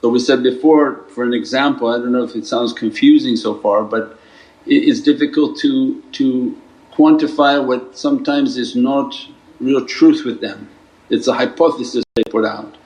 So 0.00 0.08
we 0.08 0.18
said 0.18 0.42
before 0.42 1.04
for 1.10 1.24
an 1.24 1.34
example, 1.34 1.88
I 1.88 1.98
don't 1.98 2.12
know 2.12 2.24
if 2.24 2.34
it 2.34 2.46
sounds 2.46 2.72
confusing 2.72 3.36
so 3.36 3.54
far 3.60 3.84
but 3.84 4.18
it 4.66 4.84
is 4.84 5.02
difficult 5.02 5.58
to, 5.58 6.00
to 6.12 6.56
quantify 6.92 7.62
what 7.64 7.98
sometimes 7.98 8.56
is 8.56 8.74
not 8.74 9.14
real 9.60 9.84
truth 9.84 10.24
with 10.24 10.40
them. 10.40 10.68
It's 11.10 11.26
a 11.26 11.34
hypothesis 11.34 12.04
they 12.14 12.22
put 12.22 12.44
out. 12.44 12.76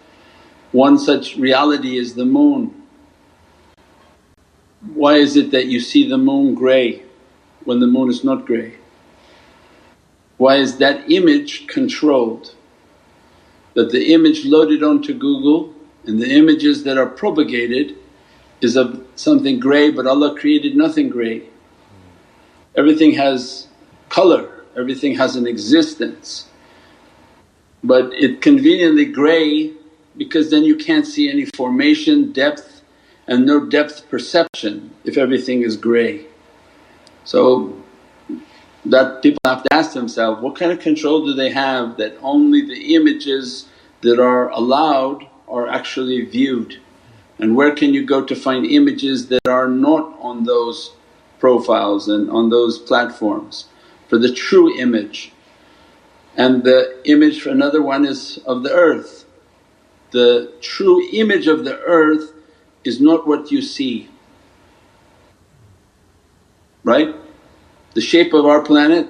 One 0.73 0.99
such 0.99 1.37
reality 1.37 1.99
is 1.99 2.15
the 2.15 2.25
moon. 2.25 2.83
Why 4.95 5.17
is 5.17 5.37
it 5.37 5.51
that 5.51 5.67
you 5.67 5.79
see 5.79 6.09
the 6.09 6.19
moon 6.19 6.55
grey 6.55 7.03
when 7.65 7.81
the 7.81 7.87
moon 7.87 8.09
is 8.09 8.25
not 8.25 8.47
grey? 8.47 8.75
Why 10.39 10.57
is 10.57 10.79
that 10.79 11.11
image 11.11 11.67
controlled? 11.67 12.55
That 13.75 13.91
the 13.91 14.13
image 14.13 14.45
loaded 14.45 14.83
onto 14.83 15.15
Google 15.15 15.75
and 16.07 16.21
the 16.21 16.31
images 16.31 16.83
that 16.85 16.99
are 16.99 17.07
propagated 17.07 17.97
is 18.61 18.77
of 18.77 19.07
something 19.17 19.61
grey 19.61 19.91
but 19.91 20.07
Allah 20.07 20.35
created 20.39 20.77
nothing 20.77 21.11
grey. 21.11 21.43
Everything 22.75 23.13
has 23.15 23.69
colour, 24.09 24.65
everything 24.77 25.15
has 25.17 25.37
an 25.37 25.47
existence 25.47 26.49
but 27.85 28.13
it 28.15 28.41
conveniently 28.41 29.05
grey 29.05 29.71
because 30.17 30.51
then 30.51 30.65
you 30.65 30.75
can't 30.75 31.07
see 31.07 31.31
any 31.31 31.45
formation, 31.55 32.33
depth 32.33 32.83
and 33.27 33.45
no 33.45 33.67
depth 33.67 34.09
perception 34.09 34.91
if 35.05 35.19
everything 35.19 35.63
is 35.63 35.77
grey. 35.77 36.27
So 37.25 37.77
that 38.87 39.23
people 39.23 39.39
have 39.45 39.63
to 39.63 39.73
ask 39.73 39.93
themselves 39.93 40.43
what 40.43 40.57
kind 40.57 40.73
of 40.73 40.81
control 40.81 41.25
do 41.27 41.35
they 41.35 41.51
have 41.51 41.97
that 41.99 42.17
only 42.23 42.67
the 42.67 42.95
images 42.95 43.69
that 44.01 44.19
are 44.19 44.51
allowed 44.51 45.27
are 45.49 45.69
actually 45.69 46.25
viewed 46.25 46.81
and 47.39 47.57
where 47.57 47.75
can 47.75 47.95
you 47.95 48.05
go 48.05 48.23
to 48.25 48.37
find 48.37 48.67
images 48.67 49.29
that 49.29 49.47
are 49.49 49.69
not 49.69 50.15
on 50.21 50.45
those 50.45 50.93
profiles 51.39 52.09
and 52.09 52.31
on 52.31 52.51
those 52.51 52.79
platforms 52.79 53.67
for 54.09 54.19
the 54.19 54.33
true 54.33 54.79
image 54.79 55.33
and 56.37 56.65
the 56.65 57.01
image 57.05 57.43
for 57.43 57.51
another 57.51 57.83
one 57.83 58.05
is 58.05 58.39
of 58.47 58.63
the 58.63 58.73
earth. 58.73 59.25
The 60.11 60.53
true 60.61 61.07
image 61.13 61.47
of 61.47 61.65
the 61.65 61.79
earth 61.81 62.33
is 62.85 63.01
not 63.01 63.27
what 63.27 63.51
you 63.51 63.63
see, 63.63 64.09
right? 66.83 67.15
The 67.95 68.01
shape 68.01 68.33
of 68.33 68.47
our 68.47 68.63
planet 68.63 69.09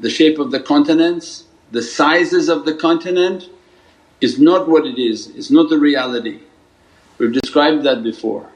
the 0.00 0.10
shape 0.10 0.38
of 0.38 0.50
the 0.50 0.60
continents, 0.60 1.44
the 1.70 1.82
sizes 1.82 2.48
of 2.48 2.64
the 2.64 2.74
continent 2.74 3.48
is 4.20 4.38
not 4.38 4.68
what 4.68 4.86
it 4.86 4.98
is, 4.98 5.28
it's 5.28 5.50
not 5.50 5.68
the 5.68 5.78
reality. 5.78 6.40
We've 7.18 7.32
described 7.32 7.82
that 7.84 8.02
before. 8.02 8.50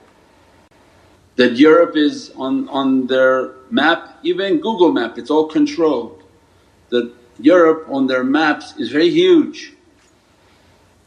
That 1.37 1.57
Europe 1.57 1.97
is 1.97 2.31
on, 2.37 2.69
on 2.69 3.07
their 3.07 3.53
map, 3.71 4.19
even 4.23 4.61
Google 4.61 4.93
map, 4.93 5.17
it's 5.17 5.31
all 5.31 5.47
controlled. 5.47 6.23
That 6.91 7.11
Europe 7.43 7.87
on 7.89 8.07
their 8.07 8.25
maps 8.25 8.75
is 8.77 8.91
very 8.91 9.11
huge 9.11 9.73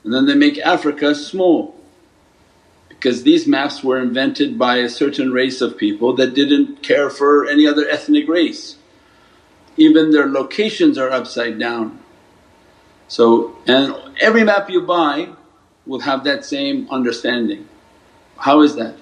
and 0.03 0.13
then 0.13 0.25
they 0.25 0.35
make 0.35 0.57
Africa 0.59 1.15
small 1.15 1.75
because 2.89 3.23
these 3.23 3.47
maps 3.47 3.83
were 3.83 3.99
invented 3.99 4.57
by 4.57 4.77
a 4.77 4.89
certain 4.89 5.31
race 5.31 5.61
of 5.61 5.77
people 5.77 6.13
that 6.15 6.33
didn't 6.33 6.81
care 6.81 7.09
for 7.09 7.45
any 7.47 7.67
other 7.67 7.87
ethnic 7.89 8.27
race. 8.27 8.77
Even 9.75 10.11
their 10.11 10.27
locations 10.27 10.97
are 10.97 11.09
upside 11.09 11.59
down. 11.59 11.99
So, 13.07 13.57
and 13.67 13.95
every 14.21 14.43
map 14.43 14.69
you 14.69 14.81
buy 14.81 15.29
will 15.85 15.99
have 15.99 16.23
that 16.23 16.45
same 16.45 16.87
understanding. 16.89 17.67
How 18.37 18.61
is 18.61 18.75
that? 18.75 18.95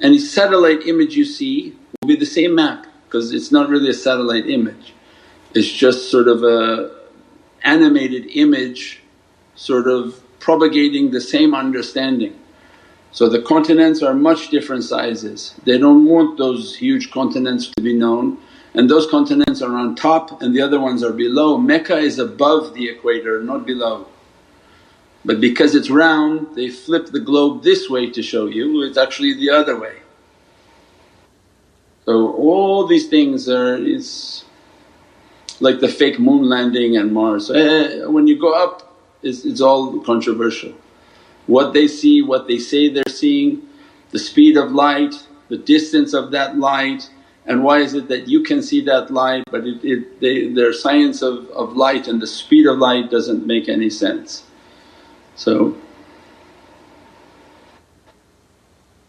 Any 0.00 0.18
satellite 0.18 0.86
image 0.86 1.16
you 1.16 1.24
see 1.24 1.76
will 2.00 2.08
be 2.08 2.16
the 2.16 2.26
same 2.26 2.54
map 2.54 2.86
because 3.04 3.32
it's 3.32 3.50
not 3.50 3.68
really 3.68 3.90
a 3.90 3.94
satellite 3.94 4.48
image. 4.48 4.94
It's 5.54 5.70
just 5.70 6.10
sort 6.10 6.28
of 6.28 6.42
a 6.42 6.96
animated 7.64 8.26
image 8.34 9.00
sort 9.54 9.88
of 9.88 10.20
propagating 10.38 11.10
the 11.10 11.20
same 11.20 11.54
understanding. 11.54 12.38
So 13.12 13.28
the 13.28 13.42
continents 13.42 14.02
are 14.02 14.14
much 14.14 14.50
different 14.50 14.84
sizes, 14.84 15.54
they 15.64 15.78
don't 15.78 16.04
want 16.04 16.38
those 16.38 16.76
huge 16.76 17.10
continents 17.10 17.68
to 17.68 17.82
be 17.82 17.94
known 17.94 18.38
and 18.74 18.88
those 18.88 19.06
continents 19.10 19.62
are 19.62 19.74
on 19.74 19.96
top 19.96 20.42
and 20.42 20.54
the 20.54 20.60
other 20.60 20.78
ones 20.78 21.02
are 21.02 21.12
below. 21.12 21.58
Mecca 21.58 21.96
is 21.96 22.18
above 22.18 22.74
the 22.74 22.88
equator 22.88 23.42
not 23.42 23.66
below. 23.66 24.06
But 25.24 25.40
because 25.40 25.74
it's 25.74 25.90
round 25.90 26.54
they 26.54 26.68
flip 26.68 27.06
the 27.06 27.20
globe 27.20 27.62
this 27.62 27.88
way 27.88 28.10
to 28.10 28.22
show 28.22 28.46
you, 28.46 28.82
it's 28.82 28.98
actually 28.98 29.34
the 29.34 29.50
other 29.50 29.78
way. 29.78 29.96
So 32.04 32.32
all 32.34 32.86
these 32.86 33.08
things 33.08 33.48
are 33.48 33.76
is 33.76 34.44
like 35.60 35.80
the 35.80 35.88
fake 35.88 36.18
moon 36.18 36.48
landing 36.48 36.96
and 36.96 37.12
Mars. 37.12 37.50
Eh, 37.50 38.04
when 38.06 38.26
you 38.26 38.38
go 38.38 38.52
up 38.52 38.88
it's, 39.22 39.44
it's 39.44 39.60
all 39.60 40.00
controversial. 40.00 40.72
What 41.46 41.72
they 41.72 41.88
see, 41.88 42.22
what 42.22 42.46
they 42.46 42.58
say 42.58 42.88
they're 42.88 43.04
seeing, 43.08 43.62
the 44.10 44.18
speed 44.18 44.56
of 44.56 44.72
light, 44.72 45.14
the 45.48 45.58
distance 45.58 46.14
of 46.14 46.30
that 46.32 46.58
light 46.58 47.10
and 47.46 47.64
why 47.64 47.78
is 47.78 47.94
it 47.94 48.08
that 48.08 48.28
you 48.28 48.42
can 48.42 48.62
see 48.62 48.82
that 48.82 49.10
light 49.10 49.42
but 49.50 49.66
it, 49.66 49.82
it, 49.82 50.20
they, 50.20 50.48
their 50.48 50.72
science 50.72 51.22
of, 51.22 51.48
of 51.50 51.74
light 51.76 52.06
and 52.06 52.20
the 52.20 52.26
speed 52.26 52.66
of 52.66 52.78
light 52.78 53.10
doesn't 53.10 53.46
make 53.46 53.68
any 53.68 53.88
sense. 53.88 54.44
So 55.34 55.76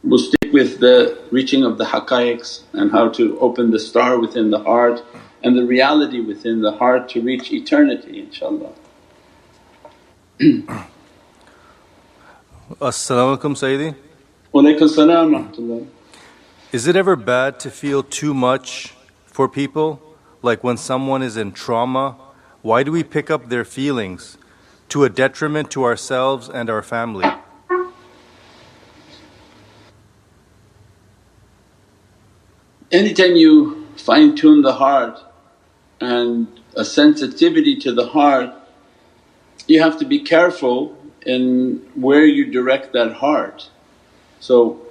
we'll 0.03 0.19
stick 0.19 0.53
with 0.53 0.79
the 0.79 1.19
reaching 1.31 1.63
of 1.65 1.77
the 1.77 1.83
haqqaiqs 1.85 2.63
and 2.73 2.91
how 2.91 3.09
to 3.09 3.37
open 3.39 3.71
the 3.71 3.79
star 3.79 4.17
within 4.17 4.49
the 4.49 4.63
heart 4.63 5.03
and 5.43 5.57
the 5.57 5.65
reality 5.65 6.19
within 6.19 6.61
the 6.61 6.71
heart 6.73 7.09
to 7.09 7.21
reach 7.21 7.51
eternity 7.51 8.27
inshaAllah. 8.27 8.73
As-salamu 12.81 13.37
alaykum 13.37 13.55
Sayyidi. 13.55 13.95
Walaykum 14.53 15.87
Is 16.71 16.87
it 16.87 16.95
ever 16.95 17.15
bad 17.15 17.59
to 17.61 17.71
feel 17.71 18.03
too 18.03 18.33
much 18.33 18.93
for 19.25 19.47
people? 19.47 20.01
Like 20.41 20.63
when 20.63 20.77
someone 20.77 21.21
is 21.21 21.35
in 21.35 21.51
trauma, 21.51 22.15
why 22.61 22.83
do 22.83 22.91
we 22.91 23.03
pick 23.03 23.29
up 23.29 23.49
their 23.49 23.65
feelings 23.65 24.37
to 24.89 25.03
a 25.03 25.09
detriment 25.09 25.71
to 25.71 25.83
ourselves 25.83 26.49
and 26.49 26.69
our 26.69 26.81
family? 26.81 27.29
Anytime 32.91 33.35
you 33.35 33.87
fine 33.97 34.35
tune 34.35 34.61
the 34.61 34.73
heart 34.73 35.19
and 36.01 36.47
a 36.75 36.85
sensitivity 36.85 37.75
to 37.75 37.93
the 37.93 38.07
heart 38.07 38.53
you 39.67 39.81
have 39.81 39.99
to 39.99 40.05
be 40.05 40.19
careful 40.19 40.97
in 41.25 41.77
where 41.93 42.25
you 42.25 42.51
direct 42.51 42.91
that 42.93 43.13
heart. 43.13 43.69
So 44.39 44.81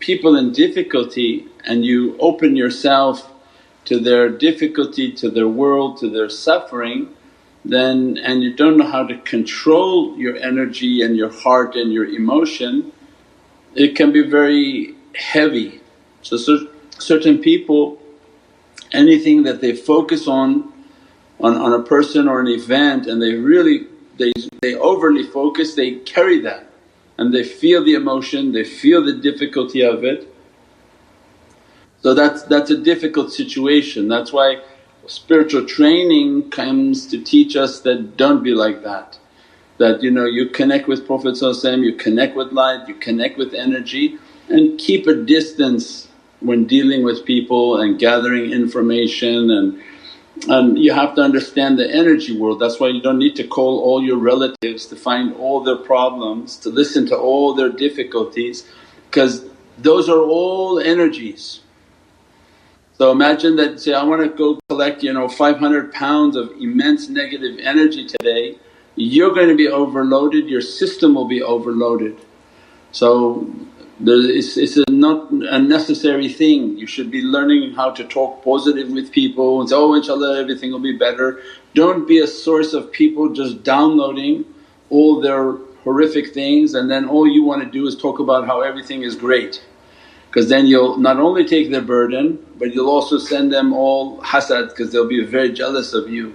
people 0.00 0.34
in 0.34 0.52
difficulty 0.52 1.46
and 1.64 1.84
you 1.84 2.16
open 2.18 2.56
yourself 2.56 3.30
to 3.84 4.00
their 4.00 4.28
difficulty, 4.28 5.12
to 5.12 5.30
their 5.30 5.46
world, 5.46 5.98
to 5.98 6.10
their 6.10 6.28
suffering 6.28 7.14
then 7.64 8.18
and 8.18 8.42
you 8.42 8.54
don't 8.54 8.76
know 8.76 8.86
how 8.86 9.06
to 9.06 9.16
control 9.18 10.16
your 10.18 10.36
energy 10.36 11.02
and 11.02 11.16
your 11.16 11.30
heart 11.30 11.76
and 11.76 11.92
your 11.92 12.06
emotion, 12.06 12.92
it 13.74 13.94
can 13.94 14.12
be 14.12 14.22
very 14.22 14.96
heavy. 15.14 15.80
So 16.22 16.36
certain 16.98 17.38
people 17.38 18.01
anything 18.92 19.42
that 19.44 19.60
they 19.60 19.74
focus 19.74 20.28
on, 20.28 20.72
on 21.40 21.56
on 21.56 21.72
a 21.72 21.82
person 21.82 22.28
or 22.28 22.40
an 22.40 22.48
event 22.48 23.06
and 23.06 23.20
they 23.20 23.34
really 23.34 23.86
they, 24.18 24.32
they 24.60 24.74
overly 24.74 25.24
focus, 25.24 25.74
they 25.74 25.96
carry 25.96 26.40
that 26.40 26.66
and 27.18 27.32
they 27.32 27.44
feel 27.44 27.84
the 27.84 27.94
emotion, 27.94 28.52
they 28.52 28.64
feel 28.64 29.04
the 29.04 29.12
difficulty 29.12 29.82
of 29.82 30.04
it. 30.04 30.28
So 32.02 32.14
that's, 32.14 32.42
that's 32.44 32.70
a 32.70 32.76
difficult 32.76 33.32
situation. 33.32 34.08
That's 34.08 34.32
why 34.32 34.62
spiritual 35.06 35.66
training 35.66 36.50
comes 36.50 37.06
to 37.08 37.22
teach 37.22 37.56
us 37.56 37.80
that 37.80 38.16
don't 38.16 38.42
be 38.42 38.54
like 38.54 38.82
that. 38.82 39.18
That 39.78 40.02
you 40.02 40.10
know 40.10 40.26
you 40.26 40.48
connect 40.48 40.86
with 40.86 41.06
Prophet 41.06 41.36
you 41.40 41.94
connect 41.94 42.36
with 42.36 42.52
light, 42.52 42.86
you 42.86 42.94
connect 42.94 43.38
with 43.38 43.54
energy 43.54 44.18
and 44.48 44.78
keep 44.78 45.06
a 45.06 45.14
distance 45.14 46.08
when 46.44 46.66
dealing 46.66 47.04
with 47.04 47.24
people 47.24 47.80
and 47.80 47.98
gathering 47.98 48.52
information 48.52 49.50
and 49.50 49.82
and 50.48 50.78
you 50.78 50.92
have 50.92 51.14
to 51.14 51.20
understand 51.20 51.78
the 51.78 51.88
energy 51.88 52.36
world, 52.36 52.58
that's 52.58 52.80
why 52.80 52.88
you 52.88 53.00
don't 53.00 53.18
need 53.18 53.36
to 53.36 53.46
call 53.46 53.80
all 53.80 54.02
your 54.02 54.16
relatives 54.16 54.86
to 54.86 54.96
find 54.96 55.34
all 55.36 55.62
their 55.62 55.76
problems, 55.76 56.56
to 56.56 56.70
listen 56.70 57.06
to 57.06 57.16
all 57.16 57.54
their 57.54 57.68
difficulties 57.68 58.66
because 59.08 59.44
those 59.78 60.08
are 60.08 60.22
all 60.22 60.80
energies. 60.80 61.60
So 62.94 63.10
imagine 63.10 63.56
that 63.56 63.80
say, 63.80 63.94
I 63.94 64.02
want 64.04 64.22
to 64.22 64.28
go 64.28 64.58
collect 64.68 65.02
you 65.02 65.12
know 65.12 65.28
500 65.28 65.92
pounds 65.92 66.36
of 66.36 66.50
immense 66.52 67.08
negative 67.08 67.58
energy 67.60 68.06
today, 68.06 68.58
you're 68.96 69.34
going 69.34 69.48
to 69.48 69.56
be 69.56 69.68
overloaded, 69.68 70.48
your 70.48 70.60
system 70.60 71.14
will 71.14 71.28
be 71.28 71.42
overloaded. 71.42 72.18
So 72.90 73.50
it's, 74.00 74.56
it's 74.56 74.76
a 74.76 74.84
not 74.90 75.30
a 75.30 75.58
necessary 75.58 76.28
thing. 76.28 76.76
You 76.78 76.86
should 76.86 77.10
be 77.10 77.22
learning 77.22 77.74
how 77.74 77.90
to 77.90 78.04
talk 78.04 78.44
positive 78.44 78.90
with 78.90 79.12
people 79.12 79.60
and 79.60 79.68
say, 79.68 79.76
oh 79.76 79.90
inshaAllah 79.90 80.40
everything 80.40 80.72
will 80.72 80.80
be 80.80 80.96
better. 80.96 81.40
Don't 81.74 82.06
be 82.06 82.18
a 82.18 82.26
source 82.26 82.72
of 82.72 82.90
people 82.92 83.32
just 83.32 83.62
downloading 83.62 84.44
all 84.90 85.20
their 85.20 85.52
horrific 85.84 86.32
things 86.32 86.74
and 86.74 86.90
then 86.90 87.08
all 87.08 87.26
you 87.26 87.44
want 87.44 87.62
to 87.62 87.68
do 87.68 87.86
is 87.86 87.96
talk 87.96 88.18
about 88.18 88.46
how 88.46 88.60
everything 88.60 89.02
is 89.02 89.14
great. 89.14 89.64
Because 90.28 90.48
then 90.48 90.66
you'll 90.66 90.96
not 90.96 91.18
only 91.18 91.44
take 91.44 91.70
their 91.70 91.82
burden 91.82 92.44
but 92.58 92.72
you'll 92.72 92.90
also 92.90 93.18
send 93.18 93.52
them 93.52 93.72
all 93.72 94.20
hasad 94.22 94.70
because 94.70 94.92
they'll 94.92 95.08
be 95.08 95.24
very 95.24 95.52
jealous 95.52 95.92
of 95.92 96.08
you. 96.08 96.34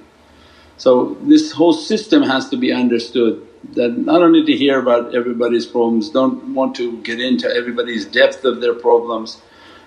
So 0.77 1.17
this 1.21 1.51
whole 1.51 1.73
system 1.73 2.21
has 2.23 2.49
to 2.49 2.57
be 2.57 2.71
understood 2.71 3.46
that 3.73 3.91
I 3.91 4.19
don't 4.19 4.31
need 4.31 4.45
to 4.45 4.55
hear 4.55 4.79
about 4.79 5.13
everybody's 5.13 5.65
problems, 5.65 6.09
don't 6.09 6.53
want 6.53 6.75
to 6.75 7.01
get 7.01 7.19
into 7.19 7.47
everybody's 7.47 8.05
depth 8.05 8.45
of 8.45 8.61
their 8.61 8.73
problems 8.73 9.41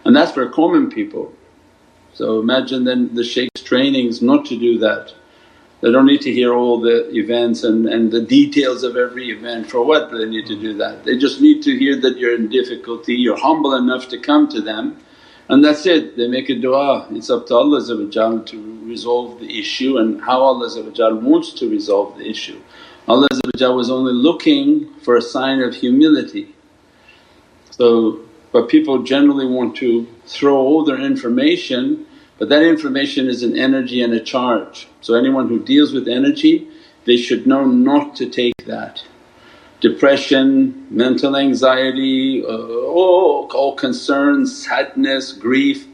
and 0.04 0.16
that's 0.16 0.32
for 0.32 0.48
common 0.48 0.90
people. 0.90 1.32
So 2.14 2.40
imagine 2.40 2.84
then 2.84 3.14
the 3.14 3.24
shaykh's 3.24 3.62
trainings 3.62 4.20
not 4.22 4.46
to 4.46 4.58
do 4.58 4.78
that. 4.78 5.14
They 5.80 5.90
don't 5.90 6.06
need 6.06 6.20
to 6.22 6.32
hear 6.32 6.52
all 6.52 6.80
the 6.80 7.10
events 7.16 7.64
and, 7.64 7.86
and 7.86 8.10
the 8.10 8.20
details 8.20 8.82
of 8.82 8.96
every 8.96 9.30
event, 9.30 9.70
for 9.70 9.82
what 9.82 10.10
do 10.10 10.18
they 10.18 10.26
need 10.26 10.46
to 10.46 10.56
do 10.56 10.74
that? 10.74 11.04
They 11.04 11.16
just 11.16 11.40
need 11.40 11.62
to 11.62 11.76
hear 11.76 11.98
that 12.00 12.18
you're 12.18 12.34
in 12.34 12.48
difficulty, 12.48 13.14
you're 13.14 13.38
humble 13.38 13.74
enough 13.74 14.08
to 14.08 14.18
come 14.18 14.48
to 14.48 14.60
them 14.60 14.98
and 15.48 15.64
that's 15.64 15.84
it. 15.86 16.16
They 16.16 16.28
make 16.28 16.48
a 16.48 16.54
dua, 16.54 17.08
it's 17.10 17.30
up 17.30 17.46
to 17.48 17.56
Allah 17.56 17.82
to 17.82 18.80
resolve 18.84 19.40
the 19.40 19.58
issue 19.58 19.98
and 19.98 20.20
how 20.20 20.40
Allah 20.40 20.68
wants 21.16 21.52
to 21.54 21.68
resolve 21.68 22.18
the 22.18 22.28
issue. 22.28 22.60
Allah 23.10 23.74
was 23.74 23.90
only 23.90 24.12
looking 24.12 24.94
for 25.02 25.16
a 25.16 25.22
sign 25.22 25.60
of 25.60 25.74
humility. 25.74 26.54
So, 27.70 28.20
but 28.52 28.68
people 28.68 29.02
generally 29.02 29.46
want 29.46 29.76
to 29.76 30.06
throw 30.26 30.56
all 30.56 30.84
their 30.84 31.00
information 31.00 32.06
but 32.40 32.48
that 32.48 32.62
information 32.62 33.28
is 33.28 33.42
an 33.42 33.54
energy 33.54 34.00
and 34.00 34.14
a 34.14 34.18
charge. 34.18 34.88
So 35.02 35.14
anyone 35.14 35.48
who 35.48 35.62
deals 35.62 35.92
with 35.92 36.08
energy 36.08 36.66
they 37.04 37.18
should 37.18 37.46
know 37.46 37.64
not 37.64 38.16
to 38.16 38.28
take 38.30 38.54
that. 38.66 39.02
Depression, 39.80 40.86
mental 40.90 41.36
anxiety, 41.36 42.44
uh, 42.44 42.48
all, 42.48 43.50
all 43.52 43.74
concerns, 43.74 44.66
sadness, 44.66 45.32
grief, 45.32 45.86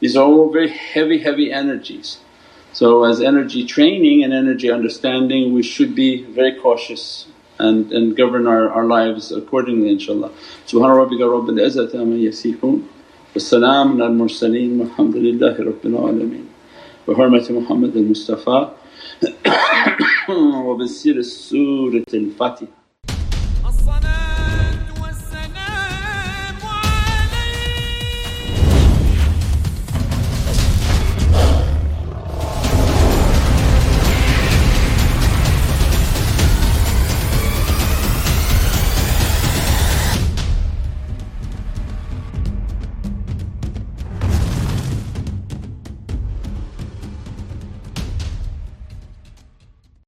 these 0.00 0.16
are 0.16 0.24
all 0.24 0.50
very 0.52 0.70
heavy, 0.70 1.18
heavy 1.18 1.52
energies. 1.52 2.18
So 2.72 3.04
as 3.04 3.20
energy 3.20 3.64
training 3.66 4.24
and 4.24 4.32
energy 4.32 4.70
understanding 4.70 5.52
we 5.52 5.62
should 5.62 5.94
be 5.94 6.24
very 6.24 6.58
cautious 6.58 7.26
and, 7.58 7.92
and 7.92 8.16
govern 8.16 8.46
our, 8.46 8.70
our 8.70 8.84
lives 8.84 9.30
accordingly 9.30 9.94
inshaAllah. 9.94 10.32
Subhana 10.66 10.96
rabbika 10.96 11.28
rabbil 11.28 11.60
izzati 11.60 11.94
amma 11.94 12.16
yasifoon 12.16 12.80
wa 12.80 13.40
salaamun 13.50 14.02
al 14.02 14.12
mursaleen 14.12 14.78
walhamdulillahi 14.78 15.58
rabbil 15.58 15.96
alameen. 16.00 16.46
Bi 17.06 17.12
hurmati 17.12 17.50
Muhammad 17.52 17.94
al 17.96 18.04
Mustafa 18.04 18.74
wa 20.28 20.76